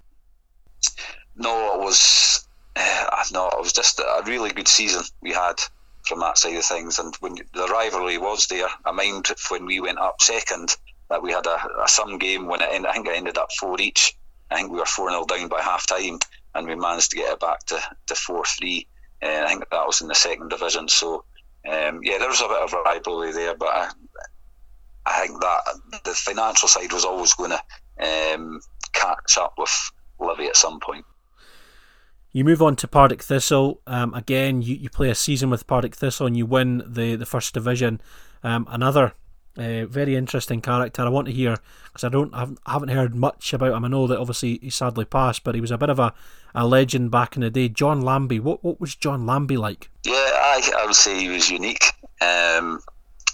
no, 1.37 1.75
it 1.75 1.81
was 1.81 2.47
uh, 2.77 3.25
no, 3.33 3.49
it 3.49 3.61
was 3.61 3.73
just 3.73 3.99
a 3.99 4.23
really 4.27 4.51
good 4.51 4.69
season 4.69 5.03
we 5.21 5.33
had 5.33 5.57
from 6.05 6.21
that 6.21 6.39
side 6.39 6.57
of 6.57 6.65
things. 6.65 6.99
And 6.99 7.15
when 7.17 7.37
the 7.53 7.67
rivalry 7.67 8.19
was 8.19 8.47
there, 8.47 8.69
I 8.85 8.93
mind 8.93 9.29
when 9.51 9.67
we 9.67 9.81
went 9.81 9.99
up 9.99 10.21
second 10.21 10.77
that 11.11 11.23
we 11.23 11.33
had 11.33 11.47
a, 11.47 11.83
a 11.83 11.89
some 11.89 12.19
game 12.19 12.47
when 12.47 12.61
it 12.61 12.69
ended, 12.71 12.91
I 12.91 12.93
think 12.95 13.07
it 13.07 13.17
ended 13.17 13.39
up 13.39 13.53
four 13.53 13.81
each. 13.81 14.17
I 14.51 14.57
think 14.57 14.71
we 14.71 14.79
were 14.79 14.87
four 14.87 15.11
0 15.11 15.25
down 15.25 15.49
by 15.49 15.63
half 15.63 15.87
time, 15.87 16.19
and 16.55 16.67
we 16.67 16.75
managed 16.75 17.11
to 17.11 17.17
get 17.17 17.33
it 17.33 17.41
back 17.41 17.65
to 17.67 17.81
to 18.07 18.15
four 18.15 18.45
three. 18.45 18.87
Uh, 19.23 19.43
I 19.45 19.49
think 19.49 19.69
that 19.71 19.87
was 19.87 20.01
in 20.01 20.09
the 20.09 20.15
second 20.15 20.51
division. 20.51 20.89
So 20.89 21.25
um, 21.67 22.01
yeah, 22.03 22.19
there 22.19 22.29
was 22.29 22.41
a 22.41 22.49
bit 22.49 22.63
of 22.63 22.73
rivalry 22.73 23.33
there, 23.33 23.55
but 23.57 23.69
I, 23.69 23.91
I 25.07 25.27
think 25.27 25.41
that 25.41 26.03
the 26.05 26.13
financial 26.13 26.69
side 26.69 26.93
was 26.93 27.05
always 27.05 27.35
going 27.35 27.53
to 27.53 28.35
um, 28.35 28.61
catch 28.93 29.39
up 29.39 29.55
with 29.59 29.91
Livy 30.21 30.47
at 30.47 30.57
some 30.57 30.81
point. 30.81 31.05
You 32.33 32.45
move 32.45 32.61
on 32.61 32.75
to 32.77 32.89
Partick 32.89 33.23
Thistle. 33.23 33.81
Um, 33.87 34.13
again, 34.13 34.61
you, 34.61 34.75
you 34.75 34.91
play 34.91 35.09
a 35.09 35.15
season 35.15 35.51
with 35.51 35.67
Partick 35.67 35.95
Thistle 35.95 36.27
and 36.27 36.37
you 36.37 36.47
win 36.47 36.83
the, 36.85 37.15
the 37.15 37.27
first 37.27 37.55
division. 37.55 38.01
Um, 38.43 38.67
another 38.71 39.15
uh, 39.57 39.87
very 39.87 40.17
interesting 40.17 40.61
character. 40.61 41.03
I 41.03 41.09
want 41.09 41.29
to 41.29 41.33
hear 41.33 41.57
because 41.87 42.03
I 42.03 42.09
don't 42.09 42.35
I 42.35 42.49
haven't 42.67 42.89
heard 42.89 43.15
much 43.15 43.53
about 43.53 43.73
him. 43.73 43.85
I 43.85 43.89
know 43.89 44.09
that 44.09 44.19
obviously 44.19 44.59
he 44.61 44.71
sadly 44.71 45.05
passed, 45.05 45.45
but 45.45 45.55
he 45.55 45.61
was 45.61 45.71
a 45.71 45.79
bit 45.79 45.91
of 45.91 46.01
a, 46.01 46.13
a 46.55 46.67
legend 46.67 47.11
back 47.11 47.37
in 47.37 47.43
the 47.43 47.51
day. 47.51 47.69
John 47.69 48.03
Lambie. 48.03 48.41
What 48.41 48.63
what 48.63 48.81
was 48.81 48.95
John 48.95 49.27
Lambie 49.27 49.57
like? 49.57 49.91
Yeah, 50.05 50.13
I, 50.15 50.71
I 50.79 50.87
would 50.87 50.95
say 50.95 51.19
he 51.19 51.29
was 51.29 51.51
unique. 51.51 51.85
Um, 52.21 52.81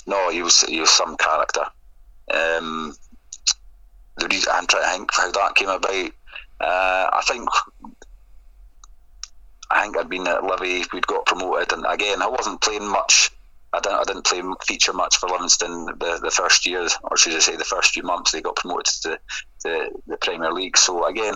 no, 0.06 0.30
he 0.30 0.42
was 0.42 0.60
he 0.62 0.80
was 0.80 0.90
some 0.90 1.16
character. 1.16 1.64
Um, 2.32 2.94
the 4.16 4.28
reason 4.28 4.52
I'm 4.54 4.66
trying 4.66 4.84
to 4.84 4.90
think 4.90 5.10
how 5.12 5.30
that 5.30 5.54
came 5.54 5.68
about. 5.68 6.10
Uh, 6.60 7.08
I 7.12 7.22
think 7.26 7.48
I 9.70 9.82
think 9.82 9.96
I'd 9.96 10.08
been 10.08 10.26
at 10.26 10.44
Livy, 10.44 10.84
we'd 10.92 11.06
got 11.06 11.26
promoted, 11.26 11.72
and 11.72 11.86
again, 11.88 12.22
I 12.22 12.26
wasn't 12.26 12.60
playing 12.60 12.88
much. 12.88 13.30
I 13.72 13.78
didn't, 13.78 13.98
I 14.00 14.02
didn't 14.02 14.26
play 14.26 14.42
feature 14.66 14.92
much 14.92 15.16
for 15.16 15.28
Livingston 15.28 15.84
the, 15.84 16.18
the 16.20 16.30
first 16.30 16.66
year, 16.66 16.88
or 17.04 17.16
should 17.16 17.34
I 17.34 17.38
say, 17.38 17.54
the 17.54 17.64
first 17.64 17.92
few 17.92 18.02
months 18.02 18.32
they 18.32 18.40
got 18.40 18.56
promoted 18.56 18.86
to 19.02 19.20
the, 19.62 19.90
the 20.08 20.16
Premier 20.16 20.52
League. 20.52 20.76
So 20.76 21.06
again, 21.06 21.34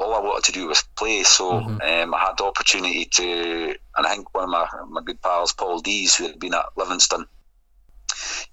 all 0.00 0.14
I 0.14 0.20
wanted 0.20 0.44
to 0.44 0.52
do 0.52 0.68
was 0.68 0.82
play. 0.96 1.22
So 1.22 1.52
mm-hmm. 1.52 1.80
um, 1.80 2.14
I 2.14 2.18
had 2.18 2.38
the 2.38 2.44
opportunity 2.44 3.04
to, 3.04 3.76
and 3.96 4.06
I 4.06 4.14
think 4.14 4.34
one 4.34 4.44
of 4.44 4.50
my, 4.50 4.66
my 4.88 5.02
good 5.02 5.20
pals, 5.20 5.52
Paul 5.52 5.80
Deas, 5.80 6.16
who 6.16 6.26
had 6.26 6.38
been 6.38 6.54
at 6.54 6.66
Livingston, 6.76 7.26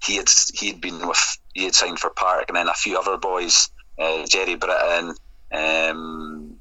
he 0.02 0.16
had 0.16 0.28
he 0.54 0.68
had 0.68 0.80
been 0.80 1.06
with 1.08 1.38
he 1.54 1.64
had 1.64 1.74
signed 1.74 1.98
for 1.98 2.10
Park, 2.10 2.44
and 2.48 2.56
then 2.56 2.68
a 2.68 2.74
few 2.74 2.98
other 2.98 3.16
boys, 3.16 3.70
uh, 3.98 4.24
Gerry 4.26 4.54
Britton, 4.54 5.14
um, 5.52 6.56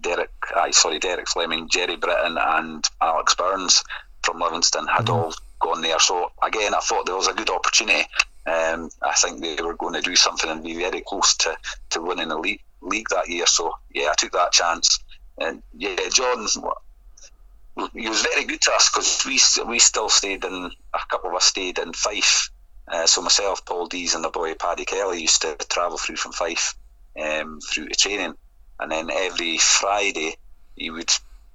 Derek, 0.00 0.30
I 0.54 0.70
sorry, 0.70 0.98
Derek 0.98 1.28
Fleming, 1.28 1.68
Gerry 1.68 1.96
Britton, 1.96 2.38
and 2.38 2.84
Alex 3.00 3.34
Burns 3.34 3.84
from 4.22 4.40
Livingston 4.40 4.86
had 4.86 5.06
mm-hmm. 5.06 5.14
all 5.14 5.34
gone 5.60 5.82
there. 5.82 5.98
So 5.98 6.30
again, 6.42 6.74
I 6.74 6.80
thought 6.80 7.06
there 7.06 7.16
was 7.16 7.28
a 7.28 7.34
good 7.34 7.50
opportunity. 7.50 8.06
Um, 8.46 8.90
I 9.02 9.12
think 9.14 9.40
they 9.40 9.60
were 9.60 9.74
going 9.74 9.94
to 9.94 10.00
do 10.00 10.14
something 10.14 10.48
and 10.48 10.62
be 10.62 10.76
very 10.76 11.02
close 11.04 11.36
to, 11.38 11.56
to 11.90 12.00
winning 12.00 12.28
the 12.28 12.38
league, 12.38 12.62
league 12.86 13.08
that 13.10 13.28
year. 13.28 13.46
So 13.46 13.72
yeah, 13.92 14.08
I 14.10 14.14
took 14.16 14.32
that 14.32 14.52
chance. 14.52 14.98
And 15.38 15.62
yeah, 15.76 15.96
John, 16.10 16.46
he 17.94 18.08
was 18.08 18.22
very 18.22 18.44
good 18.44 18.60
to 18.62 18.72
us 18.72 18.90
because 18.90 19.24
we 19.26 19.38
we 19.68 19.78
still 19.78 20.08
stayed 20.08 20.44
in 20.44 20.70
a 20.94 20.98
couple 21.10 21.30
of 21.30 21.36
us 21.36 21.44
stayed 21.44 21.78
in 21.78 21.92
Fife. 21.92 22.50
Uh, 22.88 23.06
so 23.06 23.20
myself, 23.20 23.66
Paul 23.66 23.86
Deas, 23.86 24.14
and 24.14 24.24
the 24.24 24.30
boy 24.30 24.54
Paddy 24.54 24.84
Kelly 24.84 25.20
used 25.20 25.42
to 25.42 25.56
travel 25.68 25.98
through 25.98 26.16
from 26.16 26.32
Fife 26.32 26.74
um, 27.20 27.58
through 27.60 27.88
to 27.88 27.94
training, 27.94 28.34
and 28.78 28.90
then 28.90 29.10
every 29.10 29.58
Friday 29.58 30.36
he 30.76 30.90
would, 30.90 31.10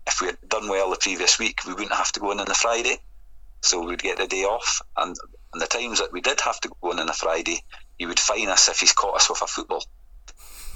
if 0.06 0.20
we 0.22 0.28
had 0.28 0.38
done 0.48 0.68
well 0.68 0.90
the 0.90 0.98
previous 0.98 1.40
week, 1.40 1.62
we 1.66 1.74
wouldn't 1.74 1.94
have 1.94 2.12
to 2.12 2.20
go 2.20 2.32
in 2.32 2.40
on 2.40 2.48
the 2.48 2.54
Friday, 2.54 2.98
so 3.62 3.86
we'd 3.86 4.02
get 4.02 4.18
the 4.18 4.28
day 4.28 4.44
off. 4.44 4.82
And, 4.98 5.16
and 5.54 5.62
the 5.62 5.68
times 5.68 6.00
that 6.00 6.12
we 6.12 6.22
did 6.22 6.42
have 6.42 6.60
to 6.62 6.72
go 6.82 6.92
in 6.92 7.00
on 7.00 7.10
a 7.10 7.14
Friday, 7.14 7.64
he 7.98 8.06
would 8.06 8.20
fine 8.20 8.50
us 8.50 8.68
if 8.68 8.80
he's 8.80 8.94
caught 8.94 9.16
us 9.16 9.30
with 9.30 9.42
a 9.42 9.48
football. 9.48 9.84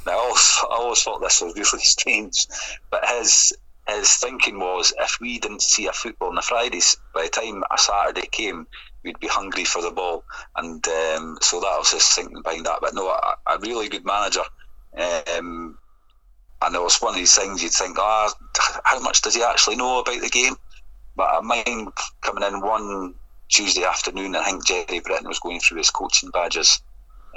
Now, 0.06 0.14
I 0.14 0.16
always, 0.16 0.60
I 0.64 0.76
always 0.76 1.04
thought 1.04 1.22
this 1.22 1.42
was 1.42 1.56
really 1.56 1.84
strange, 1.84 2.48
but 2.90 3.08
his 3.08 3.54
his 3.88 4.12
thinking 4.16 4.60
was 4.60 4.94
if 5.00 5.18
we 5.22 5.38
didn't 5.40 5.62
see 5.62 5.88
a 5.88 5.94
football 5.94 6.30
on 6.30 6.36
the 6.36 6.42
Fridays, 6.42 6.98
by 7.14 7.24
the 7.24 7.30
time 7.30 7.64
a 7.72 7.78
Saturday 7.78 8.28
came, 8.32 8.66
we'd 9.04 9.20
be 9.20 9.28
hungry 9.28 9.64
for 9.64 9.82
the 9.82 9.92
ball, 9.92 10.24
and 10.56 10.86
um, 10.88 11.38
so 11.42 11.60
that 11.60 11.78
was 11.78 11.92
his 11.92 12.08
thinking 12.08 12.42
behind 12.42 12.66
that. 12.66 12.80
But 12.82 12.96
no, 12.96 13.08
a, 13.08 13.36
a 13.48 13.60
really 13.60 13.90
good 13.90 14.06
manager, 14.06 14.42
um, 15.38 15.78
and 16.62 16.76
it 16.76 16.82
was 16.82 16.98
one 16.98 17.14
of 17.14 17.20
these 17.20 17.36
things 17.36 17.62
you'd 17.62 17.74
think, 17.74 17.98
ah, 18.00 18.34
how 18.84 19.00
much 19.02 19.22
does 19.22 19.36
he 19.36 19.44
actually 19.44 19.76
know 19.76 20.00
about 20.00 20.22
the 20.22 20.30
game? 20.30 20.56
But 21.16 21.30
I 21.32 21.42
mind 21.42 21.90
coming 22.22 22.44
in 22.44 22.62
one 22.62 23.14
Tuesday 23.50 23.84
afternoon, 23.86 24.36
I 24.36 24.46
think 24.46 24.66
Gerry 24.66 25.00
Britton 25.00 25.28
was 25.28 25.40
going 25.40 25.60
through 25.60 25.78
his 25.78 25.92
coaching 25.92 26.32
badges, 26.32 26.82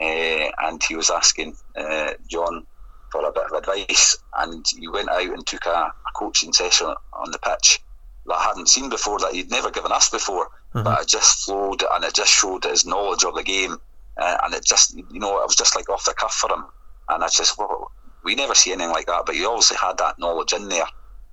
uh, 0.00 0.50
and 0.62 0.82
he 0.82 0.94
was 0.94 1.10
asking 1.10 1.56
uh, 1.76 2.12
John 2.28 2.66
for 3.10 3.26
a 3.26 3.32
bit 3.32 3.44
of 3.44 3.52
advice, 3.52 4.18
and 4.36 4.64
he 4.78 4.88
went 4.88 5.08
out 5.08 5.22
and 5.22 5.46
took 5.46 5.66
a, 5.66 5.70
a, 5.70 6.12
coaching 6.14 6.52
session 6.52 6.94
on 7.12 7.30
the 7.30 7.38
pitch 7.38 7.80
that 8.26 8.34
I 8.34 8.42
hadn't 8.42 8.68
seen 8.68 8.90
before, 8.90 9.18
that 9.20 9.32
he'd 9.32 9.50
never 9.50 9.70
given 9.70 9.92
us 9.92 10.10
before, 10.10 10.48
mm-hmm. 10.74 10.84
but 10.84 11.02
it 11.02 11.08
just 11.08 11.44
flowed 11.44 11.82
and 11.92 12.04
it 12.04 12.14
just 12.14 12.32
showed 12.32 12.64
his 12.64 12.86
knowledge 12.86 13.24
of 13.24 13.34
the 13.34 13.42
game, 13.42 13.78
uh, 14.18 14.36
and 14.44 14.54
it 14.54 14.64
just, 14.64 14.94
you 14.94 15.20
know, 15.20 15.40
it 15.40 15.46
was 15.46 15.56
just 15.56 15.74
like 15.74 15.88
off 15.88 16.04
the 16.04 16.12
cuff 16.12 16.34
for 16.34 16.52
him, 16.52 16.64
and 17.08 17.24
I 17.24 17.28
just, 17.28 17.58
well, 17.58 17.90
we 18.24 18.34
never 18.34 18.54
see 18.54 18.72
anything 18.72 18.92
like 18.92 19.06
that, 19.06 19.24
but 19.26 19.34
he 19.34 19.44
obviously 19.44 19.78
had 19.78 19.98
that 19.98 20.18
knowledge 20.18 20.52
in 20.52 20.68
there, 20.68 20.86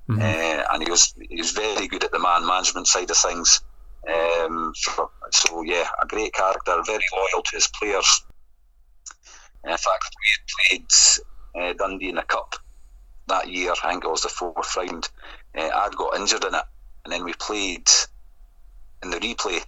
mm-hmm. 0.10 0.22
uh, 0.22 0.64
and 0.74 0.84
he 0.84 0.90
was 0.90 1.14
he 1.30 1.38
was 1.38 1.52
very 1.52 1.88
good 1.88 2.04
at 2.04 2.12
the 2.12 2.20
man 2.20 2.46
management 2.48 2.88
side 2.88 3.12
of 3.12 3.18
things. 3.18 3.62
Um, 4.08 4.74
so, 4.76 5.10
so, 5.32 5.64
yeah, 5.64 5.88
a 6.02 6.06
great 6.06 6.32
character, 6.34 6.80
very 6.86 7.04
loyal 7.16 7.42
to 7.44 7.56
his 7.56 7.68
players. 7.68 8.24
In 9.66 9.78
fact, 9.78 10.16
we 10.22 10.78
played 10.78 10.92
uh, 11.56 11.74
Dundee 11.74 12.10
in 12.10 12.16
the 12.16 12.22
cup 12.22 12.56
that 13.28 13.50
year. 13.50 13.72
I 13.72 13.90
think 13.92 14.04
it 14.04 14.10
was 14.10 14.22
the 14.22 14.30
fourth 14.30 14.76
round. 14.76 15.10
Uh, 15.58 15.70
I'd 15.74 15.96
got 15.96 16.18
injured 16.18 16.44
in 16.44 16.54
it, 16.54 16.64
and 17.04 17.12
then 17.12 17.24
we 17.24 17.34
played 17.34 17.90
in 19.02 19.10
the 19.10 19.18
replay 19.18 19.64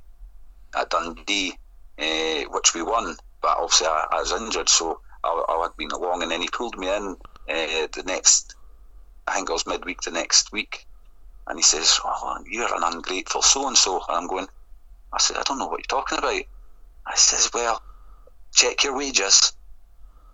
at 0.75 0.91
Dundee, 0.91 1.57
uh, 1.97 2.43
which 2.51 2.75
we 2.75 2.83
won. 2.83 3.17
But 3.41 3.57
obviously, 3.57 3.87
I, 3.87 4.07
I 4.11 4.19
was 4.19 4.31
injured, 4.33 4.69
so 4.69 5.01
I, 5.23 5.45
I, 5.49 5.63
had 5.63 5.75
been 5.77 5.91
along, 5.91 6.21
and 6.21 6.31
then 6.31 6.41
he 6.41 6.49
pulled 6.49 6.77
me 6.77 6.87
in 6.95 7.17
uh, 7.49 7.87
the 7.91 8.03
next. 8.05 8.55
I 9.27 9.35
think 9.35 9.49
it 9.49 9.53
was 9.53 9.65
midweek 9.65 10.01
the 10.01 10.11
next 10.11 10.51
week, 10.51 10.85
and 11.47 11.57
he 11.57 11.63
says, 11.63 11.99
"Oh, 12.03 12.37
you're 12.47 12.75
an 12.75 12.83
ungrateful 12.83 13.41
so 13.41 13.67
and 13.67 13.77
so," 13.77 13.95
and 14.07 14.17
I'm 14.17 14.27
going. 14.27 14.47
I 15.11 15.17
said, 15.19 15.37
I 15.37 15.43
don't 15.43 15.57
know 15.57 15.67
what 15.67 15.79
you're 15.79 16.01
talking 16.01 16.17
about. 16.17 16.43
I 17.05 17.15
says, 17.15 17.49
well, 17.53 17.81
check 18.53 18.83
your 18.83 18.97
wages 18.97 19.53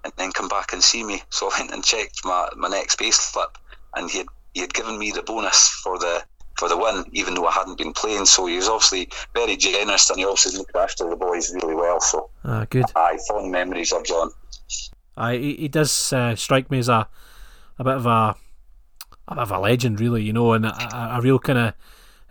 and 0.04 0.14
then 0.18 0.32
come 0.32 0.48
back 0.48 0.74
and 0.74 0.84
see 0.84 1.04
me. 1.04 1.22
So 1.30 1.50
I 1.50 1.60
went 1.60 1.72
and 1.74 1.84
checked 1.84 2.22
my, 2.24 2.50
my 2.56 2.70
next 2.70 2.98
pay 2.98 3.12
slip 3.12 3.58
and 3.96 4.10
he 4.10 4.20
had, 4.20 4.28
he 4.54 4.62
had 4.62 4.74
given 4.74 4.98
me 4.98 5.12
the 5.12 5.24
bonus 5.24 5.70
for 5.70 5.98
the 5.98 6.24
for 6.58 6.70
the 6.70 6.78
win, 6.78 7.04
even 7.14 7.34
though 7.34 7.48
I 7.48 7.52
hadn't 7.52 7.80
been 7.80 7.94
playing. 7.94 8.26
So 8.26 8.46
he 8.46 8.56
was 8.56 8.70
obviously 8.70 9.10
very 9.34 9.58
generous 9.58 10.10
and 10.10 10.20
he 10.20 10.26
obviously 10.26 10.60
looked 10.60 10.76
after 10.76 11.10
the 11.10 11.16
boys 11.16 11.52
really 11.54 11.74
well. 11.74 12.00
So 12.00 12.30
ah, 12.46 12.66
good. 12.70 12.86
I 12.96 13.18
fond 13.28 13.52
memories 13.52 13.92
of 13.92 14.06
John. 14.06 14.30
I 15.18 15.36
he, 15.38 15.56
he 15.56 15.68
does 15.68 16.14
uh, 16.14 16.36
strike 16.36 16.70
me 16.70 16.80
as 16.80 16.90
a 16.90 17.08
a 17.80 17.84
bit 17.84 17.96
of 17.96 18.06
a 18.06 18.36
a 19.28 19.36
bit 19.36 19.42
of 19.42 19.52
a 19.52 19.60
legend, 19.60 20.00
really, 20.00 20.24
you 20.24 20.34
know, 20.34 20.54
and 20.54 20.66
a, 20.66 21.16
a 21.18 21.22
real 21.22 21.40
kind 21.40 21.58
of 21.58 21.74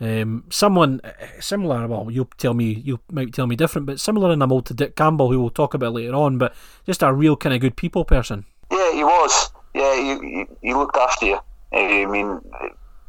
um, 0.03 0.45
someone 0.51 1.01
similar. 1.41 1.87
Well, 1.87 2.11
you'll 2.11 2.31
tell 2.37 2.55
me, 2.55 2.83
you 2.85 3.01
might 3.11 3.33
tell 3.33 3.47
me 3.47 3.57
different, 3.57 3.87
but 3.87 4.01
similar 4.01 4.33
in 4.33 4.43
a 4.43 4.47
mold 4.47 4.67
to 4.67 4.75
Dick 4.75 4.97
Campbell, 4.97 5.31
who 5.31 5.41
we'll 5.41 5.51
talk 5.51 5.75
about 5.75 5.95
later 5.95 6.15
on. 6.15 6.39
But 6.39 6.55
just 6.87 7.03
a 7.03 7.13
real 7.13 7.37
kind 7.37 7.55
of 7.55 7.61
good 7.61 7.77
people 7.77 8.05
person. 8.05 8.45
Yeah, 8.71 8.93
he 8.93 9.05
was. 9.05 9.51
Yeah, 9.75 9.95
he, 9.95 10.47
he, 10.61 10.75
looked 10.75 10.97
after 10.97 11.27
you. 11.27 11.39
I 11.73 12.07
mean, 12.07 12.41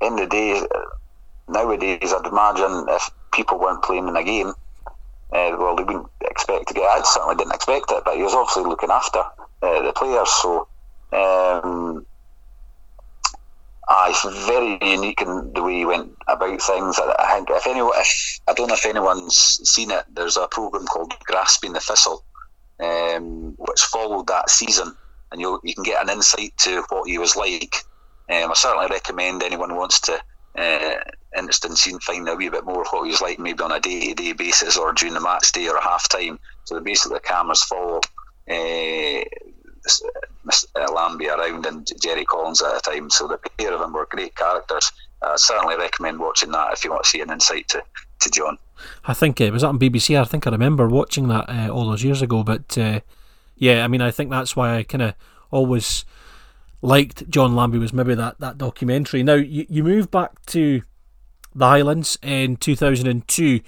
in 0.02 0.16
the 0.16 0.28
day, 0.28 0.62
nowadays, 1.50 2.14
I'd 2.14 2.26
imagine 2.26 2.86
if 2.90 3.10
people 3.34 3.60
weren't 3.60 3.84
playing 3.84 4.08
in 4.08 4.16
a 4.16 4.24
game, 4.24 4.54
uh, 5.34 5.56
well, 5.58 5.76
they 5.76 5.84
wouldn't 5.84 6.08
expect 6.22 6.68
to 6.68 6.74
get. 6.74 6.84
I 6.84 7.02
certainly 7.04 7.36
didn't 7.36 7.56
expect 7.56 7.92
it, 7.92 8.04
but 8.06 8.16
he 8.16 8.24
was 8.24 8.34
obviously 8.34 8.64
looking 8.64 8.92
after 8.92 9.20
uh, 9.20 9.82
the 9.82 9.94
players. 9.94 10.30
So 10.30 10.68
um, 11.12 12.06
it's 14.14 14.46
very 14.46 14.78
unique 14.82 15.22
in 15.22 15.52
the 15.54 15.64
way 15.64 15.78
he 15.78 15.86
went 15.86 16.16
about 16.28 16.62
things. 16.62 17.00
I 17.00 17.34
think 17.34 17.50
if 17.50 17.68
anyone, 17.68 17.94
if 17.96 18.40
I 18.48 18.54
don't 18.54 18.68
know 18.68 18.76
if 18.76 18.86
anyone's 18.86 19.60
seen 19.64 19.92
it, 19.92 20.06
there's 20.14 20.38
a 20.38 20.48
program 20.48 20.86
called 20.86 21.14
Grasping 21.26 21.74
the 21.74 21.80
Thistle, 21.80 22.24
um, 22.80 23.56
which 23.58 23.82
followed 23.82 24.28
that 24.28 24.50
season, 24.50 24.96
and 25.32 25.42
you 25.42 25.60
you 25.64 25.74
can 25.74 25.84
get 25.84 26.02
an 26.04 26.10
insight 26.10 26.54
to 26.60 26.84
what 26.90 27.10
he 27.10 27.18
was 27.18 27.36
like. 27.36 27.76
Um, 28.30 28.52
I 28.52 28.54
certainly 28.54 28.88
recommend 28.90 29.44
anyone 29.44 29.70
who 29.70 29.78
wants 29.78 30.00
to 30.02 30.20
uh, 30.58 30.96
interested 31.38 31.72
in 31.72 31.76
seeing 31.76 32.00
find 32.00 32.28
a 32.30 32.36
wee 32.36 32.50
bit 32.50 32.66
more 32.66 32.82
of 32.82 32.88
what 32.92 33.06
he 33.06 33.12
was 33.12 33.22
like, 33.22 33.40
maybe 33.40 33.64
on 33.64 33.72
a 33.72 33.80
day 33.80 34.10
to 34.10 34.14
day 34.14 34.34
basis 34.34 34.78
or 34.78 34.94
during 34.94 35.14
the 35.14 35.22
match 35.22 35.52
day 35.52 35.68
or 35.68 35.78
a 35.78 35.84
half 35.84 36.08
time. 36.08 36.40
So 36.66 36.80
basically, 36.80 37.16
the 37.16 37.22
cameras 37.22 37.64
follow. 37.64 38.02
Uh, 38.50 39.24
Lambie 40.76 41.28
around 41.30 41.66
and 41.66 41.90
Gerry 42.02 42.26
Collins 42.26 42.62
at 42.62 42.74
the 42.74 42.92
time. 42.92 43.10
So 43.10 43.28
the 43.28 43.38
pair 43.58 43.74
of 43.74 43.80
them 43.80 43.94
were 43.94 44.08
great 44.10 44.36
characters. 44.36 44.92
I 45.22 45.36
certainly 45.38 45.78
recommend 45.78 46.20
watching 46.20 46.52
that 46.52 46.74
if 46.74 46.84
you 46.84 46.92
want 46.92 47.04
to 47.04 47.10
see 47.10 47.22
an 47.22 47.32
insight 47.32 47.68
to, 47.70 47.84
to 48.20 48.30
John. 48.30 48.58
I 49.06 49.14
think 49.14 49.40
it 49.40 49.50
uh, 49.50 49.54
was 49.54 49.62
that 49.62 49.70
on 49.70 49.80
BBC. 49.80 50.20
I 50.20 50.26
think 50.26 50.46
I 50.46 50.52
remember 50.52 50.88
watching 50.88 51.28
that 51.30 51.50
uh, 51.50 51.70
all 51.70 51.90
those 51.90 52.04
years 52.04 52.22
ago. 52.22 52.44
But 52.44 52.78
uh, 52.78 53.00
yeah, 53.56 53.84
I 53.84 53.88
mean, 53.88 54.02
I 54.02 54.12
think 54.12 54.30
that's 54.30 54.56
why 54.56 54.78
I 54.78 54.84
kind 54.84 55.02
of 55.02 55.16
always 55.52 56.06
liked 56.82 57.30
John 57.30 57.56
Lambie 57.56 57.78
was 57.78 57.94
maybe 57.94 58.16
that, 58.16 58.40
that 58.40 58.58
documentary. 58.58 59.24
Now 59.24 59.36
you, 59.36 59.66
you 59.70 59.84
move 59.84 60.12
back 60.12 60.46
to 60.48 60.82
the 61.56 61.66
Highlands 61.66 62.18
in 62.22 62.58
2002, 62.58 63.62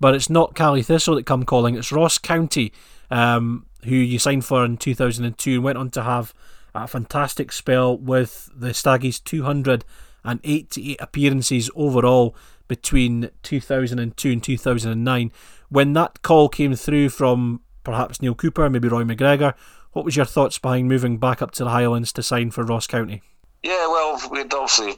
but 0.00 0.14
it's 0.14 0.28
not 0.28 0.54
Caley 0.54 0.82
Thistle 0.82 1.14
that 1.14 1.26
come 1.26 1.44
calling. 1.44 1.76
It's 1.76 1.92
Ross 1.92 2.18
County. 2.18 2.72
Um, 3.10 3.66
who 3.84 3.94
you 3.94 4.18
signed 4.18 4.44
for 4.44 4.64
in 4.64 4.76
2002 4.76 5.54
and 5.54 5.64
went 5.64 5.78
on 5.78 5.90
to 5.90 6.02
have 6.02 6.34
a 6.74 6.86
fantastic 6.86 7.52
spell 7.52 7.96
with 7.96 8.50
the 8.54 8.68
Staggies 8.68 9.22
288 9.22 10.96
appearances 11.00 11.70
overall 11.74 12.34
between 12.66 13.30
2002 13.42 14.30
and 14.30 14.42
2009. 14.42 15.32
When 15.70 15.92
that 15.94 16.22
call 16.22 16.48
came 16.48 16.74
through 16.74 17.08
from 17.10 17.62
perhaps 17.82 18.20
Neil 18.20 18.34
Cooper, 18.34 18.68
maybe 18.68 18.88
Roy 18.88 19.04
McGregor, 19.04 19.54
what 19.92 20.04
was 20.04 20.16
your 20.16 20.26
thoughts 20.26 20.58
behind 20.58 20.88
moving 20.88 21.18
back 21.18 21.40
up 21.40 21.50
to 21.52 21.64
the 21.64 21.70
Highlands 21.70 22.12
to 22.12 22.22
sign 22.22 22.50
for 22.50 22.64
Ross 22.64 22.86
County? 22.86 23.22
Yeah, 23.62 23.88
well, 23.88 24.20
we'd 24.30 24.52
obviously 24.54 24.94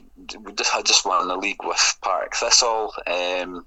I 0.73 0.81
just 0.83 1.05
won 1.05 1.27
the 1.27 1.35
league 1.35 1.63
with 1.63 1.97
Partick 2.01 2.35
Thistle. 2.35 2.93
Um, 3.07 3.65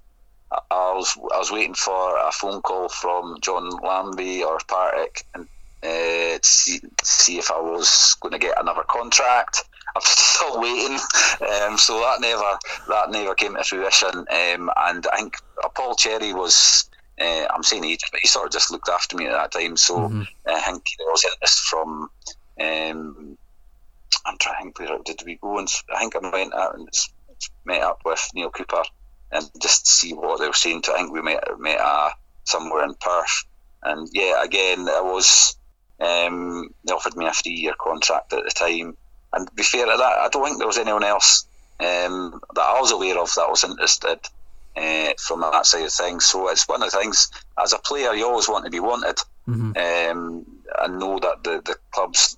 I 0.53 0.93
was 0.95 1.17
I 1.33 1.39
was 1.39 1.51
waiting 1.51 1.75
for 1.75 2.17
a 2.17 2.31
phone 2.31 2.63
call 2.63 2.89
from 2.89 3.39
John 3.41 3.71
Lambie 3.83 4.45
or 4.45 4.59
Partick 4.69 5.25
and 5.35 5.49
uh, 5.85 6.39
to, 6.39 6.41
see, 6.43 6.81
to 6.81 7.05
see 7.05 7.39
if 7.39 7.51
I 7.51 7.61
was 7.61 8.17
going 8.21 8.33
to 8.33 8.39
get 8.39 8.61
another 8.61 8.85
contract. 8.89 9.65
I'm 9.97 10.03
still 10.03 10.61
waiting, 10.61 10.99
um, 11.63 11.79
so 11.79 12.01
that 12.01 12.21
never 12.21 12.59
that 12.89 13.11
never 13.13 13.35
came 13.35 13.55
to 13.55 13.63
fruition. 13.63 14.09
Um, 14.17 14.71
and 14.77 15.07
I 15.07 15.17
think 15.19 15.37
Paul 15.75 15.95
Cherry 15.95 16.33
was. 16.33 16.89
Uh, 17.21 17.47
I'm 17.55 17.63
saying 17.63 17.85
he, 17.85 17.97
but 18.11 18.19
he 18.21 18.27
sort 18.27 18.47
of 18.47 18.53
just 18.53 18.73
looked 18.73 18.89
after 18.89 19.17
me 19.17 19.27
at 19.27 19.33
that 19.33 19.53
time. 19.53 19.77
So 19.77 19.99
mm-hmm. 19.99 20.23
I 20.49 20.61
think 20.63 20.85
there 20.99 21.07
was 21.07 21.25
interest 21.25 21.61
from. 21.61 22.09
Um, 22.61 23.39
I'm 24.27 24.39
trying 24.39 24.57
to 24.57 24.63
think 24.63 24.79
where 24.81 24.99
did 25.05 25.23
we 25.25 25.37
go? 25.37 25.59
And 25.59 25.69
I 25.95 26.01
think 26.01 26.17
I 26.17 26.29
went 26.29 26.55
out 26.55 26.77
and 26.77 26.89
met 27.65 27.83
up 27.83 28.01
with 28.05 28.27
Neil 28.35 28.51
Cooper 28.51 28.83
and 29.35 29.51
just 29.61 29.87
see 29.87 30.15
what 30.15 30.41
they 30.41 30.47
were 30.47 30.55
saying. 30.55 30.83
To 30.83 30.93
I 30.93 30.99
think 30.99 31.13
we 31.13 31.23
met 31.23 31.45
met 31.59 31.81
uh, 31.81 32.11
somewhere 32.45 32.85
in 32.85 32.95
Perth, 32.95 33.45
and 33.83 34.09
yeah, 34.13 34.43
again, 34.43 34.81
it 34.81 35.05
was 35.05 35.57
um, 36.01 36.69
they 36.87 36.93
offered 36.93 37.17
me 37.17 37.27
a 37.27 37.33
three 37.33 37.53
year 37.53 37.75
contract 37.79 38.33
at 38.33 38.45
the 38.45 38.51
time. 38.51 38.97
And 39.33 39.49
to 39.49 39.55
be 39.55 39.63
fair 39.63 39.87
to 39.87 39.97
that, 39.97 40.19
I 40.19 40.29
don't 40.31 40.45
think 40.45 40.59
there 40.59 40.67
was 40.67 40.79
anyone 40.79 41.05
else 41.05 41.47
um, 41.81 42.41
that 42.55 42.63
I 42.63 42.81
was 42.81 42.93
aware 42.93 43.19
of 43.19 43.35
that 43.35 43.51
was 43.51 43.65
interested 43.65 44.21
uh, 44.77 45.13
from 45.19 45.41
that 45.41 45.67
side 45.67 45.85
of 45.85 45.93
things. 45.93 46.27
So 46.27 46.49
it's 46.49 46.69
one 46.69 46.83
of 46.83 46.91
the 46.91 46.99
things 46.99 47.31
as 47.61 47.73
a 47.73 47.79
player 47.79 48.15
you 48.15 48.27
always 48.27 48.49
want 48.49 48.65
to 48.65 48.71
be 48.71 48.81
wanted, 48.81 49.17
mm-hmm. 49.49 49.73
um, 49.77 50.47
and 50.81 50.99
know 50.99 51.19
that 51.19 51.43
the 51.43 51.61
the 51.65 51.77
club's 51.91 52.37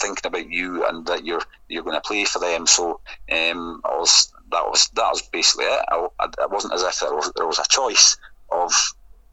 thinking 0.00 0.26
about 0.26 0.48
you 0.48 0.86
and 0.86 1.06
that 1.06 1.24
you're 1.24 1.42
you're 1.68 1.82
going 1.82 1.96
to 1.96 2.00
play 2.00 2.24
for 2.24 2.38
them. 2.38 2.66
So 2.66 3.00
um, 3.30 3.80
I 3.84 3.96
was 3.98 4.32
that 4.50 4.64
was 4.64 4.88
that 4.94 5.10
was 5.10 5.22
basically 5.22 5.66
it. 5.66 5.84
I, 5.88 6.08
it 6.24 6.50
wasn't 6.50 6.74
as 6.74 6.82
if 6.82 7.00
there 7.00 7.14
was, 7.14 7.32
there 7.36 7.46
was 7.46 7.58
a 7.58 7.68
choice 7.68 8.16
of 8.50 8.72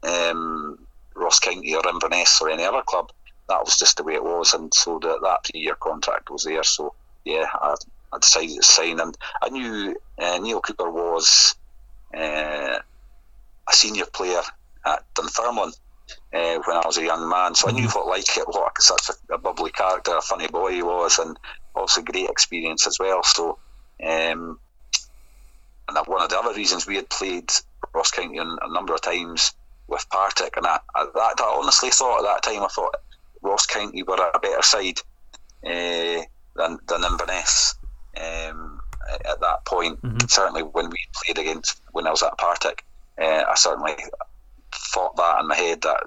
um, 0.02 0.78
Ross 1.14 1.38
County 1.40 1.74
or 1.74 1.88
Inverness 1.88 2.40
or 2.40 2.50
any 2.50 2.64
other 2.64 2.82
club. 2.82 3.10
That 3.48 3.64
was 3.64 3.78
just 3.78 3.96
the 3.96 4.04
way 4.04 4.14
it 4.14 4.24
was, 4.24 4.54
and 4.54 4.72
so 4.74 4.98
the, 4.98 5.18
that 5.22 5.46
three-year 5.46 5.76
contract 5.76 6.30
was 6.30 6.44
there. 6.44 6.64
So 6.64 6.94
yeah, 7.24 7.46
I, 7.52 7.76
I 8.12 8.18
decided 8.18 8.56
to 8.56 8.62
sign, 8.62 9.00
and 9.00 9.16
I 9.40 9.48
knew 9.50 9.96
uh, 10.18 10.38
Neil 10.38 10.60
Cooper 10.60 10.90
was 10.90 11.54
uh, 12.14 12.78
a 13.68 13.72
senior 13.72 14.06
player 14.06 14.42
at 14.84 15.02
Dunfermline. 15.14 15.72
Uh, 16.32 16.60
when 16.64 16.76
I 16.76 16.82
was 16.84 16.98
a 16.98 17.04
young 17.04 17.28
man, 17.28 17.54
so 17.54 17.68
I 17.68 17.72
knew 17.72 17.88
mm-hmm. 17.88 17.98
what 17.98 18.06
like 18.06 18.36
it, 18.36 18.46
what 18.46 18.80
such 18.80 19.10
a, 19.10 19.34
a 19.34 19.38
bubbly 19.38 19.70
character, 19.70 20.16
a 20.16 20.20
funny 20.20 20.46
boy 20.46 20.72
he 20.72 20.82
was, 20.82 21.18
and 21.18 21.36
also 21.74 22.00
great 22.02 22.30
experience 22.30 22.86
as 22.86 22.98
well. 23.00 23.22
So 23.24 23.58
um, 24.04 24.60
and 25.88 26.06
one 26.06 26.22
of 26.22 26.30
the 26.30 26.38
other 26.38 26.54
reasons 26.54 26.86
we 26.86 26.96
had 26.96 27.08
played 27.08 27.50
Ross 27.94 28.10
County 28.10 28.38
a 28.38 28.72
number 28.72 28.94
of 28.94 29.00
times 29.00 29.52
with 29.88 30.08
Partick, 30.10 30.56
and 30.56 30.66
I, 30.66 30.80
I, 30.94 31.06
that, 31.14 31.40
I 31.40 31.58
honestly 31.60 31.90
thought 31.90 32.18
at 32.18 32.42
that 32.42 32.42
time 32.42 32.62
I 32.62 32.68
thought 32.68 32.96
Ross 33.42 33.66
County 33.66 34.02
were 34.02 34.16
a 34.16 34.38
better 34.38 34.62
side 34.62 34.98
uh, 35.64 36.22
than 36.56 36.78
than 36.88 37.04
Inverness 37.04 37.76
um, 38.16 38.80
at 39.24 39.40
that 39.40 39.64
point. 39.64 40.02
Mm-hmm. 40.02 40.26
Certainly 40.28 40.62
when 40.62 40.90
we 40.90 40.98
played 41.14 41.38
against 41.38 41.80
when 41.92 42.06
I 42.06 42.10
was 42.10 42.22
at 42.22 42.38
Partick, 42.38 42.84
uh, 43.20 43.44
I 43.48 43.54
certainly 43.54 43.94
thought 44.72 45.16
that 45.16 45.40
in 45.40 45.48
my 45.48 45.54
head 45.54 45.82
that 45.82 46.04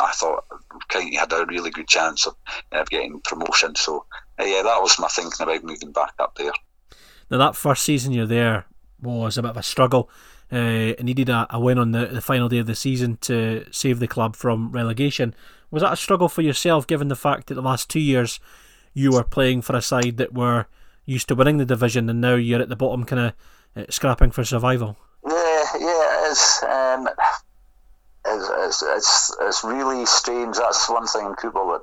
I 0.00 0.12
thought 0.12 0.44
County 0.88 1.16
had 1.16 1.32
a 1.32 1.46
really 1.46 1.70
good 1.70 1.88
chance 1.88 2.26
of, 2.26 2.36
of 2.72 2.88
getting 2.90 3.20
promotion. 3.20 3.74
So 3.76 4.04
uh, 4.40 4.44
yeah, 4.44 4.62
that 4.62 4.82
was 4.82 4.98
my 4.98 5.08
thinking 5.08 5.42
about 5.42 5.64
moving 5.64 5.92
back 5.92 6.14
up 6.18 6.36
there. 6.36 6.52
Now 7.30 7.38
that 7.38 7.56
first 7.56 7.84
season 7.84 8.12
you're 8.12 8.26
there, 8.26 8.66
was 9.02 9.36
a 9.36 9.42
bit 9.42 9.50
of 9.50 9.56
a 9.56 9.62
struggle. 9.62 10.08
Uh, 10.52 10.94
it 10.98 11.02
needed 11.02 11.28
a, 11.28 11.46
a, 11.50 11.58
win 11.58 11.78
on 11.78 11.92
the, 11.92 12.06
the 12.06 12.20
final 12.20 12.48
day 12.48 12.58
of 12.58 12.66
the 12.66 12.74
season 12.74 13.16
to 13.22 13.64
save 13.70 13.98
the 14.00 14.08
club 14.08 14.36
from 14.36 14.70
relegation. 14.70 15.34
Was 15.70 15.82
that 15.82 15.94
a 15.94 15.96
struggle 15.96 16.28
for 16.28 16.42
yourself, 16.42 16.86
given 16.86 17.08
the 17.08 17.16
fact 17.16 17.46
that 17.46 17.54
the 17.54 17.62
last 17.62 17.88
two 17.88 18.00
years 18.00 18.38
you 18.92 19.12
were 19.12 19.24
playing 19.24 19.62
for 19.62 19.74
a 19.74 19.80
side 19.80 20.18
that 20.18 20.34
were 20.34 20.66
used 21.06 21.28
to 21.28 21.34
winning 21.34 21.56
the 21.56 21.64
division, 21.64 22.10
and 22.10 22.20
now 22.20 22.34
you're 22.34 22.60
at 22.60 22.68
the 22.68 22.76
bottom, 22.76 23.04
kind 23.04 23.22
of 23.22 23.32
uh, 23.76 23.90
scrapping 23.90 24.30
for 24.30 24.44
survival? 24.44 24.98
Yeah, 25.26 25.64
yeah, 25.80 26.30
it's, 26.30 26.62
um, 26.62 27.08
it's, 28.26 28.50
it's, 28.50 28.82
it's, 28.82 29.36
it's 29.40 29.64
really 29.64 30.04
strange. 30.04 30.56
That's 30.56 30.88
one 30.90 31.06
thing 31.06 31.26
in 31.26 31.36
football 31.36 31.72
that 31.72 31.82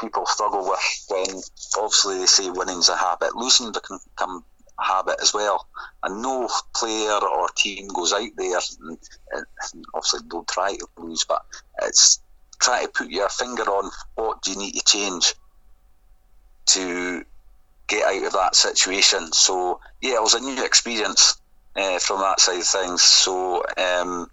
people 0.00 0.26
struggle 0.26 0.64
with 0.68 1.06
when 1.08 1.42
obviously 1.78 2.18
they 2.18 2.26
say 2.26 2.50
winning's 2.50 2.88
a 2.88 2.96
habit. 2.96 3.36
Losing 3.36 3.72
can 3.72 3.98
come 4.16 4.44
habit 4.82 5.16
as 5.22 5.32
well. 5.32 5.66
And 6.02 6.22
no 6.22 6.48
player 6.74 7.18
or 7.18 7.48
team 7.56 7.88
goes 7.88 8.12
out 8.12 8.30
there 8.36 8.58
and, 8.80 8.98
and 9.32 9.84
obviously 9.94 10.20
don't 10.28 10.48
try 10.48 10.76
to 10.76 10.86
lose, 10.96 11.24
but 11.24 11.42
it's 11.82 12.20
trying 12.60 12.86
to 12.86 12.92
put 12.92 13.10
your 13.10 13.28
finger 13.28 13.62
on 13.62 13.90
what 14.14 14.42
do 14.42 14.52
you 14.52 14.58
need 14.58 14.72
to 14.72 14.84
change 14.84 15.34
to 16.66 17.24
get 17.88 18.06
out 18.06 18.26
of 18.26 18.32
that 18.32 18.56
situation. 18.56 19.32
So 19.32 19.80
yeah, 20.00 20.14
it 20.14 20.22
was 20.22 20.34
a 20.34 20.40
new 20.40 20.64
experience 20.64 21.40
uh, 21.76 21.98
from 21.98 22.20
that 22.20 22.40
side 22.40 22.60
of 22.60 22.66
things. 22.66 23.02
So 23.02 23.64
um, 23.76 24.30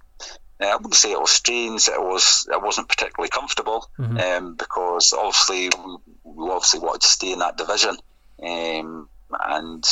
I 0.60 0.76
wouldn't 0.76 0.95
say 0.95 1.12
it 1.12 1.20
was 1.20 1.32
strange. 1.32 1.88
It 1.88 2.02
was 2.02 2.47
it 2.52 2.62
wasn't 2.62 2.89
particularly 2.89 3.30
comfortable 3.30 3.89
mm-hmm. 3.97 4.18
um, 4.18 4.56
because 4.56 5.14
obviously 5.14 5.70
we, 5.70 5.97
we, 6.24 6.50
obviously 6.50 6.80
wanted 6.80 7.02
to 7.02 7.08
stay 7.08 7.32
in 7.32 7.39
that 7.39 7.58
division, 7.58 7.97
um, 8.43 9.10
and 9.32 9.84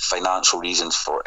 financial 0.00 0.60
reasons 0.60 0.96
for 0.96 1.22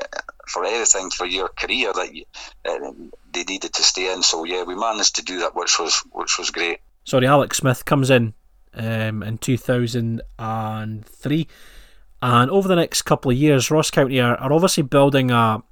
for 0.48 0.66
everything 0.66 1.10
for 1.10 1.26
your 1.26 1.48
career 1.50 1.94
that 1.94 2.14
you, 2.14 2.26
uh, 2.66 2.92
they 3.34 3.44
needed 3.44 3.74
to 3.74 3.84
stay 3.84 4.12
in. 4.12 4.24
So 4.24 4.44
yeah, 4.44 4.64
we 4.64 4.76
managed 4.76 5.16
to 5.16 5.24
do 5.24 5.40
that, 5.40 5.56
which 5.56 5.80
was 5.80 6.04
which 6.12 6.38
was 6.38 6.50
great. 6.50 6.80
Sorry, 7.04 7.28
Alex 7.28 7.58
Smith 7.58 7.86
comes 7.86 8.10
in 8.10 8.34
um, 8.74 9.24
in 9.24 9.38
two 9.38 9.58
thousand 9.58 10.22
and 10.38 11.06
three, 11.06 11.48
and 12.22 12.52
over 12.52 12.68
the 12.68 12.76
next 12.76 13.04
couple 13.04 13.32
of 13.32 13.38
years, 13.38 13.72
Ross 13.72 13.92
County 13.92 14.20
are, 14.20 14.36
are 14.36 14.54
obviously 14.54 14.84
building 14.84 15.32
a 15.32 15.64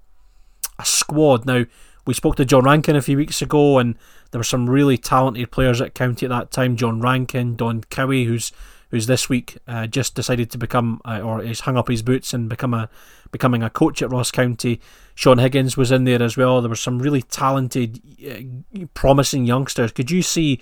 a 0.77 0.85
squad 0.85 1.45
now 1.45 1.65
we 2.09 2.15
spoke 2.15 2.35
to 2.37 2.45
John 2.45 2.63
Rankin 2.63 2.95
a 2.95 3.03
few 3.03 3.17
weeks 3.17 3.39
ago, 3.39 3.77
and 3.77 3.95
there 4.31 4.39
were 4.39 4.43
some 4.43 4.67
really 4.67 4.97
talented 4.97 5.51
players 5.51 5.79
at 5.79 5.93
County 5.93 6.25
at 6.25 6.29
that 6.29 6.49
time. 6.49 6.75
John 6.75 7.01
Rankin, 7.01 7.55
Don 7.55 7.83
Cowie, 7.91 8.25
who's 8.25 8.51
who's 8.89 9.07
this 9.07 9.29
week 9.29 9.57
uh, 9.67 9.87
just 9.87 10.15
decided 10.15 10.49
to 10.51 10.57
become 10.57 11.01
uh, 11.05 11.21
or 11.21 11.41
he's 11.41 11.61
hung 11.61 11.77
up 11.77 11.87
his 11.87 12.01
boots 12.01 12.33
and 12.33 12.49
become 12.49 12.73
a 12.73 12.89
becoming 13.31 13.63
a 13.63 13.69
coach 13.69 14.01
at 14.01 14.11
Ross 14.11 14.31
County. 14.31 14.81
Sean 15.15 15.37
Higgins 15.37 15.77
was 15.77 15.91
in 15.91 16.03
there 16.03 16.21
as 16.21 16.37
well. 16.37 16.61
There 16.61 16.69
were 16.69 16.75
some 16.75 16.99
really 16.99 17.21
talented, 17.21 18.01
uh, 18.25 18.85
promising 18.93 19.45
youngsters. 19.45 19.91
Could 19.91 20.09
you 20.09 20.21
see 20.21 20.61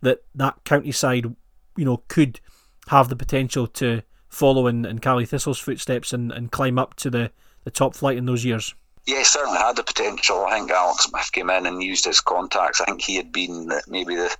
that 0.00 0.22
that 0.34 0.64
county 0.64 0.92
side, 0.92 1.34
you 1.76 1.84
know, 1.84 2.02
could 2.08 2.40
have 2.88 3.08
the 3.08 3.16
potential 3.16 3.66
to 3.66 4.02
follow 4.28 4.66
in, 4.66 4.84
in 4.84 5.00
Caley 5.00 5.26
Thistle's 5.26 5.58
footsteps 5.58 6.12
and, 6.12 6.32
and 6.32 6.52
climb 6.52 6.78
up 6.78 6.94
to 6.96 7.10
the, 7.10 7.32
the 7.64 7.70
top 7.70 7.94
flight 7.94 8.16
in 8.16 8.26
those 8.26 8.44
years? 8.44 8.74
yeah, 9.06 9.22
certainly 9.22 9.58
had 9.58 9.76
the 9.76 9.84
potential. 9.84 10.44
I 10.44 10.58
think 10.58 10.70
Alex 10.72 11.04
Smith 11.04 11.30
came 11.30 11.48
in 11.48 11.66
and 11.66 11.82
used 11.82 12.04
his 12.04 12.20
contacts. 12.20 12.80
I 12.80 12.86
think 12.86 13.00
he 13.00 13.14
had 13.14 13.30
been 13.30 13.70
maybe 13.86 14.16
the 14.16 14.36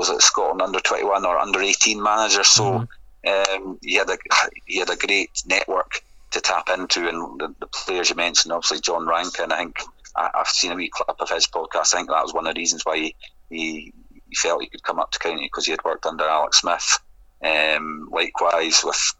was 0.00 0.08
it 0.08 0.22
Scotland 0.22 0.62
under 0.62 0.80
twenty 0.80 1.04
one 1.04 1.26
or 1.26 1.38
under 1.38 1.60
eighteen 1.60 2.02
manager. 2.02 2.42
So 2.42 2.86
mm-hmm. 3.24 3.64
um, 3.66 3.78
he 3.82 3.94
had 3.96 4.08
a 4.08 4.16
he 4.64 4.78
had 4.78 4.88
a 4.88 4.96
great 4.96 5.42
network 5.46 6.02
to 6.30 6.40
tap 6.40 6.70
into, 6.70 7.06
and 7.06 7.38
the, 7.38 7.54
the 7.60 7.66
players 7.66 8.08
you 8.08 8.16
mentioned, 8.16 8.52
obviously 8.52 8.80
John 8.80 9.06
Rankin. 9.06 9.52
I 9.52 9.58
think 9.58 9.80
I, 10.16 10.30
have 10.34 10.48
seen 10.48 10.72
a 10.72 10.74
wee 10.74 10.88
clip 10.88 11.20
of 11.20 11.28
his 11.28 11.46
podcast. 11.46 11.94
I 11.94 11.98
think 11.98 12.08
that 12.08 12.22
was 12.22 12.32
one 12.32 12.46
of 12.46 12.54
the 12.54 12.58
reasons 12.58 12.82
why 12.82 12.96
he 12.96 13.14
he, 13.50 13.92
he 14.28 14.34
felt 14.36 14.62
he 14.62 14.68
could 14.68 14.82
come 14.82 14.98
up 14.98 15.10
to 15.10 15.18
county 15.18 15.44
because 15.44 15.66
he 15.66 15.72
had 15.72 15.84
worked 15.84 16.06
under 16.06 16.24
Alex 16.24 16.60
Smith. 16.60 16.98
Um, 17.44 18.08
likewise 18.10 18.82
with 18.82 19.14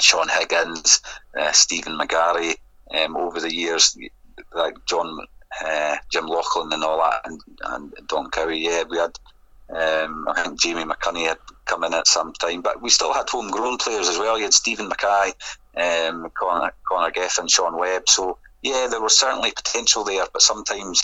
Sean 0.00 0.28
Higgins, 0.30 1.02
uh, 1.38 1.52
Stephen 1.52 1.98
McGarry 1.98 2.54
um, 2.90 3.18
over 3.18 3.38
the 3.38 3.54
years, 3.54 3.98
like 4.54 4.76
John, 4.86 5.26
uh, 5.62 5.96
Jim 6.10 6.26
Laughlin, 6.26 6.72
and 6.72 6.84
all 6.84 6.98
that, 6.98 7.20
and, 7.24 7.40
and 7.64 7.92
Don 8.08 8.30
Cowie. 8.30 8.60
Yeah, 8.60 8.84
we 8.88 8.96
had. 8.96 9.18
Um, 9.68 10.28
I 10.28 10.42
think 10.42 10.60
Jamie 10.60 10.84
McCunnie 10.84 11.26
had 11.26 11.38
come 11.64 11.82
in 11.84 11.92
at 11.92 12.06
some 12.06 12.32
time, 12.32 12.62
but 12.62 12.80
we 12.80 12.90
still 12.90 13.12
had 13.12 13.28
homegrown 13.28 13.78
players 13.78 14.08
as 14.08 14.18
well. 14.18 14.38
You 14.38 14.44
had 14.44 14.54
Stephen 14.54 14.88
Mackay, 14.88 15.32
um, 15.76 16.30
Connor, 16.38 16.72
Connor 16.88 17.10
Geffen, 17.10 17.50
Sean 17.50 17.76
Webb. 17.76 18.08
So 18.08 18.38
yeah, 18.62 18.86
there 18.90 19.00
was 19.00 19.18
certainly 19.18 19.52
potential 19.52 20.04
there, 20.04 20.24
but 20.32 20.42
sometimes 20.42 21.02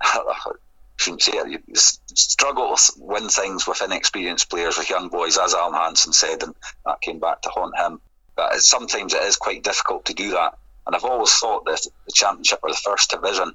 I 0.00 0.34
shouldn't 0.96 1.22
say 1.22 1.32
it. 1.32 1.62
You 1.66 1.74
struggle 1.74 2.76
to 2.76 2.92
win 2.98 3.28
things 3.28 3.66
with 3.66 3.82
inexperienced 3.82 4.50
players, 4.50 4.76
with 4.76 4.90
young 4.90 5.08
boys, 5.08 5.38
as 5.38 5.54
Alan 5.54 5.74
Hansen 5.74 6.12
said, 6.12 6.42
and 6.42 6.54
that 6.84 7.00
came 7.00 7.20
back 7.20 7.42
to 7.42 7.50
haunt 7.50 7.76
him. 7.78 8.00
But 8.36 8.60
sometimes 8.60 9.14
it 9.14 9.22
is 9.22 9.36
quite 9.36 9.62
difficult 9.64 10.04
to 10.06 10.14
do 10.14 10.32
that. 10.32 10.58
And 10.86 10.96
I've 10.96 11.04
always 11.04 11.32
thought 11.32 11.64
that 11.66 11.86
the 12.06 12.12
Championship 12.12 12.60
or 12.62 12.70
the 12.70 12.80
First 12.82 13.10
Division 13.10 13.52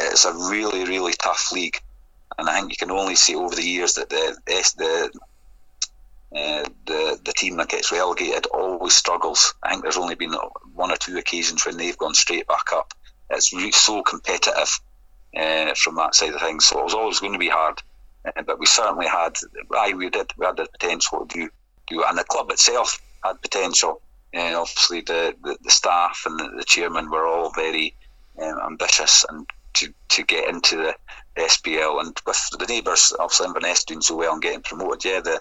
is 0.00 0.24
a 0.24 0.32
really, 0.32 0.84
really 0.84 1.12
tough 1.14 1.50
league. 1.52 1.80
And 2.40 2.48
I 2.48 2.58
think 2.58 2.70
you 2.70 2.76
can 2.78 2.90
only 2.90 3.16
see 3.16 3.36
over 3.36 3.54
the 3.54 3.62
years 3.62 3.94
that 3.94 4.08
the 4.08 4.34
the 4.46 5.10
uh, 6.34 6.64
the 6.86 7.20
the 7.22 7.32
team 7.34 7.58
that 7.58 7.68
gets 7.68 7.92
relegated 7.92 8.46
always 8.46 8.94
struggles. 8.94 9.54
I 9.62 9.68
think 9.68 9.82
there's 9.82 9.98
only 9.98 10.14
been 10.14 10.32
one 10.74 10.90
or 10.90 10.96
two 10.96 11.18
occasions 11.18 11.66
when 11.66 11.76
they've 11.76 11.98
gone 11.98 12.14
straight 12.14 12.46
back 12.46 12.72
up. 12.72 12.94
It's 13.28 13.52
really 13.52 13.72
so 13.72 14.02
competitive 14.02 14.80
uh, 15.36 15.74
from 15.74 15.96
that 15.96 16.14
side 16.14 16.32
of 16.32 16.40
things. 16.40 16.64
So 16.64 16.80
it 16.80 16.84
was 16.84 16.94
always 16.94 17.20
going 17.20 17.34
to 17.34 17.38
be 17.38 17.50
hard, 17.50 17.82
uh, 18.24 18.42
but 18.42 18.58
we 18.58 18.64
certainly 18.64 19.06
had. 19.06 19.36
I 19.76 19.92
we 19.92 20.08
did 20.08 20.32
we 20.38 20.46
had 20.46 20.56
the 20.56 20.66
potential 20.66 21.26
to 21.26 21.38
do 21.40 21.50
do, 21.88 22.04
and 22.08 22.16
the 22.16 22.24
club 22.24 22.50
itself 22.50 22.98
had 23.22 23.42
potential. 23.42 24.00
And 24.32 24.54
obviously, 24.56 25.02
the, 25.02 25.34
the, 25.42 25.58
the, 25.60 25.70
staff 25.70 26.22
and 26.24 26.38
the, 26.38 26.48
the 26.56 26.64
chairman 26.64 27.10
were 27.10 27.26
all 27.26 27.50
very 27.50 27.96
um, 28.40 28.60
ambitious 28.64 29.26
and 29.28 29.46
to, 29.74 29.92
to 30.10 30.24
get 30.24 30.48
into 30.48 30.76
the 30.76 30.94
SPL. 31.36 32.00
And 32.00 32.16
with 32.26 32.48
the 32.58 32.66
neighbours, 32.66 33.12
obviously, 33.18 33.46
Inverness 33.46 33.84
doing 33.84 34.00
so 34.00 34.16
well 34.16 34.32
and 34.32 34.42
getting 34.42 34.62
promoted, 34.62 35.04
yeah, 35.04 35.20
the, 35.20 35.40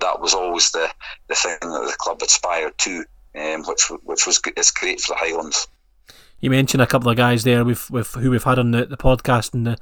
that 0.00 0.20
was 0.20 0.34
always 0.34 0.70
the, 0.70 0.88
the 1.28 1.34
thing 1.34 1.56
that 1.60 1.84
the 1.86 1.96
club 1.98 2.22
aspired 2.22 2.76
to, 2.78 3.04
um, 3.34 3.64
which 3.64 3.90
which 4.04 4.26
was 4.26 4.40
it's 4.56 4.70
great 4.70 5.00
for 5.00 5.14
the 5.14 5.18
Highlands. 5.18 5.66
You 6.40 6.50
mentioned 6.50 6.82
a 6.82 6.86
couple 6.86 7.10
of 7.10 7.16
guys 7.16 7.44
there 7.44 7.64
with, 7.64 7.90
with 7.90 8.12
who 8.14 8.30
we've 8.30 8.44
had 8.44 8.58
on 8.58 8.72
the, 8.72 8.84
the 8.84 8.96
podcast 8.96 9.54
and 9.54 9.66
the, 9.66 9.78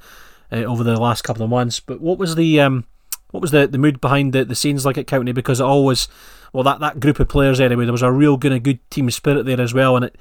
uh, 0.51 0.63
over 0.63 0.83
the 0.83 0.99
last 0.99 1.23
couple 1.23 1.43
of 1.43 1.49
months. 1.49 1.79
But 1.79 1.99
what 1.99 2.17
was 2.17 2.35
the 2.35 2.61
um, 2.61 2.85
what 3.31 3.41
was 3.41 3.51
the, 3.51 3.67
the 3.67 3.77
mood 3.77 3.99
behind 3.99 4.31
the, 4.31 4.45
the 4.45 4.55
scenes 4.55 4.85
like 4.85 4.97
at 4.97 5.07
County? 5.07 5.31
Because 5.31 5.59
it 5.59 5.65
always 5.65 6.07
well 6.53 6.63
that, 6.63 6.79
that 6.79 6.99
group 6.99 7.19
of 7.19 7.27
players 7.27 7.59
anyway, 7.59 7.85
there 7.85 7.91
was 7.91 8.01
a 8.01 8.11
real 8.11 8.37
good, 8.37 8.51
a 8.51 8.59
good 8.59 8.79
team 8.89 9.09
spirit 9.11 9.45
there 9.45 9.59
as 9.59 9.73
well. 9.73 9.95
And 9.95 10.05
it, 10.05 10.15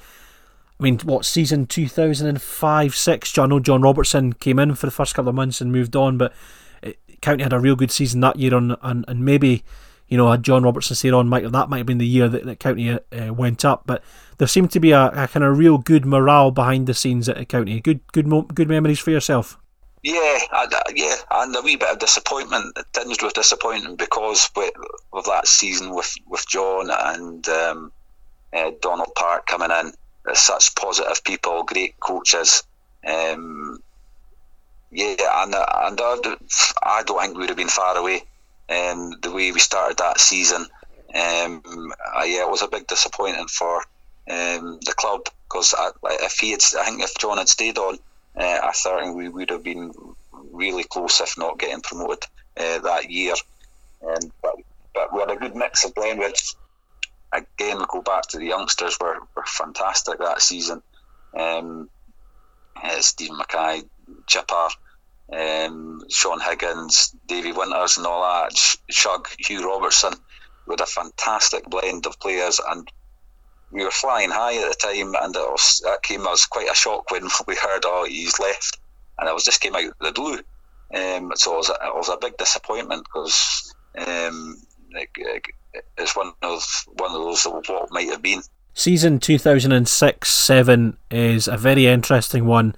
I 0.83 0.85
mean, 0.85 0.99
what 1.05 1.25
season 1.25 1.67
two 1.67 1.87
thousand 1.87 2.27
and 2.27 2.43
five 2.43 2.97
six? 2.97 3.39
I 3.39 3.47
know 3.47 3.61
John 3.61 3.83
Robertson 3.83 4.33
came 4.33 4.59
in 4.59 4.75
for 4.75 4.87
the 4.87 4.91
first 4.91 5.15
couple 5.15 5.29
of 5.29 5.37
months 5.37 5.61
and 5.61 5.71
moved 5.71 5.95
on, 5.95 6.19
but 6.19 6.33
it, 6.83 6.99
County 7.21 7.45
had 7.45 7.53
a 7.53 7.61
real 7.61 7.77
good 7.77 7.93
season 7.93 8.19
that 8.23 8.37
year, 8.37 8.53
on 8.53 8.77
and, 8.83 9.05
and 9.07 9.25
maybe 9.25 9.63
you 10.09 10.17
know 10.17 10.29
had 10.29 10.43
John 10.43 10.65
Robertson 10.65 10.97
stayed 10.97 11.13
on, 11.13 11.29
might 11.29 11.49
that 11.49 11.69
might 11.69 11.79
have 11.79 11.87
been 11.87 11.99
the 11.99 12.07
year 12.07 12.29
that, 12.29 12.45
that 12.47 12.59
County 12.59 12.91
uh, 12.91 13.33
went 13.33 13.65
up. 13.65 13.85
But 13.87 14.03
there 14.39 14.49
seemed 14.49 14.73
to 14.73 14.81
be 14.81 14.91
a, 14.91 15.07
a, 15.11 15.29
kind 15.29 15.45
of 15.45 15.57
real 15.57 15.79
good 15.79 16.05
morale 16.05 16.51
behind 16.51 16.89
the 16.89 16.95
scenes 16.95 17.29
at 17.29 17.49
County. 17.49 17.79
Good, 17.79 18.01
good, 18.11 18.29
good 18.53 18.69
memories 18.69 18.99
for 18.99 19.13
yourself. 19.13 19.57
Yeah, 20.03 20.39
yeah, 20.97 21.15
and 21.31 21.55
a 21.55 21.61
wee 21.63 21.77
bit 21.77 21.91
of 21.91 22.01
disappointment, 22.01 22.77
tinged 22.93 23.23
with 23.23 23.35
disappointment 23.35 23.99
because 23.99 24.51
with, 24.57 24.73
with 25.13 25.27
that 25.27 25.47
season 25.47 25.95
with, 25.95 26.13
with 26.27 26.45
John 26.49 26.91
and 26.91 27.49
um, 27.49 27.93
uh, 28.53 28.73
Donald 28.81 29.15
Park 29.15 29.47
coming 29.47 29.71
in, 29.71 29.93
such 30.35 30.75
positive 30.75 31.23
people, 31.25 31.65
great 31.65 31.99
coaches. 32.01 32.63
Um, 33.07 33.79
yeah, 34.91 35.17
and 35.43 35.55
and 35.55 36.01
I 36.01 37.03
don't 37.05 37.21
think 37.21 37.35
we 37.35 37.41
would 37.41 37.49
have 37.49 37.57
been 37.57 37.69
far 37.69 37.97
away. 37.97 38.23
Um, 38.69 39.15
the 39.21 39.33
way 39.33 39.53
we 39.53 39.59
started 39.61 39.99
that 39.99 40.21
season, 40.21 40.67
um, 41.15 41.63
uh, 42.17 42.25
yeah, 42.25 42.43
it 42.43 42.51
was 42.51 42.63
a 42.63 42.69
big 42.69 42.87
disappointment 42.87 43.51
for 43.51 43.79
um, 44.31 44.79
the 44.85 44.95
club 44.97 45.23
because 45.45 45.75
if 46.05 46.39
he 46.39 46.53
had, 46.53 46.61
I 46.79 46.85
think 46.85 47.03
if 47.03 47.19
John 47.19 47.39
had 47.39 47.49
stayed 47.49 47.79
on 47.79 47.99
uh, 48.37 48.59
I 48.63 48.73
think 48.73 49.17
we 49.17 49.29
would 49.29 49.51
have 49.51 49.63
been 49.63 49.93
really 50.53 50.85
close, 50.85 51.21
if 51.21 51.37
not 51.37 51.59
getting 51.59 51.83
promoted 51.83 52.25
uh, 52.57 52.79
that 52.79 53.11
year. 53.11 53.35
Um, 54.07 54.33
but, 54.43 54.55
but 54.95 55.13
we 55.13 55.21
had 55.21 55.31
a 55.31 55.37
good 55.37 55.55
mix 55.55 55.85
of 55.85 55.95
blend. 55.95 56.23
Again, 57.33 57.83
go 57.89 58.03
back 58.03 58.27
to 58.29 58.39
the 58.39 58.47
youngsters 58.47 58.99
were, 59.01 59.19
were 59.35 59.45
fantastic 59.47 60.19
that 60.19 60.43
season. 60.43 60.83
Um, 61.39 61.89
uh, 62.83 63.01
Stephen 63.01 63.39
Mackay, 63.39 63.83
Chipper, 64.27 64.69
um, 65.33 66.03
Sean 66.11 66.41
Higgins, 66.41 67.15
Davy 67.27 67.53
Winters, 67.53 67.97
and 67.97 68.07
all 68.07 68.23
that. 68.23 68.57
Shug, 68.91 69.29
Hugh 69.39 69.67
Robertson, 69.67 70.13
with 70.67 70.81
a 70.81 70.87
fantastic 70.87 71.65
blend 71.65 72.07
of 72.07 72.21
players 72.21 72.61
and 72.69 72.91
we 73.73 73.85
were 73.85 73.91
flying 73.91 74.31
high 74.31 74.57
at 74.57 74.69
the 74.69 74.77
time, 74.79 75.15
and 75.21 75.35
it 75.35 75.51
was, 75.51 75.81
that 75.85 76.03
came 76.03 76.27
as 76.27 76.45
quite 76.45 76.71
a 76.71 76.75
shock 76.75 77.11
when 77.11 77.25
we 77.47 77.57
heard, 77.57 77.85
oh, 77.85 78.05
he's 78.05 78.39
left, 78.39 78.79
and 79.19 79.29
it 79.29 79.33
was 79.35 79.45
just 79.45 79.61
came 79.61 79.75
out 79.75 79.85
of 79.85 79.95
the 80.01 80.13
blue. 80.13 80.39
Um, 80.95 81.33
so 81.35 81.55
it 81.55 81.57
was, 81.57 81.71
a, 81.71 81.73
it 81.73 81.95
was 81.95 82.11
a 82.11 82.19
big 82.19 82.37
disappointment 82.37 83.05
because 83.05 83.75
um, 83.97 84.61
it's 85.97 86.17
one 86.17 86.33
of 86.43 86.65
one 86.99 87.11
of 87.11 87.23
those 87.23 87.47
of 87.47 87.53
what 87.53 87.91
might 87.91 88.09
have 88.09 88.23
been. 88.23 88.43
Season 88.75 89.19
two 89.19 89.39
thousand 89.39 89.73
and 89.73 89.89
six 89.89 90.31
seven 90.31 90.97
is 91.11 91.49
a 91.49 91.57
very 91.57 91.87
interesting 91.87 92.47
one 92.47 92.75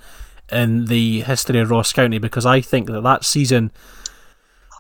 in 0.50 0.86
the 0.86 1.22
history 1.22 1.60
of 1.60 1.70
Ross 1.70 1.92
County 1.92 2.18
because 2.18 2.44
I 2.44 2.60
think 2.60 2.88
that 2.88 3.02
that 3.02 3.24
season, 3.24 3.72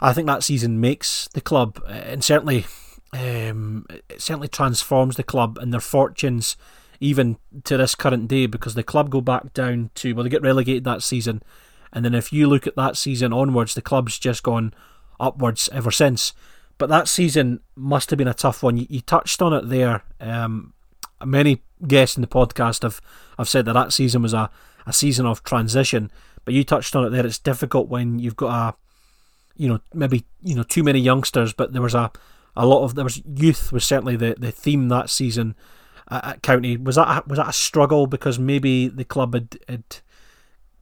I 0.02 0.12
think 0.12 0.26
that 0.26 0.42
season 0.42 0.80
makes 0.80 1.28
the 1.28 1.40
club, 1.40 1.80
and 1.88 2.22
certainly 2.22 2.66
um, 3.14 3.86
it 3.90 4.20
certainly 4.20 4.48
transforms 4.48 5.16
the 5.16 5.22
club 5.22 5.58
and 5.58 5.72
their 5.72 5.80
fortunes 5.80 6.56
even 7.00 7.36
to 7.64 7.76
this 7.76 7.94
current 7.94 8.28
day 8.28 8.46
because 8.46 8.74
the 8.74 8.82
club 8.82 9.10
go 9.10 9.20
back 9.20 9.52
down 9.52 9.90
to 9.94 10.14
well 10.14 10.24
they 10.24 10.30
get 10.30 10.42
relegated 10.42 10.84
that 10.84 11.02
season 11.02 11.42
and 11.92 12.04
then 12.04 12.14
if 12.14 12.32
you 12.32 12.48
look 12.48 12.66
at 12.66 12.76
that 12.76 12.96
season 12.96 13.32
onwards 13.32 13.74
the 13.74 13.82
club's 13.82 14.18
just 14.18 14.42
gone 14.42 14.72
upwards 15.20 15.68
ever 15.72 15.90
since 15.90 16.32
but 16.78 16.88
that 16.88 17.08
season 17.08 17.60
must 17.76 18.10
have 18.10 18.18
been 18.18 18.28
a 18.28 18.34
tough 18.34 18.62
one 18.62 18.76
you, 18.76 18.86
you 18.88 19.00
touched 19.00 19.40
on 19.42 19.52
it 19.52 19.68
there 19.68 20.02
um, 20.20 20.72
many 21.24 21.62
guests 21.86 22.16
in 22.16 22.20
the 22.20 22.26
podcast 22.28 22.82
have, 22.82 23.00
have 23.38 23.48
said 23.48 23.64
that 23.64 23.72
that 23.72 23.92
season 23.92 24.22
was 24.22 24.34
a, 24.34 24.50
a 24.86 24.92
season 24.92 25.26
of 25.26 25.42
transition 25.42 26.10
But 26.44 26.54
you 26.54 26.64
touched 26.64 26.94
on 26.94 27.04
it 27.04 27.10
there. 27.10 27.26
It's 27.26 27.38
difficult 27.38 27.88
when 27.88 28.18
you've 28.18 28.36
got 28.36 28.74
a, 28.74 28.76
you 29.56 29.68
know, 29.68 29.80
maybe 29.92 30.24
you 30.42 30.54
know 30.54 30.62
too 30.62 30.82
many 30.82 31.00
youngsters. 31.00 31.52
But 31.52 31.72
there 31.72 31.82
was 31.82 31.94
a, 31.94 32.10
a 32.56 32.66
lot 32.66 32.84
of 32.84 32.94
there 32.94 33.04
was 33.04 33.22
youth 33.24 33.72
was 33.72 33.84
certainly 33.84 34.16
the, 34.16 34.36
the 34.38 34.50
theme 34.50 34.88
that 34.88 35.10
season 35.10 35.54
at, 36.10 36.24
at 36.24 36.42
County. 36.42 36.76
Was 36.76 36.96
that 36.96 37.08
a, 37.08 37.24
was 37.26 37.38
that 37.38 37.48
a 37.48 37.52
struggle 37.52 38.06
because 38.06 38.38
maybe 38.38 38.88
the 38.88 39.04
club 39.04 39.34
had, 39.34 39.58
had 39.68 39.84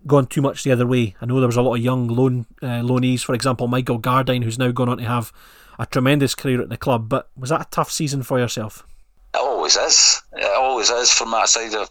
gone 0.07 0.27
too 0.27 0.43
much 0.43 0.65
the 0.65 0.73
other 0.73 0.87
way? 0.87 1.15
I 1.21 1.27
know 1.27 1.39
there 1.39 1.47
was 1.47 1.57
a 1.57 1.63
lot 1.63 1.77
of 1.77 1.81
young 1.81 2.09
loan 2.09 2.47
uh, 2.61 2.83
loanees, 2.83 3.25
for 3.25 3.35
example, 3.35 3.69
Michael 3.69 4.01
Gardyne, 4.01 4.43
who's 4.43 4.59
now 4.59 4.73
gone 4.73 4.89
on 4.89 4.99
to 4.99 5.05
have 5.05 5.33
a 5.79 5.87
tremendous 5.87 6.35
career 6.35 6.61
at 6.61 6.69
the 6.69 6.77
club. 6.77 7.09
But 7.09 7.29
was 7.37 7.51
that 7.51 7.61
a 7.61 7.71
tough 7.71 7.91
season 7.91 8.23
for 8.23 8.39
yourself? 8.39 8.87
It 9.35 9.39
always 9.39 9.77
is. 9.77 10.23
It 10.33 10.57
always 10.57 10.91
is 10.91 11.11
from 11.11 11.31
that 11.31 11.49
side. 11.49 11.75
Of, 11.75 11.89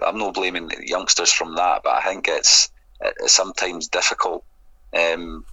I'm 0.00 0.18
not 0.18 0.34
blaming 0.34 0.70
youngsters 0.82 1.32
from 1.32 1.56
that, 1.56 1.82
but 1.84 1.94
I 1.94 2.02
think 2.02 2.28
it's 2.28 2.70
it's 3.00 3.34
sometimes 3.34 3.88
difficult. 3.88 4.44
Um, 4.96 5.44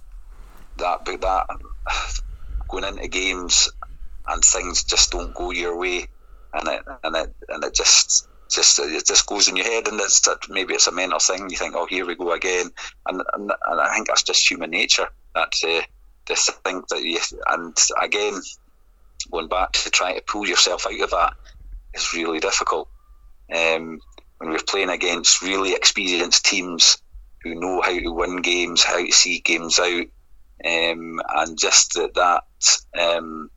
that 0.78 1.04
that 1.04 1.46
going 2.68 2.84
into 2.84 3.08
games 3.08 3.70
and 4.26 4.42
things 4.42 4.84
just 4.84 5.12
don't 5.12 5.34
go 5.34 5.50
your 5.50 5.76
way, 5.76 6.08
and 6.52 6.68
it 6.68 6.82
and 7.02 7.16
it 7.16 7.34
and 7.48 7.64
it 7.64 7.74
just 7.74 8.28
just 8.50 8.78
it 8.78 9.06
just 9.06 9.26
goes 9.26 9.48
in 9.48 9.56
your 9.56 9.66
head, 9.66 9.88
and 9.88 10.00
it's 10.00 10.26
maybe 10.48 10.74
it's 10.74 10.86
a 10.86 10.92
mental 10.92 11.18
thing. 11.18 11.50
You 11.50 11.56
think, 11.56 11.74
oh, 11.76 11.86
here 11.86 12.06
we 12.06 12.14
go 12.14 12.32
again, 12.32 12.70
and 13.06 13.22
and, 13.32 13.52
and 13.66 13.80
I 13.80 13.94
think 13.94 14.08
that's 14.08 14.22
just 14.22 14.50
human 14.50 14.70
nature. 14.70 15.08
That's 15.34 15.62
uh, 15.64 15.82
the 16.28 16.52
thing 16.64 16.82
that 16.90 17.02
you 17.02 17.18
and 17.48 17.76
again 18.00 18.40
going 19.30 19.48
back 19.48 19.72
to 19.72 19.90
trying 19.90 20.16
to 20.16 20.22
pull 20.22 20.46
yourself 20.46 20.86
out 20.86 21.00
of 21.00 21.10
that 21.10 21.34
is 21.94 22.14
really 22.14 22.40
difficult. 22.40 22.88
Um, 23.52 24.00
when 24.38 24.50
we're 24.50 24.58
playing 24.66 24.90
against 24.90 25.42
really 25.42 25.74
experienced 25.74 26.44
teams 26.44 26.98
who 27.42 27.54
know 27.54 27.80
how 27.80 27.98
to 27.98 28.12
win 28.12 28.42
games, 28.42 28.84
how 28.84 29.04
to 29.04 29.12
see 29.12 29.40
games 29.40 29.78
out, 29.78 30.06
um, 30.64 31.20
and 31.28 31.58
just 31.58 31.94
that, 31.94 32.14
that 32.14 32.44
um, 33.00 33.50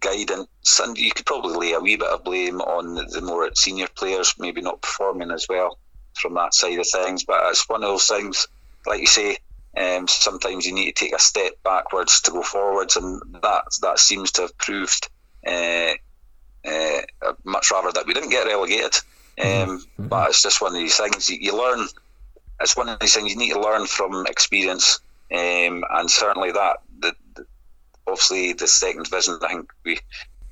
guidance. 0.00 0.80
And 0.80 0.96
you 0.96 1.10
could 1.10 1.26
probably 1.26 1.56
lay 1.56 1.72
a 1.72 1.80
wee 1.80 1.96
bit 1.96 2.08
of 2.08 2.24
blame 2.24 2.60
on 2.60 2.94
the 2.94 3.20
more 3.22 3.50
senior 3.54 3.88
players, 3.94 4.34
maybe 4.38 4.60
not 4.60 4.82
performing 4.82 5.30
as 5.30 5.46
well 5.48 5.78
from 6.14 6.34
that 6.34 6.54
side 6.54 6.78
of 6.78 6.86
things. 6.88 7.24
But 7.24 7.50
it's 7.50 7.68
one 7.68 7.82
of 7.82 7.88
those 7.88 8.06
things, 8.06 8.48
like 8.86 9.00
you 9.00 9.06
say, 9.06 9.38
um, 9.76 10.08
sometimes 10.08 10.66
you 10.66 10.72
need 10.72 10.96
to 10.96 11.04
take 11.04 11.14
a 11.14 11.18
step 11.18 11.52
backwards 11.62 12.22
to 12.22 12.30
go 12.30 12.42
forwards, 12.42 12.96
and 12.96 13.20
that 13.42 13.64
that 13.82 13.98
seems 13.98 14.32
to 14.32 14.42
have 14.42 14.56
proved 14.56 15.08
uh, 15.46 15.92
uh, 16.66 17.00
much 17.44 17.70
rather 17.70 17.92
that 17.92 18.06
we 18.06 18.14
didn't 18.14 18.30
get 18.30 18.46
relegated. 18.46 18.92
Mm-hmm. 19.38 19.70
Um, 19.70 19.78
mm-hmm. 19.78 20.08
But 20.08 20.30
it's 20.30 20.42
just 20.42 20.62
one 20.62 20.74
of 20.74 20.78
these 20.78 20.96
things 20.96 21.28
you, 21.28 21.38
you, 21.40 21.56
learn. 21.56 21.86
It's 22.60 22.76
one 22.76 22.88
of 22.88 22.98
these 23.00 23.14
things 23.14 23.30
you 23.30 23.36
need 23.36 23.52
to 23.52 23.60
learn 23.60 23.86
from 23.86 24.26
experience, 24.26 25.00
um, 25.32 25.84
and 25.90 26.10
certainly 26.10 26.52
that. 26.52 26.78
The, 27.00 27.14
the, 27.34 27.46
obviously, 28.06 28.54
the 28.54 28.66
second 28.66 29.04
division, 29.04 29.38
I 29.42 29.48
think 29.48 29.72
we. 29.84 29.98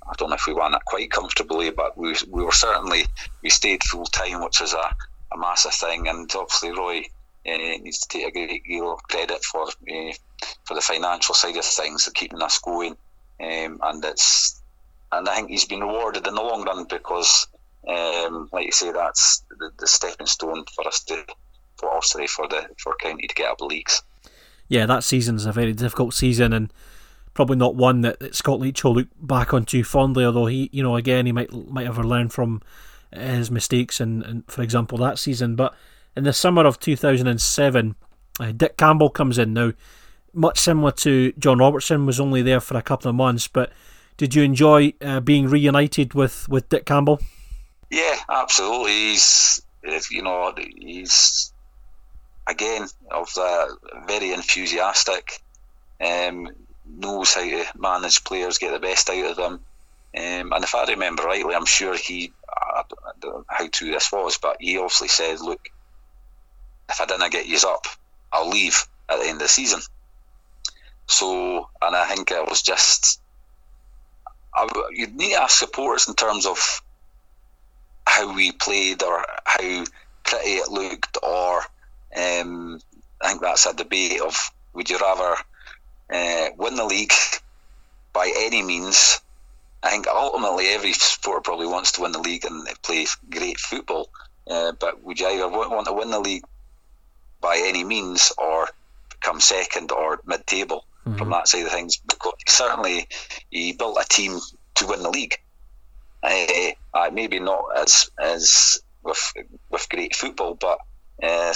I 0.07 0.13
don't 0.19 0.29
know 0.29 0.37
if 0.37 0.47
we 0.47 0.53
won 0.53 0.73
that 0.73 0.85
quite 0.85 1.11
comfortably, 1.11 1.71
but 1.71 1.97
we 1.97 2.15
we 2.31 2.45
were 2.45 2.53
certainly 2.53 3.07
we 3.43 3.49
stayed 3.49 3.83
full 3.83 4.05
time, 4.05 4.45
which 4.45 4.61
is 4.61 4.75
a, 4.75 4.97
a 5.33 5.39
massive 5.39 5.73
thing. 5.73 6.09
And 6.09 6.31
obviously, 6.37 6.73
Roy 6.73 7.05
uh, 7.47 7.79
needs 7.83 7.99
to 8.01 8.09
take 8.09 8.29
a 8.29 8.33
great 8.33 8.65
deal 8.65 8.93
of 8.93 9.03
credit 9.05 9.43
for 9.45 9.65
uh, 9.65 10.13
for 10.65 10.75
the 10.75 10.81
financial 10.81 11.35
side 11.35 11.57
of 11.57 11.65
things, 11.65 12.05
for 12.05 12.11
keeping 12.13 12.43
us 12.43 12.59
going, 12.59 12.97
um, 13.41 13.81
and 13.83 14.05
it's 14.05 14.61
and 15.13 15.29
I 15.29 15.37
think 15.37 15.51
he's 15.51 15.65
been 15.65 15.81
rewarded 15.81 16.27
in 16.27 16.35
the 16.35 16.43
long 16.43 16.65
run 16.65 16.87
because, 16.89 17.47
um, 17.89 18.49
like 18.53 18.67
you 18.67 18.73
say, 18.73 18.91
that's 18.91 19.43
the, 19.59 19.71
the 19.79 19.87
stepping 19.87 20.27
stone 20.27 20.65
for 20.75 20.87
us 20.87 21.05
to 21.05 21.25
for 21.79 21.91
Ossory 21.91 22.29
for 22.29 22.49
the 22.49 22.69
for 22.79 22.95
County 23.01 23.27
to 23.27 23.35
get 23.35 23.51
up 23.51 23.59
the 23.59 23.65
leagues. 23.65 24.03
Yeah, 24.69 24.87
that 24.87 25.05
season's 25.05 25.47
a 25.47 25.53
very 25.53 25.73
difficult 25.73 26.15
season 26.15 26.53
and 26.53 26.73
probably 27.35 27.57
not 27.57 27.75
one 27.75 28.01
that, 28.03 28.21
that 28.21 28.35
Scott 28.35 28.61
Leitch 28.61 28.83
will 28.85 28.95
look 28.95 29.09
back 29.21 29.53
on 29.53 29.65
too 29.65 29.85
fondly. 29.85 30.25
Although 30.25 30.47
he, 30.47 30.71
you 30.73 30.83
know, 30.83 30.97
again 30.97 31.27
he 31.27 31.33
might 31.33 31.53
might 31.53 31.87
have 31.87 31.99
learned 31.99 32.33
from 32.33 32.63
his 33.13 33.51
mistakes 33.51 34.01
and, 34.01 34.23
and 34.23 34.45
for 34.47 34.63
example 34.63 34.99
that 34.99 35.19
season, 35.19 35.55
but 35.55 35.75
in 36.17 36.25
the 36.25 36.33
summer 36.33 36.65
of 36.65 36.79
2007, 36.81 37.95
uh, 38.41 38.53
Dick 38.53 38.77
Campbell 38.77 39.11
comes 39.11 39.39
in 39.39 39.53
now. 39.53 39.73
Much 40.33 40.59
similar 40.59 40.91
to 40.91 41.33
John 41.39 41.59
Robertson, 41.59 42.07
was 42.07 42.19
only 42.19 42.43
there 42.43 42.61
for 42.61 42.77
a 42.77 42.83
couple 42.83 43.09
of 43.09 43.15
months. 43.15 43.47
But 43.47 43.73
did 44.17 44.35
you 44.35 44.43
enjoy 44.43 44.95
uh, 45.01 45.21
being 45.21 45.47
reunited 45.49 46.15
with, 46.15 46.49
with 46.49 46.69
Dick 46.69 46.87
Campbell? 46.87 47.21
Yeah, 47.91 48.17
absolutely. 48.29 48.91
He's 48.91 49.63
you 50.11 50.23
know 50.23 50.55
he's 50.57 51.53
again 52.47 52.87
of 53.11 53.33
the 53.35 53.77
very 54.07 54.33
enthusiastic. 54.33 55.41
Um, 56.01 56.51
knows 56.87 57.35
how 57.35 57.43
to 57.43 57.65
manage 57.77 58.25
players, 58.25 58.59
get 58.59 58.73
the 58.73 58.79
best 58.79 59.09
out 59.09 59.31
of 59.31 59.37
them. 59.37 59.61
Um, 60.17 60.53
and 60.53 60.65
if 60.65 60.75
I 60.75 60.85
remember 60.87 61.25
rightly, 61.25 61.55
I'm 61.55 61.67
sure 61.67 61.97
he, 61.97 62.33
I 62.49 62.83
don't 63.21 63.35
know 63.37 63.45
how 63.49 63.69
true 63.69 63.91
this 63.91 64.13
was, 64.13 64.39
but 64.39 64.59
he 64.61 64.77
obviously 64.77 65.09
said, 65.09 65.41
look, 65.41 65.71
if 66.89 67.01
I 67.01 67.07
didn't 67.07 67.33
get 67.33 67.47
you 67.47 67.59
up, 67.67 67.87
I'll 68.33 68.49
leave 68.49 68.87
at 69.09 69.19
the 69.19 69.25
end 69.25 69.37
of 69.37 69.41
the 69.41 69.49
season. 69.49 69.81
So, 71.07 71.69
and 71.83 71.95
I 71.95 72.07
think 72.07 72.31
it 72.31 72.49
was 72.49 72.63
just, 72.63 73.21
I, 74.55 74.69
you'd 74.93 75.15
need 75.15 75.35
to 75.35 75.43
ask 75.43 75.59
supporters 75.59 76.09
in 76.09 76.15
terms 76.15 76.47
of 76.47 76.83
how 78.07 78.35
we 78.35 78.53
played 78.53 79.03
or 79.03 79.25
how 79.45 79.85
pretty 80.25 80.51
it 80.51 80.71
looked, 80.71 81.19
or 81.23 81.59
um, 82.17 82.81
I 83.21 83.29
think 83.29 83.43
that's 83.43 83.67
a 83.67 83.75
debate 83.75 84.21
of 84.21 84.51
would 84.73 84.91
you 84.91 84.99
rather 84.99 85.37
uh, 86.11 86.49
win 86.57 86.77
the 86.77 86.85
league 86.85 87.13
by 88.13 88.33
any 88.37 88.63
means? 88.63 89.21
I 89.83 89.91
think 89.91 90.07
ultimately 90.07 90.69
every 90.69 90.93
supporter 90.93 91.43
probably 91.43 91.67
wants 91.67 91.93
to 91.93 92.03
win 92.03 92.13
the 92.13 92.21
league 92.21 92.47
and 92.47 92.67
play 92.83 93.07
great 93.31 93.59
football. 93.59 94.09
Uh, 94.49 94.73
but 94.73 95.03
would 95.03 95.21
you 95.21 95.27
either 95.27 95.49
want 95.49 95.87
to 95.87 95.93
win 95.93 96.11
the 96.11 96.21
league 96.21 96.45
by 97.45 97.63
any 97.63 97.85
means 97.85 98.33
or 98.39 98.67
come 99.21 99.39
second 99.39 99.93
or 99.93 100.19
mid 100.25 100.47
table 100.47 100.87
mm-hmm. 101.07 101.19
from 101.19 101.29
that 101.31 101.47
side 101.47 101.67
of 101.67 101.71
things. 101.71 101.99
Because 101.99 102.33
certainly 102.49 103.07
he 103.51 103.75
built 103.75 103.99
a 104.01 104.09
team 104.09 104.39
to 104.77 104.87
win 104.87 105.03
the 105.03 105.11
league. 105.11 105.39
Uh, 106.23 106.71
uh, 106.95 107.11
maybe 107.13 107.39
not 107.39 107.65
as 107.77 108.11
as 108.19 108.81
with 109.03 109.35
with 109.69 109.89
great 109.91 110.17
football, 110.17 110.55
but 110.55 110.79
uh, 111.23 111.53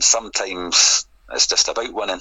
sometimes 0.00 1.06
it's 1.32 1.48
just 1.48 1.68
about 1.68 1.92
winning. 1.92 2.20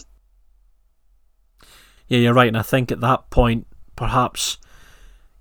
Yeah, 2.08 2.18
you're 2.18 2.34
right, 2.34 2.48
and 2.48 2.58
I 2.58 2.64
think 2.64 2.91
at 2.91 3.02
that 3.02 3.30
point, 3.30 3.68
perhaps 3.95 4.58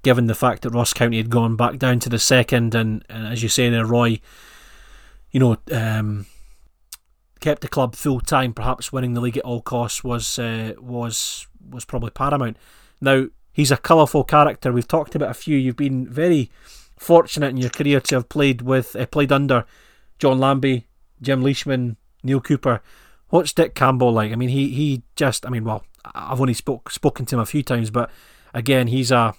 given 0.02 0.26
the 0.26 0.34
fact 0.34 0.62
that 0.62 0.70
Ross 0.70 0.92
County 0.92 1.16
had 1.16 1.30
gone 1.30 1.56
back 1.56 1.78
down 1.78 2.00
to 2.00 2.10
the 2.10 2.18
second, 2.18 2.74
and, 2.74 3.02
and 3.08 3.26
as 3.28 3.42
you 3.42 3.48
say 3.48 3.70
there, 3.70 3.86
Roy, 3.86 4.20
you 5.30 5.40
know, 5.40 5.56
um, 5.72 6.26
kept 7.40 7.62
the 7.62 7.68
club 7.68 7.94
full 7.94 8.20
time. 8.20 8.52
Perhaps 8.52 8.92
winning 8.92 9.14
the 9.14 9.20
league 9.20 9.36
at 9.36 9.44
all 9.44 9.60
costs 9.60 10.02
was 10.02 10.38
uh, 10.38 10.72
was 10.78 11.46
was 11.68 11.84
probably 11.84 12.10
paramount. 12.10 12.56
Now 13.00 13.26
he's 13.52 13.70
a 13.70 13.76
colourful 13.76 14.24
character. 14.24 14.72
We've 14.72 14.88
talked 14.88 15.14
about 15.14 15.30
a 15.30 15.34
few. 15.34 15.56
You've 15.56 15.76
been 15.76 16.08
very 16.08 16.50
fortunate 16.98 17.48
in 17.48 17.56
your 17.58 17.70
career 17.70 18.00
to 18.00 18.14
have 18.16 18.28
played 18.28 18.62
with 18.62 18.96
uh, 18.96 19.06
played 19.06 19.32
under 19.32 19.64
John 20.18 20.38
Lambie, 20.38 20.86
Jim 21.20 21.42
Leishman, 21.42 21.96
Neil 22.22 22.40
Cooper. 22.40 22.82
What's 23.28 23.52
Dick 23.52 23.74
Campbell 23.74 24.12
like? 24.12 24.32
I 24.32 24.36
mean, 24.36 24.50
he 24.50 24.70
he 24.70 25.02
just. 25.16 25.44
I 25.46 25.50
mean, 25.50 25.64
well, 25.64 25.84
I've 26.14 26.40
only 26.40 26.54
spoke 26.54 26.90
spoken 26.90 27.26
to 27.26 27.36
him 27.36 27.40
a 27.40 27.46
few 27.46 27.62
times, 27.62 27.90
but 27.90 28.10
again, 28.54 28.86
he's 28.86 29.10
a 29.10 29.34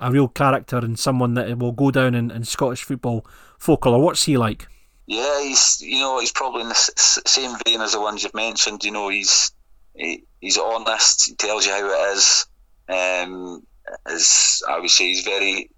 a 0.00 0.10
real 0.10 0.28
character 0.28 0.78
and 0.78 0.98
someone 0.98 1.34
that 1.34 1.58
will 1.58 1.72
go 1.72 1.90
down 1.90 2.14
in, 2.14 2.30
in 2.30 2.44
Scottish 2.44 2.84
football 2.84 3.26
folklore. 3.58 4.00
What's 4.00 4.24
he 4.24 4.36
like? 4.36 4.68
Yeah, 5.08 5.42
he's 5.42 5.80
you 5.80 6.00
know 6.00 6.20
he's 6.20 6.32
probably 6.32 6.60
in 6.60 6.68
the 6.68 6.74
same 6.74 7.56
vein 7.64 7.80
as 7.80 7.92
the 7.92 8.00
ones 8.00 8.22
you've 8.22 8.34
mentioned. 8.34 8.84
You 8.84 8.90
know, 8.90 9.08
he's 9.08 9.52
he, 9.94 10.24
he's 10.38 10.58
honest. 10.58 11.30
He 11.30 11.34
tells 11.34 11.64
you 11.64 11.72
how 11.72 11.86
it 11.86 12.14
is. 12.14 12.46
Um, 12.90 13.66
as 14.04 14.62
I 14.68 14.78
would 14.78 14.90
say, 14.90 15.06
he's 15.08 15.24
very. 15.24 15.70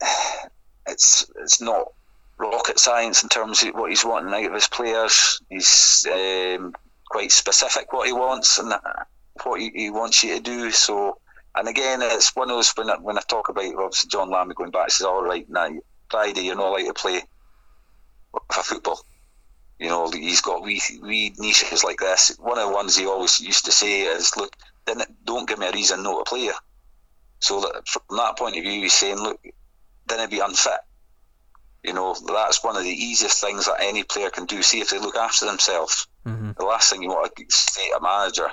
It's 0.84 1.30
it's 1.36 1.60
not 1.60 1.92
rocket 2.38 2.76
science 2.76 3.22
in 3.22 3.28
terms 3.28 3.62
of 3.62 3.72
what 3.74 3.90
he's 3.90 4.04
wanting 4.04 4.34
out 4.34 4.48
of 4.48 4.54
his 4.54 4.66
players. 4.66 5.40
He's 5.48 6.04
um, 6.12 6.74
quite 7.08 7.30
specific 7.30 7.92
what 7.92 8.08
he 8.08 8.12
wants 8.12 8.58
and 8.58 8.74
what 9.44 9.60
he, 9.60 9.70
he, 9.72 9.90
wants 9.90 10.24
you 10.24 10.34
to 10.34 10.42
do. 10.42 10.72
So, 10.72 11.18
and 11.54 11.68
again, 11.68 12.02
it's 12.02 12.34
one 12.34 12.50
of 12.50 12.56
those 12.56 12.72
when 12.72 12.90
I, 12.90 12.96
when 12.96 13.16
I 13.16 13.20
talk 13.20 13.48
about 13.48 13.72
obviously 13.76 14.08
John 14.08 14.28
Lambie 14.28 14.54
going 14.54 14.72
back, 14.72 14.86
he 14.86 14.90
says, 14.90 15.06
"All 15.06 15.22
right, 15.22 15.48
now 15.48 15.68
Friday, 16.12 16.42
you're 16.42 16.56
not 16.56 16.68
allowed 16.68 16.86
to 16.86 16.94
play 16.94 17.22
for 18.30 18.62
football. 18.62 19.04
You 19.80 19.88
know, 19.88 20.10
he's 20.10 20.42
got 20.42 20.62
wee, 20.62 20.80
wee 21.00 21.34
niches 21.38 21.82
like 21.82 21.98
this. 21.98 22.36
One 22.38 22.58
of 22.58 22.68
the 22.68 22.74
ones 22.74 22.96
he 22.96 23.06
always 23.06 23.40
used 23.40 23.64
to 23.64 23.72
say 23.72 24.02
is, 24.02 24.36
look, 24.36 24.54
don't 25.24 25.48
give 25.48 25.58
me 25.58 25.66
a 25.66 25.72
reason 25.72 26.02
not 26.02 26.24
to 26.24 26.28
play 26.28 26.44
you. 26.44 26.54
So 27.40 27.60
that 27.62 27.88
from 27.88 28.02
that 28.16 28.38
point 28.38 28.56
of 28.58 28.62
view, 28.62 28.82
he's 28.82 28.92
saying, 28.92 29.16
look, 29.16 29.40
then 30.06 30.20
it'd 30.20 30.30
be 30.30 30.40
unfit. 30.40 30.80
You 31.82 31.94
know, 31.94 32.14
that's 32.14 32.62
one 32.62 32.76
of 32.76 32.84
the 32.84 32.90
easiest 32.90 33.40
things 33.40 33.64
that 33.64 33.78
any 33.80 34.04
player 34.04 34.30
can 34.30 34.44
do. 34.44 34.62
See 34.62 34.80
if 34.80 34.90
they 34.90 34.98
look 34.98 35.16
after 35.16 35.46
themselves. 35.46 36.06
Mm-hmm. 36.26 36.52
The 36.58 36.64
last 36.64 36.90
thing 36.90 37.02
you 37.02 37.08
want 37.08 37.34
to 37.34 37.44
say 37.48 37.90
to 37.90 37.96
a 37.96 38.02
manager 38.02 38.50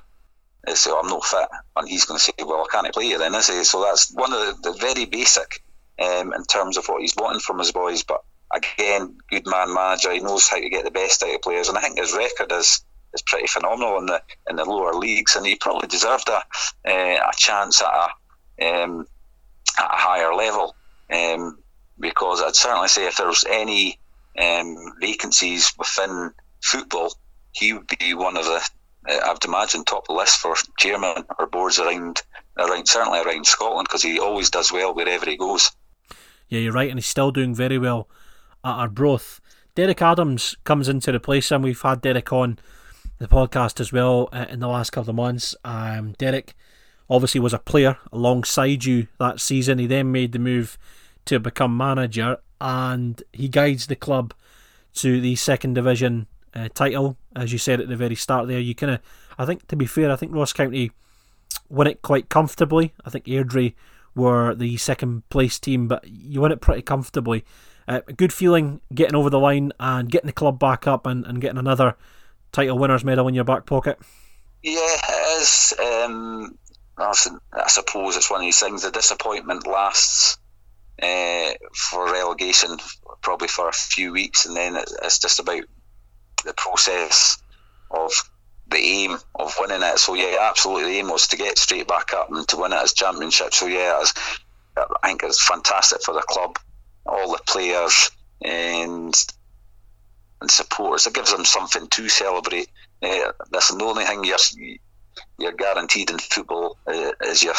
is 0.66 0.80
say, 0.80 0.91
oh, 0.91 1.01
I'm 1.01 1.10
not 1.10 1.26
fit. 1.26 1.47
And 1.76 1.88
he's 1.88 2.05
going 2.05 2.18
to 2.18 2.24
say, 2.24 2.34
well, 2.39 2.66
I 2.66 2.72
can't 2.72 2.91
play 2.93 3.10
you 3.10 3.20
then, 3.20 3.36
is 3.36 3.49
he? 3.49 3.64
So 3.66 3.84
that's 3.84 4.12
one 4.12 4.34
of 4.34 4.39
the, 4.39 4.72
the 4.72 4.78
very 4.80 5.05
basic 5.05 5.62
um, 6.02 6.34
in 6.34 6.43
terms 6.45 6.78
of 6.78 6.88
what 6.88 7.02
he's 7.02 7.16
wanting 7.16 7.41
from 7.41 7.60
his 7.60 7.72
boys. 7.72 8.04
But 8.04 8.24
again, 8.54 9.18
good 9.30 9.45
man 9.45 9.74
manager. 9.74 10.12
He 10.12 10.20
knows 10.20 10.47
how 10.47 10.60
to 10.60 10.70
get 10.70 10.84
the 10.84 10.91
best 10.91 11.24
out 11.24 11.36
of 11.36 11.41
players. 11.41 11.70
And 11.70 11.78
I 11.78 11.82
think 11.82 11.97
his 11.97 12.14
record 12.14 12.52
is 12.52 12.84
is 13.14 13.24
pretty 13.24 13.47
phenomenal 13.47 13.97
in 13.97 14.06
the 14.06 14.22
in 14.50 14.56
the 14.56 14.66
lower 14.66 14.93
leagues. 14.93 15.36
And 15.36 15.45
he 15.45 15.56
probably 15.56 15.88
deserved 15.88 16.30
a, 16.30 16.38
uh, 16.89 17.30
a 17.30 17.32
chance 17.38 17.82
at 17.82 17.88
a, 18.60 18.84
um, 18.84 19.06
at 19.78 19.86
a 19.86 19.97
higher 19.97 20.34
level. 20.34 20.76
Um, 21.12 21.58
because 22.00 22.41
I'd 22.41 22.56
certainly 22.56 22.88
say 22.88 23.08
if 23.08 23.18
there 23.18 23.28
was 23.28 23.43
any 23.50 24.00
um, 24.39 24.76
vacancies 25.02 25.74
within 25.78 26.32
football, 26.62 27.14
he 27.52 27.74
would 27.74 27.88
be 28.00 28.14
one 28.14 28.38
of 28.38 28.45
the 28.45 28.70
uh, 29.10 29.20
I 29.26 29.32
would 29.34 29.45
imagine 29.45 29.84
top 29.84 30.04
of 30.04 30.08
the 30.08 30.14
list 30.14 30.38
for 30.39 30.56
chairman 30.78 31.26
or 31.38 31.47
boards 31.47 31.80
around 31.80 32.22
around 32.58 32.88
certainly 32.88 33.20
around 33.20 33.47
Scotland 33.47 33.88
because 33.88 34.04
he 34.04 34.20
always 34.20 34.50
does 34.50 34.72
well 34.72 34.93
wherever 34.93 35.26
he 35.26 35.38
goes. 35.38 35.72
Yeah, 36.50 36.60
you're 36.60 36.74
right, 36.74 36.89
and 36.89 36.97
he's 36.97 37.06
still 37.06 37.32
doing 37.32 37.54
very 37.54 37.78
well 37.78 38.10
at 38.64 38.74
Arbroath. 38.74 39.39
Derek 39.76 40.02
Adams 40.02 40.58
comes 40.64 40.89
in 40.89 41.00
to 41.02 41.14
replace 41.14 41.52
him. 41.52 41.62
We've 41.62 41.82
had 41.82 42.02
Derek 42.02 42.34
on 42.34 42.60
the 43.20 43.28
podcast 43.28 43.80
as 43.80 43.93
well 43.93 44.30
uh, 44.34 44.45
in 44.50 44.60
the 44.60 44.68
last 44.68 44.89
couple 44.91 45.12
of 45.12 45.16
months. 45.16 45.56
Um, 45.64 46.14
Derek 46.18 46.56
obviously 47.10 47.39
was 47.39 47.54
a 47.54 47.60
player 47.60 47.97
alongside 48.12 48.86
you 48.86 49.08
that 49.20 49.39
season. 49.39 49.78
He 49.78 49.88
then 49.88 50.12
made 50.12 50.32
the 50.32 50.39
move 50.39 50.78
to 51.26 51.39
become 51.39 51.78
manager, 51.78 52.38
and 52.60 53.22
he 53.32 53.47
guides 53.47 53.88
the 53.88 53.95
club 53.95 54.34
to 54.95 55.22
the 55.22 55.36
second 55.36 55.76
division 55.76 56.28
uh, 56.56 56.70
title, 56.74 57.18
as 57.36 57.52
you 57.54 57.60
said 57.60 57.80
at 57.80 57.88
the 57.88 57.95
very 57.95 58.16
start 58.16 58.47
there. 58.47 58.60
You 58.60 58.74
kind 58.74 58.93
of, 58.93 59.00
I 59.38 59.45
think, 59.45 59.68
to 59.68 59.76
be 59.76 59.86
fair, 59.86 60.12
I 60.12 60.16
think 60.16 60.34
Ross 60.34 60.52
County 60.52 60.91
won 61.70 61.88
it 61.88 62.02
quite 62.02 62.30
comfortably. 62.30 62.93
I 63.06 63.12
think 63.12 63.26
Airdrie 63.26 63.76
were 64.16 64.55
the 64.55 64.78
second 64.78 65.28
place 65.30 65.60
team, 65.60 65.88
but 65.88 66.07
you 66.07 66.41
won 66.41 66.51
it 66.51 66.62
pretty 66.62 66.82
comfortably. 66.82 67.45
Uh, 67.88 68.01
a 68.07 68.14
good 68.14 68.32
feeling 68.32 68.82
getting 68.93 69.16
over 69.16 69.30
the 69.30 69.39
line 69.39 69.72
and 69.80 70.12
getting 70.12 70.28
the 70.28 70.34
club 70.34 70.60
back 70.60 70.88
up 70.88 71.05
and, 71.05 71.26
and 71.26 71.41
getting 71.41 71.57
another 71.57 71.95
title 72.51 72.78
winners 72.78 73.03
medal 73.03 73.28
in 73.28 73.34
your 73.34 73.43
back 73.43 73.66
pocket. 73.66 73.99
Yeah, 74.62 74.80
it 74.80 75.41
is. 75.41 75.74
Um, 75.80 76.57
I 76.97 77.14
suppose 77.68 78.18
it's 78.18 78.30
one 78.30 78.41
of 78.41 78.45
these 78.45 78.60
things. 78.60 78.84
The 78.84 78.91
disappointment 78.91 79.66
lasts 79.66 80.38
uh, 81.01 81.51
for 81.74 82.12
relegation 82.12 82.78
probably 83.22 83.47
for 83.47 83.70
a 83.70 83.74
few 83.74 84.12
weeks, 84.12 84.45
and 84.45 84.55
then 84.55 84.76
it's 85.03 85.20
just 85.20 85.39
about 85.39 85.64
the 86.45 86.53
process 86.53 87.41
of 87.91 88.12
the 88.70 88.78
aim 88.78 89.17
of 89.36 89.55
winning 89.59 89.82
it. 89.84 89.99
So 89.99 90.13
yeah, 90.13 90.38
absolutely, 90.41 90.91
the 90.91 90.99
aim 90.99 91.09
was 91.09 91.28
to 91.30 91.38
get 91.38 91.57
straight 91.57 91.88
back 91.88 92.13
up 92.13 92.32
and 92.32 92.47
to 92.49 92.57
win 92.57 92.74
it 92.74 92.78
as 92.78 92.93
championship. 92.93 93.53
So 93.53 93.67
yeah, 93.67 93.97
was, 93.97 94.13
I 94.78 95.07
think 95.07 95.24
it's 95.24 95.45
fantastic 95.45 96.01
for 96.03 96.13
the 96.13 96.22
club, 96.22 96.57
all 97.05 97.32
the 97.32 97.41
players 97.47 98.11
and 98.41 99.13
and 100.41 100.51
supporters. 100.51 101.07
It 101.07 101.13
gives 101.13 101.32
them 101.32 101.45
something 101.45 101.88
to 101.88 102.09
celebrate. 102.09 102.70
Uh, 103.01 103.32
that's 103.51 103.74
the 103.74 103.84
only 103.84 104.05
thing 104.05 104.24
you're 104.24 104.38
you're 105.38 105.53
guaranteed 105.53 106.09
in 106.11 106.20
football 106.20 106.78
uh, 106.88 107.11
is 107.26 107.43
your 107.43 107.55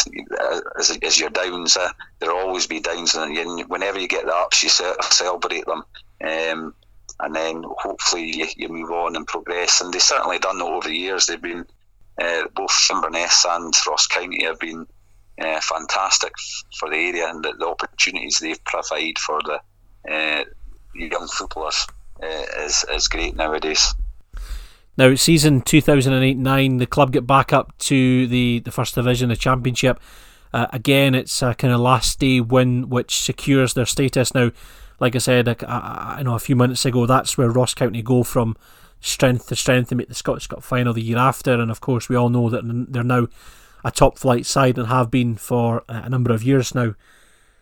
is, 0.78 0.90
is 1.02 1.20
your 1.20 1.30
downs. 1.30 1.76
There'll 2.18 2.38
always 2.38 2.66
be 2.66 2.80
downs, 2.80 3.14
and 3.14 3.68
whenever 3.68 3.98
you 3.98 4.08
get 4.08 4.26
the 4.26 4.34
ups, 4.34 4.62
you 4.62 4.68
celebrate 4.68 5.64
them. 5.66 5.82
Um, 6.22 6.74
and 7.18 7.34
then 7.34 7.64
hopefully 7.78 8.36
you, 8.36 8.46
you, 8.56 8.68
move 8.68 8.90
on 8.90 9.16
and 9.16 9.26
progress. 9.26 9.80
And 9.80 9.92
they've 9.92 10.02
certainly 10.02 10.38
done 10.38 10.58
that 10.58 10.64
over 10.64 10.88
the 10.88 10.94
years. 10.94 11.26
They've 11.26 11.40
been 11.40 11.66
uh, 12.20 12.42
both 12.54 12.88
Inverness 12.92 13.44
and 13.48 13.74
Ross 13.88 14.06
County 14.06 14.44
have 14.44 14.58
been 14.58 14.86
uh, 15.40 15.61
fantastic 15.61 16.32
for 16.78 16.90
the 16.90 16.96
area 16.96 17.28
and 17.28 17.42
the, 17.44 17.52
the 17.58 17.66
opportunities 17.66 18.38
they've 18.38 18.62
provided 18.64 19.18
for 19.18 19.40
the 19.42 19.61
uh, 20.11 20.44
young 20.94 21.28
footballers 21.28 21.86
uh, 22.22 22.44
is 22.58 22.84
is 22.92 23.08
great 23.08 23.34
nowadays. 23.36 23.94
Now, 24.96 25.14
season 25.14 25.62
2008 25.62 26.36
9, 26.36 26.76
the 26.76 26.86
club 26.86 27.12
get 27.12 27.26
back 27.26 27.52
up 27.52 27.76
to 27.78 28.26
the, 28.26 28.58
the 28.61 28.70
First 28.70 28.94
Division, 28.94 29.30
the 29.30 29.36
Championship. 29.36 29.98
Uh, 30.52 30.66
again, 30.72 31.14
it's 31.14 31.42
a 31.42 31.54
kind 31.54 31.72
of 31.72 31.80
last 31.80 32.18
day 32.18 32.40
win 32.40 32.90
which 32.90 33.20
secures 33.20 33.74
their 33.74 33.86
status. 33.86 34.34
Now, 34.34 34.50
like 35.01 35.16
I 35.16 35.18
said, 35.18 35.48
I, 35.48 36.16
I, 36.18 36.22
know 36.22 36.34
a 36.34 36.38
few 36.38 36.55
minutes 36.55 36.84
ago, 36.84 37.07
that's 37.07 37.36
where 37.36 37.51
Ross 37.51 37.74
County 37.74 38.03
go 38.03 38.22
from 38.22 38.57
strength 39.01 39.48
to 39.48 39.57
strength 39.57 39.90
and 39.90 39.98
make 39.98 40.09
the 40.09 40.14
Scottish 40.14 40.46
Cup 40.46 40.62
final 40.62 40.92
the 40.92 41.03
year 41.03 41.16
after. 41.16 41.55
And 41.55 41.70
of 41.70 41.80
course, 41.80 42.09
we 42.09 42.16
all 42.16 42.28
know 42.28 42.51
that 42.51 42.62
they're 42.90 43.03
now 43.03 43.28
a 43.82 43.90
top 43.90 44.18
flight 44.18 44.44
side 44.44 44.76
and 44.76 44.88
have 44.88 45.11
been 45.11 45.36
for 45.36 45.82
a 45.88 46.09
number 46.11 46.32
of 46.32 46.42
years 46.42 46.74
now. 46.74 46.94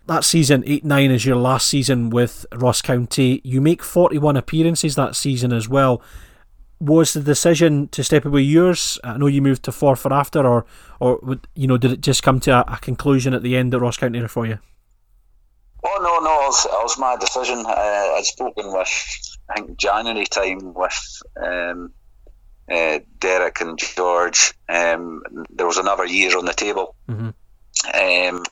That 0.06 0.24
season, 0.24 0.64
8 0.66 0.84
9 0.84 1.10
is 1.10 1.26
your 1.26 1.36
last 1.36 1.68
season 1.68 2.10
with 2.10 2.44
Ross 2.54 2.82
County. 2.82 3.40
You 3.44 3.60
make 3.60 3.82
41 3.82 4.36
appearances 4.36 4.96
that 4.96 5.14
season 5.14 5.52
as 5.52 5.68
well. 5.68 6.02
Was 6.80 7.12
the 7.12 7.20
decision 7.20 7.88
to 7.88 8.02
step 8.02 8.24
away 8.24 8.42
yours? 8.42 8.98
I 9.04 9.18
know 9.18 9.26
you 9.26 9.42
moved 9.42 9.64
to 9.64 9.70
Forfar 9.70 10.10
after, 10.10 10.46
or, 10.46 10.64
or 10.98 11.38
you 11.54 11.66
know, 11.66 11.76
did 11.76 11.92
it 11.92 12.00
just 12.00 12.22
come 12.22 12.40
to 12.40 12.52
a, 12.52 12.74
a 12.74 12.78
conclusion 12.78 13.34
at 13.34 13.42
the 13.42 13.56
end 13.56 13.74
at 13.74 13.80
Ross 13.80 13.96
County 13.96 14.26
for 14.28 14.46
you? 14.46 14.58
Oh 15.84 15.98
no, 16.02 16.18
no, 16.18 16.34
it 16.42 16.46
was, 16.46 16.64
it 16.64 16.70
was 16.72 16.98
my 16.98 17.16
decision. 17.16 17.64
Uh, 17.66 18.14
I'd 18.16 18.24
spoken 18.24 18.72
with, 18.72 19.38
I 19.48 19.54
think 19.54 19.78
January 19.78 20.26
time 20.26 20.74
with 20.74 21.22
um, 21.40 21.92
uh, 22.70 22.98
Derek 23.18 23.60
and 23.60 23.78
George. 23.78 24.54
Um, 24.68 25.22
there 25.50 25.66
was 25.66 25.78
another 25.78 26.04
year 26.04 26.36
on 26.36 26.44
the 26.44 26.52
table. 26.52 26.96
Mm-hmm. 27.08 28.36
Um, 28.36 28.44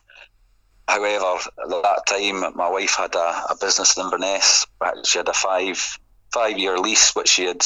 however, 0.87 1.39
at 1.63 1.69
that 1.69 2.03
time, 2.07 2.55
my 2.55 2.69
wife 2.69 2.95
had 2.95 3.13
a, 3.15 3.43
a 3.49 3.57
business 3.59 3.97
in 3.97 4.05
Inverness. 4.05 4.65
She 5.03 5.17
had 5.19 5.27
a 5.27 5.33
five 5.33 5.99
five 6.33 6.57
year 6.57 6.77
lease, 6.77 7.15
which 7.15 7.29
she 7.29 7.45
had 7.45 7.61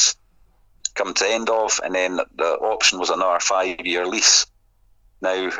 come 0.94 1.14
to 1.14 1.26
end 1.26 1.48
of, 1.48 1.80
and 1.84 1.94
then 1.94 2.16
the 2.36 2.58
option 2.60 2.98
was 2.98 3.10
another 3.10 3.40
five 3.40 3.86
year 3.86 4.06
lease. 4.06 4.46
Now, 5.20 5.50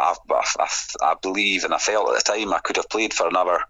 I, 0.00 0.14
I, 0.58 0.68
I, 1.02 1.14
believe 1.20 1.64
and 1.64 1.74
I 1.74 1.78
felt 1.78 2.08
at 2.10 2.24
the 2.24 2.32
time 2.32 2.52
I 2.52 2.58
could 2.58 2.76
have 2.76 2.88
played 2.88 3.14
for 3.14 3.28
another 3.28 3.60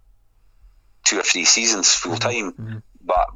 two 1.05 1.19
or 1.19 1.23
three 1.23 1.45
seasons 1.45 1.93
full 1.93 2.13
mm-hmm. 2.13 2.29
time, 2.29 2.53
mm-hmm. 2.53 2.79
but 3.05 3.27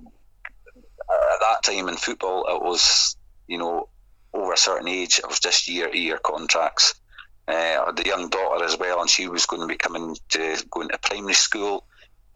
at 1.11 1.41
that 1.41 1.63
time 1.65 1.89
in 1.89 1.97
football, 1.97 2.47
it 2.49 2.63
was 2.63 3.17
you 3.47 3.59
know 3.59 3.89
over 4.33 4.53
a 4.53 4.57
certain 4.57 4.89
age, 4.89 5.19
it 5.19 5.29
was 5.29 5.41
just 5.41 5.69
year 5.69 5.89
to 5.89 5.99
year 5.99 6.19
contracts. 6.19 6.95
Uh, 7.47 7.93
the 7.93 8.05
young 8.07 8.31
daughter 8.31 8.65
as 8.65 8.79
well, 8.79 9.01
and 9.01 9.11
she 9.11 9.29
was 9.29 9.47
going 9.47 9.61
to 9.61 9.69
be 9.69 9.77
coming 9.77 10.17
to 10.31 10.65
going 10.71 10.89
to 10.89 10.99
primary 10.99 11.35
school. 11.35 11.85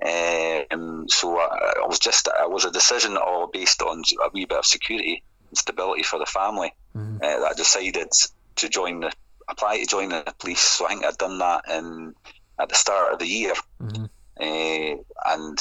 Um, 0.04 1.06
so 1.08 1.38
I, 1.38 1.72
I, 1.82 1.86
was 1.86 1.98
just 1.98 2.28
it 2.28 2.50
was 2.50 2.64
a 2.64 2.70
decision 2.70 3.16
all 3.16 3.48
based 3.48 3.82
on 3.82 4.02
a 4.22 4.30
wee 4.32 4.44
bit 4.44 4.58
of 4.58 4.66
security 4.66 5.24
and 5.48 5.58
stability 5.58 6.04
for 6.04 6.18
the 6.18 6.26
family 6.26 6.72
mm-hmm. 6.94 7.16
uh, 7.16 7.40
that 7.40 7.50
I 7.50 7.54
decided 7.54 8.08
to 8.56 8.68
join 8.68 9.00
the 9.00 9.12
apply 9.48 9.78
to 9.78 9.86
join 9.86 10.10
the 10.10 10.34
police. 10.38 10.60
So 10.60 10.86
I 10.86 10.90
think 10.90 11.04
I'd 11.04 11.18
done 11.18 11.38
that 11.38 11.64
in 11.70 12.14
at 12.58 12.68
the 12.68 12.74
start 12.74 13.12
of 13.12 13.18
the 13.18 13.26
year, 13.26 13.54
mm-hmm. 13.80 14.04
uh, 14.40 15.32
and 15.32 15.58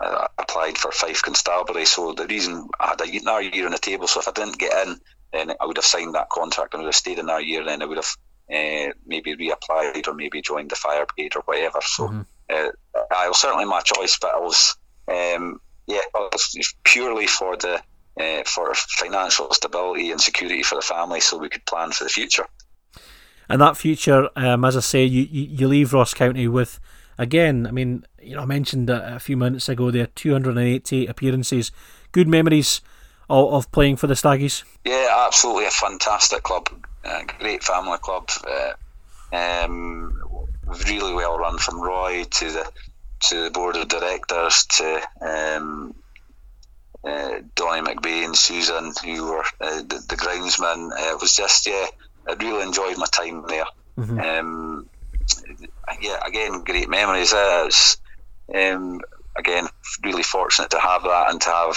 I 0.00 0.28
applied 0.38 0.78
for 0.78 0.92
Fife 0.92 1.22
Constabulary. 1.22 1.84
So 1.84 2.12
the 2.12 2.26
reason 2.26 2.68
I 2.78 2.88
had 2.88 3.00
another 3.00 3.42
year 3.42 3.66
on 3.66 3.72
the 3.72 3.78
table. 3.78 4.06
So 4.06 4.20
if 4.20 4.28
I 4.28 4.32
didn't 4.32 4.58
get 4.58 4.86
in, 4.86 5.00
then 5.32 5.52
I 5.60 5.66
would 5.66 5.76
have 5.76 5.84
signed 5.84 6.14
that 6.14 6.30
contract 6.30 6.74
and 6.74 6.82
would 6.82 6.88
have 6.88 6.96
stayed 6.96 7.18
another 7.18 7.40
year. 7.40 7.64
Then 7.64 7.82
I 7.82 7.86
would 7.86 7.98
have 7.98 8.16
uh, 8.52 8.92
maybe 9.06 9.36
reapplied 9.36 10.06
or 10.06 10.14
maybe 10.14 10.42
joined 10.42 10.70
the 10.70 10.76
fire 10.76 11.06
brigade 11.06 11.36
or 11.36 11.42
whatever. 11.42 11.80
So 11.82 12.08
mm-hmm. 12.08 12.22
uh, 12.50 13.00
I 13.14 13.28
was 13.28 13.38
certainly 13.38 13.64
my 13.64 13.80
choice, 13.80 14.18
but 14.20 14.34
I 14.34 14.38
was 14.38 14.76
um, 15.08 15.60
yeah, 15.86 16.00
was 16.14 16.74
purely 16.84 17.26
for 17.26 17.56
the 17.56 17.82
uh, 18.20 18.42
for 18.44 18.74
financial 18.74 19.52
stability 19.52 20.10
and 20.10 20.20
security 20.20 20.62
for 20.62 20.76
the 20.76 20.82
family, 20.82 21.20
so 21.20 21.38
we 21.38 21.48
could 21.48 21.64
plan 21.66 21.92
for 21.92 22.04
the 22.04 22.10
future. 22.10 22.46
And 23.52 23.60
that 23.60 23.76
future, 23.76 24.30
um, 24.34 24.64
as 24.64 24.78
I 24.78 24.80
say, 24.80 25.04
you, 25.04 25.28
you, 25.30 25.68
leave 25.68 25.92
Ross 25.92 26.14
County 26.14 26.48
with, 26.48 26.80
again, 27.18 27.66
I 27.66 27.70
mean, 27.70 28.02
you 28.22 28.34
know, 28.34 28.40
I 28.40 28.44
mentioned 28.46 28.88
a, 28.88 29.16
a 29.16 29.18
few 29.18 29.36
minutes 29.36 29.68
ago 29.68 29.90
there, 29.90 30.06
288 30.06 31.10
appearances. 31.10 31.70
Good 32.12 32.28
memories 32.28 32.80
of, 33.28 33.52
of, 33.52 33.70
playing 33.70 33.96
for 33.96 34.06
the 34.06 34.14
Staggies? 34.14 34.64
Yeah, 34.86 35.24
absolutely. 35.26 35.66
A 35.66 35.70
fantastic 35.70 36.42
club. 36.44 36.70
Great 37.40 37.62
family 37.62 37.98
club. 37.98 38.30
Uh, 38.42 38.72
um, 39.36 40.18
really 40.88 41.12
well 41.12 41.36
run 41.36 41.58
from 41.58 41.78
Roy 41.78 42.24
to 42.24 42.50
the 42.50 42.72
to 43.24 43.44
the 43.44 43.50
board 43.50 43.76
of 43.76 43.86
directors 43.88 44.64
to 44.78 45.02
um, 45.20 45.94
uh, 47.04 47.40
Donny 47.54 47.82
McBain 47.82 48.34
Susan, 48.34 48.94
who 49.04 49.26
were 49.26 49.44
uh, 49.60 49.82
the, 49.82 50.02
the 50.08 50.16
groundsmen. 50.16 50.90
Uh, 50.90 51.12
it 51.12 51.20
was 51.20 51.36
just, 51.36 51.66
yeah, 51.66 51.86
I 52.32 52.44
really 52.44 52.62
enjoyed 52.62 52.98
my 52.98 53.06
time 53.06 53.44
there. 53.46 53.66
Mm-hmm. 53.98 54.18
Um, 54.18 54.88
yeah, 56.00 56.18
again, 56.26 56.64
great 56.64 56.88
memories. 56.88 57.32
Uh, 57.32 57.68
um, 58.54 59.00
again, 59.36 59.68
really 60.04 60.22
fortunate 60.22 60.70
to 60.70 60.80
have 60.80 61.02
that 61.04 61.30
and 61.30 61.40
to 61.40 61.50
have 61.50 61.76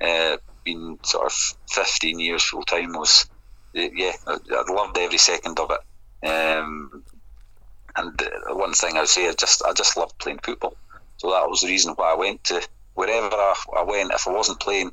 uh, 0.00 0.36
been 0.64 0.98
sort 1.02 1.26
of 1.26 1.32
15 1.70 2.18
years 2.18 2.44
full 2.44 2.62
time 2.62 2.92
was, 2.92 3.28
yeah, 3.72 4.12
I, 4.26 4.38
I, 4.50 4.72
loved 4.72 4.98
every 4.98 5.18
second 5.18 5.58
of 5.58 5.70
it. 5.70 6.26
Um, 6.28 7.02
and 7.96 8.30
one 8.50 8.72
thing 8.72 8.96
I 8.96 9.00
would 9.00 9.08
say, 9.08 9.28
I 9.28 9.32
just 9.32 9.62
I 9.64 9.72
just 9.72 9.96
loved 9.96 10.18
playing 10.18 10.40
football. 10.42 10.76
So 11.18 11.30
that 11.30 11.48
was 11.48 11.60
the 11.60 11.68
reason 11.68 11.94
why 11.94 12.12
I 12.12 12.16
went 12.16 12.42
to 12.44 12.66
wherever 12.94 13.34
I, 13.34 13.54
I 13.76 13.82
went. 13.82 14.12
If 14.12 14.26
I 14.26 14.32
wasn't 14.32 14.60
playing, 14.60 14.92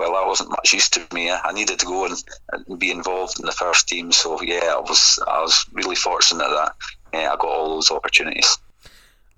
well, 0.00 0.14
that 0.14 0.26
wasn't 0.26 0.48
much 0.48 0.72
use 0.72 0.88
to 0.88 1.06
me. 1.12 1.30
I 1.30 1.52
needed 1.52 1.78
to 1.80 1.86
go 1.86 2.06
and, 2.06 2.16
and 2.52 2.78
be 2.78 2.90
involved 2.90 3.38
in 3.38 3.44
the 3.44 3.52
first 3.52 3.86
team. 3.86 4.10
So 4.12 4.40
yeah, 4.40 4.72
I 4.74 4.80
was 4.80 5.18
I 5.28 5.42
was 5.42 5.66
really 5.72 5.94
fortunate 5.94 6.48
that 6.48 6.72
yeah, 7.12 7.30
I 7.32 7.36
got 7.36 7.44
all 7.44 7.74
those 7.74 7.90
opportunities. 7.90 8.56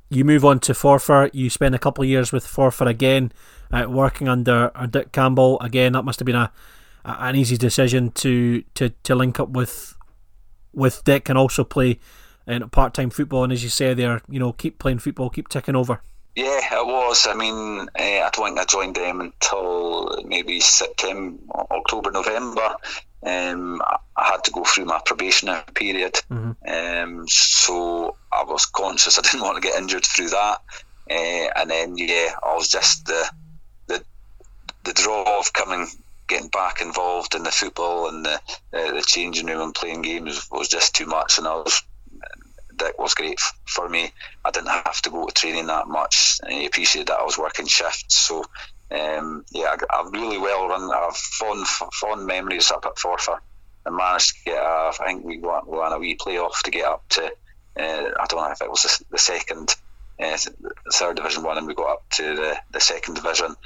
You 0.09 0.25
move 0.25 0.45
on 0.45 0.61
to 0.61 0.73
Forfar. 0.73 1.31
You 1.33 1.51
spend 1.51 1.75
a 1.75 1.81
couple 1.81 2.05
of 2.05 2.09
years 2.09 2.31
with 2.31 2.47
Forfar 2.47 2.87
again, 2.87 3.33
uh, 3.73 3.87
working 3.89 4.29
under 4.29 4.71
Dick 4.89 5.11
Campbell. 5.11 5.59
Again, 5.61 5.95
that 5.95 6.05
must 6.05 6.21
have 6.21 6.27
been 6.27 6.37
a, 6.37 6.53
a, 7.05 7.17
an 7.23 7.35
easy 7.35 7.57
decision 7.57 8.13
to, 8.13 8.63
to, 8.75 8.91
to 9.03 9.15
link 9.17 9.41
up 9.41 9.49
with 9.49 9.97
with 10.73 11.03
Dick 11.05 11.29
and 11.29 11.37
also 11.37 11.65
play 11.65 11.99
in 12.47 12.67
part 12.71 12.95
time 12.95 13.11
football. 13.11 13.43
And 13.43 13.53
as 13.53 13.65
you 13.65 13.69
say, 13.69 13.95
there, 13.95 14.23
you 14.29 14.39
know, 14.39 14.53
keep 14.53 14.79
playing 14.79 15.01
football, 15.01 15.29
keep 15.29 15.49
ticking 15.49 15.77
over. 15.77 16.03
Yeah, 16.35 16.61
it 16.81 16.87
was. 16.87 17.27
I 17.27 17.35
mean, 17.35 17.81
uh, 17.81 18.03
I 18.03 18.31
don't 18.33 18.47
think 18.47 18.59
I 18.59 18.65
joined 18.65 18.97
them 18.97 19.21
until 19.21 20.23
maybe 20.25 20.61
September, 20.61 21.39
October, 21.71 22.11
November. 22.11 22.75
Um, 23.25 23.83
I 24.17 24.25
had 24.25 24.45
to 24.45 24.51
go 24.51 24.65
through 24.65 24.87
my 24.87 25.01
probationary 25.05 25.63
period, 25.75 26.15
mm-hmm. 26.31 26.53
um, 26.67 27.29
so 27.29 28.17
I 28.33 28.45
was 28.45 28.67
conscious 28.67 29.19
I 29.19 29.23
didn't 29.23 29.43
want 29.43 29.63
to 29.63 29.69
get 29.69 29.79
injured 29.81 30.05
through 30.05 30.31
that. 30.31 30.61
Uh, 31.11 31.49
and 31.57 31.71
then, 31.71 31.97
yeah, 31.99 32.31
I 32.43 32.55
was 32.55 32.69
just 32.69 33.05
the 33.05 33.31
the 33.89 34.03
the 34.85 34.93
draw 34.95 35.39
of 35.39 35.53
coming, 35.53 35.87
getting 36.29 36.49
back 36.49 36.81
involved 36.81 37.35
in 37.35 37.43
the 37.43 37.51
football 37.51 38.09
and 38.09 38.25
the 38.25 38.35
uh, 38.73 38.93
the 38.93 39.05
changing 39.07 39.47
room 39.47 39.61
and 39.61 39.75
playing 39.75 40.03
games 40.03 40.49
was 40.51 40.69
just 40.69 40.95
too 40.95 41.07
much, 41.07 41.37
and 41.37 41.47
I 41.47 41.57
was 41.57 41.83
that 42.79 42.99
was 42.99 43.15
great 43.15 43.41
for 43.67 43.89
me. 43.89 44.11
I 44.45 44.51
didn't 44.51 44.71
have 44.71 45.01
to 45.03 45.11
go 45.11 45.27
to 45.27 45.35
training 45.35 45.67
that 45.67 45.89
much. 45.89 46.41
I 46.47 46.53
appreciated 46.63 47.09
that 47.09 47.21
I 47.21 47.25
was 47.25 47.39
working 47.39 47.67
shifts. 47.67 48.17
So, 48.17 48.45
um, 48.91 49.45
yeah, 49.51 49.77
I, 49.91 49.97
I 49.99 50.09
really 50.11 50.39
well 50.39 50.69
run. 50.69 50.91
I've 50.93 51.17
fond, 51.17 51.67
fond 51.67 52.27
memories 52.27 52.71
up 52.71 52.87
at 52.87 52.97
Forfar 52.97 53.39
and 53.87 53.97
managed 53.97 54.29
to 54.31 54.45
get, 54.45 54.63
a, 54.63 54.93
I 55.01 55.07
think 55.07 55.25
we 55.25 55.39
won, 55.39 55.67
won 55.67 55.93
a 55.93 55.99
wee 55.99 56.17
playoff 56.17 56.61
to 56.65 56.71
get 56.71 56.85
up 56.85 57.09
to, 57.11 57.25
uh, 57.25 57.31
I 57.77 58.27
don't 58.29 58.41
know 58.41 58.51
if 58.51 58.63
it 58.63 58.71
was 58.71 58.83
the, 58.83 59.05
the 59.13 59.19
second, 59.19 59.75
uh, 60.21 60.37
third 60.93 61.17
division 61.17 61.43
one, 61.43 61.59
and 61.59 61.67
we 61.67 61.75
got 61.75 61.93
up 61.93 62.11
to 62.11 62.37
the, 62.37 62.59
the 62.71 62.81
second 62.81 63.15
division. 63.15 63.57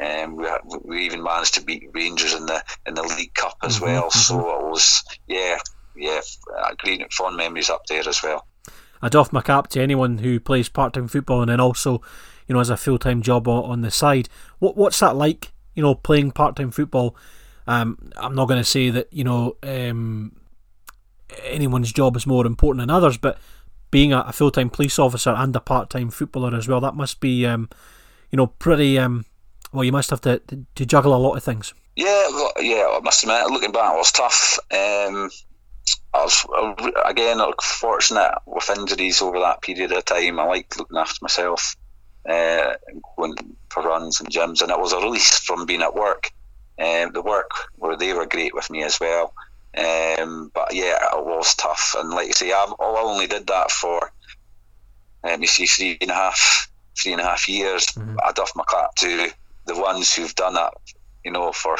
Um, 0.00 0.36
we, 0.36 0.48
we 0.84 1.04
even 1.04 1.22
managed 1.22 1.54
to 1.54 1.62
beat 1.62 1.90
Rangers 1.92 2.34
in 2.34 2.46
the 2.46 2.64
in 2.86 2.94
the 2.94 3.02
League 3.02 3.34
Cup 3.34 3.58
as 3.62 3.76
mm-hmm, 3.76 3.84
well. 3.84 4.04
Mm-hmm. 4.04 4.18
So 4.18 4.58
it 4.58 4.70
was 4.70 5.04
yeah 5.28 5.58
yeah 5.94 6.20
great 6.78 7.12
fond 7.12 7.36
memories 7.36 7.70
up 7.70 7.86
there 7.86 8.08
as 8.08 8.22
well. 8.22 8.46
I 9.02 9.08
doff 9.08 9.32
my 9.32 9.42
cap 9.42 9.68
to 9.68 9.82
anyone 9.82 10.18
who 10.18 10.38
plays 10.40 10.68
part 10.68 10.94
time 10.94 11.08
football 11.08 11.42
and 11.42 11.50
then 11.50 11.60
also, 11.60 12.00
you 12.46 12.54
know, 12.54 12.60
as 12.60 12.70
a 12.70 12.76
full 12.76 12.98
time 12.98 13.20
job 13.20 13.48
on 13.48 13.82
the 13.82 13.90
side. 13.90 14.28
What 14.60 14.76
what's 14.76 15.00
that 15.00 15.16
like? 15.16 15.52
You 15.74 15.82
know, 15.82 15.94
playing 15.94 16.30
part 16.32 16.56
time 16.56 16.70
football. 16.70 17.16
Um, 17.66 18.10
I'm 18.16 18.34
not 18.34 18.48
going 18.48 18.60
to 18.60 18.68
say 18.68 18.90
that 18.90 19.12
you 19.12 19.24
know 19.24 19.56
um, 19.62 20.36
anyone's 21.44 21.92
job 21.92 22.16
is 22.16 22.26
more 22.26 22.46
important 22.46 22.80
than 22.82 22.90
others, 22.90 23.16
but 23.16 23.38
being 23.90 24.12
a, 24.12 24.20
a 24.20 24.32
full 24.32 24.50
time 24.50 24.70
police 24.70 24.98
officer 24.98 25.30
and 25.30 25.54
a 25.54 25.60
part 25.60 25.90
time 25.90 26.10
footballer 26.10 26.56
as 26.56 26.68
well, 26.68 26.80
that 26.80 26.94
must 26.94 27.20
be 27.20 27.44
um, 27.44 27.68
you 28.30 28.36
know 28.36 28.46
pretty. 28.46 28.98
Um, 28.98 29.24
well, 29.72 29.84
you 29.84 29.92
must 29.92 30.10
have 30.10 30.20
to, 30.20 30.38
to, 30.38 30.66
to 30.74 30.84
juggle 30.84 31.14
a 31.14 31.16
lot 31.16 31.34
of 31.34 31.42
things. 31.42 31.72
Yeah, 31.96 32.28
well, 32.28 32.52
yeah. 32.60 32.86
I 32.90 33.00
must 33.02 33.22
admit, 33.22 33.46
looking 33.46 33.72
back, 33.72 33.94
it 33.94 33.96
was 33.96 34.12
tough. 34.12 34.58
Um, 34.70 35.30
I 36.14 36.24
was 36.24 36.46
again 37.04 37.40
fortunate 37.62 38.38
with 38.46 38.70
injuries 38.70 39.22
over 39.22 39.40
that 39.40 39.62
period 39.62 39.92
of 39.92 40.04
time. 40.04 40.38
I 40.38 40.44
liked 40.44 40.78
looking 40.78 40.98
after 40.98 41.18
myself, 41.22 41.76
uh, 42.28 42.74
going 43.16 43.34
for 43.70 43.82
runs 43.82 44.20
and 44.20 44.30
gyms, 44.30 44.62
and 44.62 44.70
it 44.70 44.78
was 44.78 44.92
a 44.92 44.98
release 44.98 45.38
from 45.38 45.66
being 45.66 45.82
at 45.82 45.94
work. 45.94 46.30
Um, 46.78 47.12
the 47.12 47.22
work 47.22 47.50
where 47.76 47.96
they 47.96 48.12
were 48.12 48.26
great 48.26 48.54
with 48.54 48.70
me 48.70 48.82
as 48.82 48.98
well. 49.00 49.34
Um, 49.76 50.50
but 50.54 50.74
yeah, 50.74 50.98
it 51.16 51.24
was 51.24 51.54
tough, 51.54 51.94
and 51.98 52.10
like 52.10 52.28
I 52.28 52.32
say, 52.32 52.52
I've, 52.52 52.74
I 52.78 53.02
only 53.02 53.26
did 53.26 53.46
that 53.46 53.70
for 53.70 54.12
let 55.24 55.40
me 55.40 55.46
see, 55.46 55.66
three 55.66 55.98
and 56.00 56.10
a 56.10 56.14
half, 56.14 56.70
three 57.00 57.12
and 57.12 57.20
a 57.20 57.24
half 57.24 57.48
years. 57.48 57.86
Mm-hmm. 57.86 58.16
I 58.24 58.32
doff 58.32 58.52
my 58.56 58.64
cap 58.70 58.94
to 58.96 59.30
the 59.66 59.80
ones 59.80 60.14
who've 60.14 60.34
done 60.34 60.54
that, 60.54 60.74
you 61.24 61.30
know, 61.30 61.52
for 61.52 61.76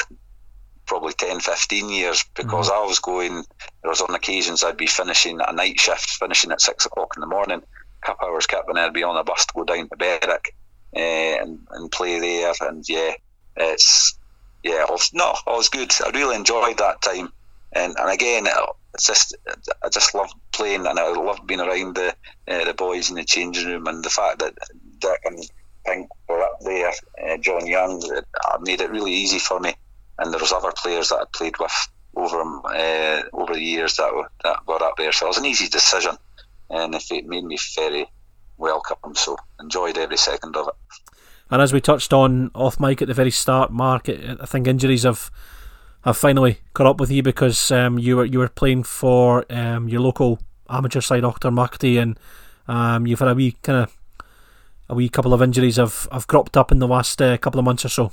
probably 0.85 1.13
10, 1.13 1.39
15 1.39 1.89
years 1.89 2.23
because 2.35 2.69
mm-hmm. 2.69 2.83
I 2.83 2.85
was 2.85 2.99
going, 2.99 3.43
there 3.81 3.89
was 3.89 4.01
on 4.01 4.13
occasions 4.15 4.63
I'd 4.63 4.77
be 4.77 4.87
finishing 4.87 5.39
a 5.45 5.53
night 5.53 5.79
shift, 5.79 6.09
finishing 6.09 6.51
at 6.51 6.61
six 6.61 6.85
o'clock 6.85 7.13
in 7.15 7.21
the 7.21 7.27
morning, 7.27 7.61
a 7.61 8.05
couple 8.05 8.27
hours 8.27 8.47
kept, 8.47 8.69
and 8.69 8.79
I'd 8.79 8.93
be 8.93 9.03
on 9.03 9.17
a 9.17 9.23
bus 9.23 9.45
to 9.45 9.53
go 9.55 9.63
down 9.63 9.89
to 9.89 9.95
Berwick 9.95 10.55
uh, 10.95 10.99
and, 10.99 11.59
and 11.71 11.91
play 11.91 12.19
there. 12.19 12.53
And 12.61 12.87
yeah, 12.87 13.13
it's, 13.55 14.17
yeah, 14.63 14.85
was, 14.89 15.11
no, 15.13 15.31
it 15.31 15.49
was 15.49 15.69
good. 15.69 15.91
I 16.05 16.09
really 16.09 16.35
enjoyed 16.35 16.77
that 16.77 17.01
time. 17.01 17.31
And, 17.71 17.95
and 17.97 18.11
again, 18.11 18.47
it's 18.93 19.07
just, 19.07 19.35
I 19.83 19.89
just 19.89 20.13
loved 20.13 20.33
playing 20.51 20.85
and 20.85 20.99
I 20.99 21.11
loved 21.11 21.47
being 21.47 21.59
around 21.59 21.95
the, 21.95 22.15
uh, 22.47 22.65
the 22.65 22.73
boys 22.73 23.09
in 23.09 23.15
the 23.15 23.23
changing 23.23 23.67
room 23.67 23.87
and 23.87 24.03
the 24.03 24.11
fact 24.11 24.39
that 24.39 24.53
Dick 24.99 25.19
and 25.25 25.39
Pink 25.85 26.09
were 26.29 26.43
up 26.43 26.59
there, 26.61 26.93
uh, 27.25 27.37
John 27.37 27.65
Young, 27.65 28.01
it 28.03 28.25
made 28.61 28.81
it 28.81 28.91
really 28.91 29.11
easy 29.11 29.39
for 29.39 29.59
me 29.59 29.73
and 30.19 30.31
there 30.31 30.39
was 30.39 30.51
other 30.51 30.71
players 30.75 31.09
that 31.09 31.17
I 31.17 31.25
played 31.33 31.57
with 31.59 31.71
over 32.15 32.41
uh, 32.65 33.23
over 33.33 33.53
the 33.53 33.61
years 33.61 33.97
that 33.97 34.13
were, 34.13 34.29
that 34.43 34.67
were 34.67 34.83
up 34.83 34.97
there. 34.97 35.11
So 35.11 35.25
it 35.25 35.29
was 35.29 35.37
an 35.37 35.45
easy 35.45 35.67
decision, 35.67 36.15
and 36.69 36.93
it 36.95 37.25
made 37.25 37.43
me 37.43 37.57
very 37.75 38.05
welcome. 38.57 39.15
So 39.15 39.37
enjoyed 39.59 39.97
every 39.97 40.17
second 40.17 40.55
of 40.55 40.67
it. 40.67 40.75
And 41.49 41.61
as 41.61 41.73
we 41.73 41.81
touched 41.81 42.13
on 42.13 42.51
off 42.55 42.79
mic 42.79 43.01
at 43.01 43.07
the 43.07 43.13
very 43.13 43.31
start, 43.31 43.71
Mark, 43.71 44.09
I 44.09 44.45
think 44.45 44.67
injuries 44.67 45.03
have 45.03 45.31
have 46.03 46.17
finally 46.17 46.59
caught 46.73 46.87
up 46.87 46.99
with 46.99 47.11
you 47.11 47.23
because 47.23 47.71
um, 47.71 47.97
you 47.97 48.17
were 48.17 48.25
you 48.25 48.39
were 48.39 48.49
playing 48.49 48.83
for 48.83 49.45
um, 49.49 49.87
your 49.87 50.01
local 50.01 50.39
amateur 50.69 51.01
side, 51.01 51.23
Auchtermuchty, 51.23 52.01
and 52.01 52.19
um, 52.67 53.07
you've 53.07 53.19
had 53.19 53.29
a 53.29 53.35
wee 53.35 53.55
kind 53.61 53.83
of 53.83 53.97
a 54.89 54.95
wee 54.95 55.09
couple 55.09 55.33
of 55.33 55.41
injuries 55.41 55.77
have, 55.77 56.07
have 56.11 56.27
cropped 56.27 56.57
up 56.57 56.71
in 56.71 56.79
the 56.79 56.87
last 56.87 57.21
uh, 57.21 57.37
couple 57.37 57.59
of 57.59 57.65
months 57.65 57.85
or 57.85 57.89
so. 57.89 58.11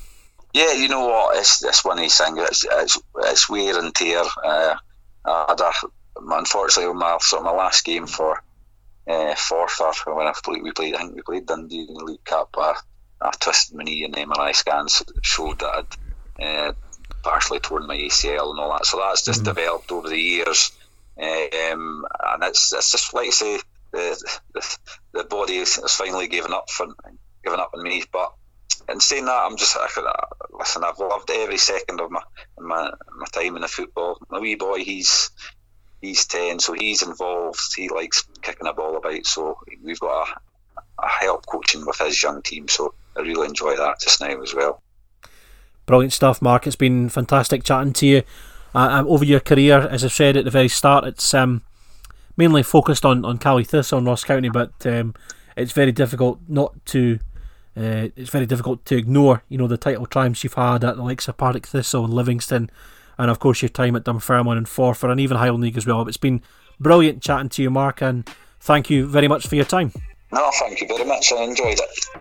Yeah, 0.52 0.72
you 0.72 0.88
know 0.88 1.06
what? 1.06 1.36
It's 1.38 1.60
this 1.60 1.84
one 1.84 1.98
of 1.98 2.02
these 2.02 2.18
things. 2.18 2.38
It's, 2.38 2.66
it's, 2.68 2.98
it's 3.18 3.48
wear 3.48 3.78
and 3.78 3.94
tear. 3.94 4.22
Uh, 4.44 4.74
I 5.24 5.44
had 5.48 5.60
a, 5.60 5.72
unfortunately 6.16 6.92
my 6.94 7.18
sort 7.20 7.40
of 7.40 7.46
my 7.46 7.52
last 7.52 7.84
game 7.84 8.06
for 8.06 8.42
uh, 9.06 9.34
Forfar 9.34 10.16
when 10.16 10.26
I 10.26 10.32
played, 10.42 10.62
we 10.62 10.72
played. 10.72 10.94
I 10.94 10.98
think 10.98 11.16
we 11.16 11.22
played 11.22 11.46
Dundee 11.46 11.86
in 11.88 11.94
the 11.94 12.04
League 12.04 12.24
Cup. 12.24 12.54
I, 12.58 12.74
I 13.20 13.30
twisted 13.40 13.76
my 13.76 13.84
knee 13.84 14.04
and 14.04 14.14
MRI 14.14 14.54
scans 14.54 15.02
showed 15.22 15.60
that 15.60 15.96
I'd 16.38 16.44
uh, 16.44 16.72
partially 17.22 17.60
torn 17.60 17.86
my 17.86 17.96
ACL 17.96 18.50
and 18.50 18.60
all 18.60 18.72
that. 18.72 18.86
So 18.86 18.98
that's 18.98 19.24
just 19.24 19.42
mm-hmm. 19.42 19.54
developed 19.54 19.92
over 19.92 20.08
the 20.08 20.18
years, 20.18 20.72
um, 21.18 22.06
and 22.20 22.44
it's 22.44 22.72
it's 22.72 22.92
just 22.92 23.14
like 23.14 23.28
I 23.28 23.30
say, 23.30 23.58
the 23.92 24.38
the, 24.54 24.78
the 25.12 25.24
body 25.24 25.58
has 25.58 25.76
finally 25.94 26.28
given 26.28 26.52
up 26.52 26.70
for 26.70 26.86
given 27.44 27.60
up 27.60 27.72
on 27.74 27.82
me, 27.82 28.04
but 28.12 28.32
and 28.88 29.02
saying 29.02 29.26
that, 29.26 29.32
I'm 29.32 29.56
just 29.56 29.76
I 29.76 29.86
listen. 30.52 30.84
I've 30.84 30.98
loved 30.98 31.30
every 31.30 31.58
second 31.58 32.00
of 32.00 32.10
my 32.10 32.22
my 32.58 32.90
my 33.16 33.26
time 33.32 33.56
in 33.56 33.62
the 33.62 33.68
football. 33.68 34.18
My 34.30 34.40
wee 34.40 34.56
boy, 34.56 34.78
he's 34.78 35.30
he's 36.00 36.26
ten, 36.26 36.58
so 36.58 36.72
he's 36.72 37.02
involved. 37.02 37.60
He 37.76 37.88
likes 37.88 38.24
kicking 38.42 38.66
a 38.66 38.72
ball 38.72 38.96
about. 38.96 39.26
So 39.26 39.58
we've 39.82 40.00
got 40.00 40.28
a, 40.28 40.82
a 41.02 41.08
help 41.08 41.46
coaching 41.46 41.86
with 41.86 41.98
his 41.98 42.22
young 42.22 42.42
team. 42.42 42.68
So 42.68 42.94
I 43.16 43.20
really 43.20 43.46
enjoy 43.46 43.76
that 43.76 44.00
just 44.00 44.20
now 44.20 44.40
as 44.40 44.54
well. 44.54 44.82
Brilliant 45.86 46.12
stuff, 46.12 46.42
Mark. 46.42 46.66
It's 46.66 46.76
been 46.76 47.08
fantastic 47.08 47.64
chatting 47.64 47.92
to 47.94 48.06
you. 48.06 48.22
Uh, 48.74 48.88
um, 48.90 49.08
over 49.08 49.24
your 49.24 49.40
career, 49.40 49.80
as 49.80 50.04
I 50.04 50.08
said 50.08 50.36
at 50.36 50.44
the 50.44 50.50
very 50.50 50.68
start, 50.68 51.04
it's 51.04 51.34
um, 51.34 51.62
mainly 52.36 52.62
focused 52.62 53.04
on 53.04 53.24
on 53.24 53.38
Caley 53.38 53.64
Thistle 53.64 53.98
and 53.98 54.06
Ross 54.06 54.24
County, 54.24 54.48
but 54.48 54.72
um, 54.86 55.14
it's 55.56 55.72
very 55.72 55.92
difficult 55.92 56.40
not 56.48 56.74
to 56.86 57.18
uh, 57.80 58.08
it's 58.14 58.30
very 58.30 58.44
difficult 58.44 58.84
to 58.84 58.96
ignore, 58.96 59.42
you 59.48 59.56
know, 59.56 59.66
the 59.66 59.78
title 59.78 60.04
triumphs 60.04 60.44
you've 60.44 60.54
had 60.54 60.84
at 60.84 60.96
the 60.96 61.02
likes 61.02 61.28
of 61.28 61.38
Partick 61.38 61.66
Thistle 61.66 62.04
and 62.04 62.12
Livingston, 62.12 62.70
and 63.16 63.30
of 63.30 63.38
course 63.38 63.62
your 63.62 63.70
time 63.70 63.96
at 63.96 64.04
Dunfermline 64.04 64.58
and 64.58 64.66
Forfar, 64.66 65.10
and 65.10 65.18
even 65.18 65.38
Highland 65.38 65.62
League 65.62 65.78
as 65.78 65.86
well. 65.86 66.06
It's 66.06 66.16
been 66.16 66.42
brilliant 66.78 67.22
chatting 67.22 67.48
to 67.50 67.62
you, 67.62 67.70
Mark, 67.70 68.02
and 68.02 68.28
thank 68.60 68.90
you 68.90 69.06
very 69.06 69.28
much 69.28 69.46
for 69.46 69.54
your 69.54 69.64
time. 69.64 69.92
No, 70.30 70.50
thank 70.60 70.80
you 70.80 70.88
very 70.88 71.04
much. 71.04 71.32
I 71.32 71.42
enjoyed 71.42 71.78
it. 71.78 72.19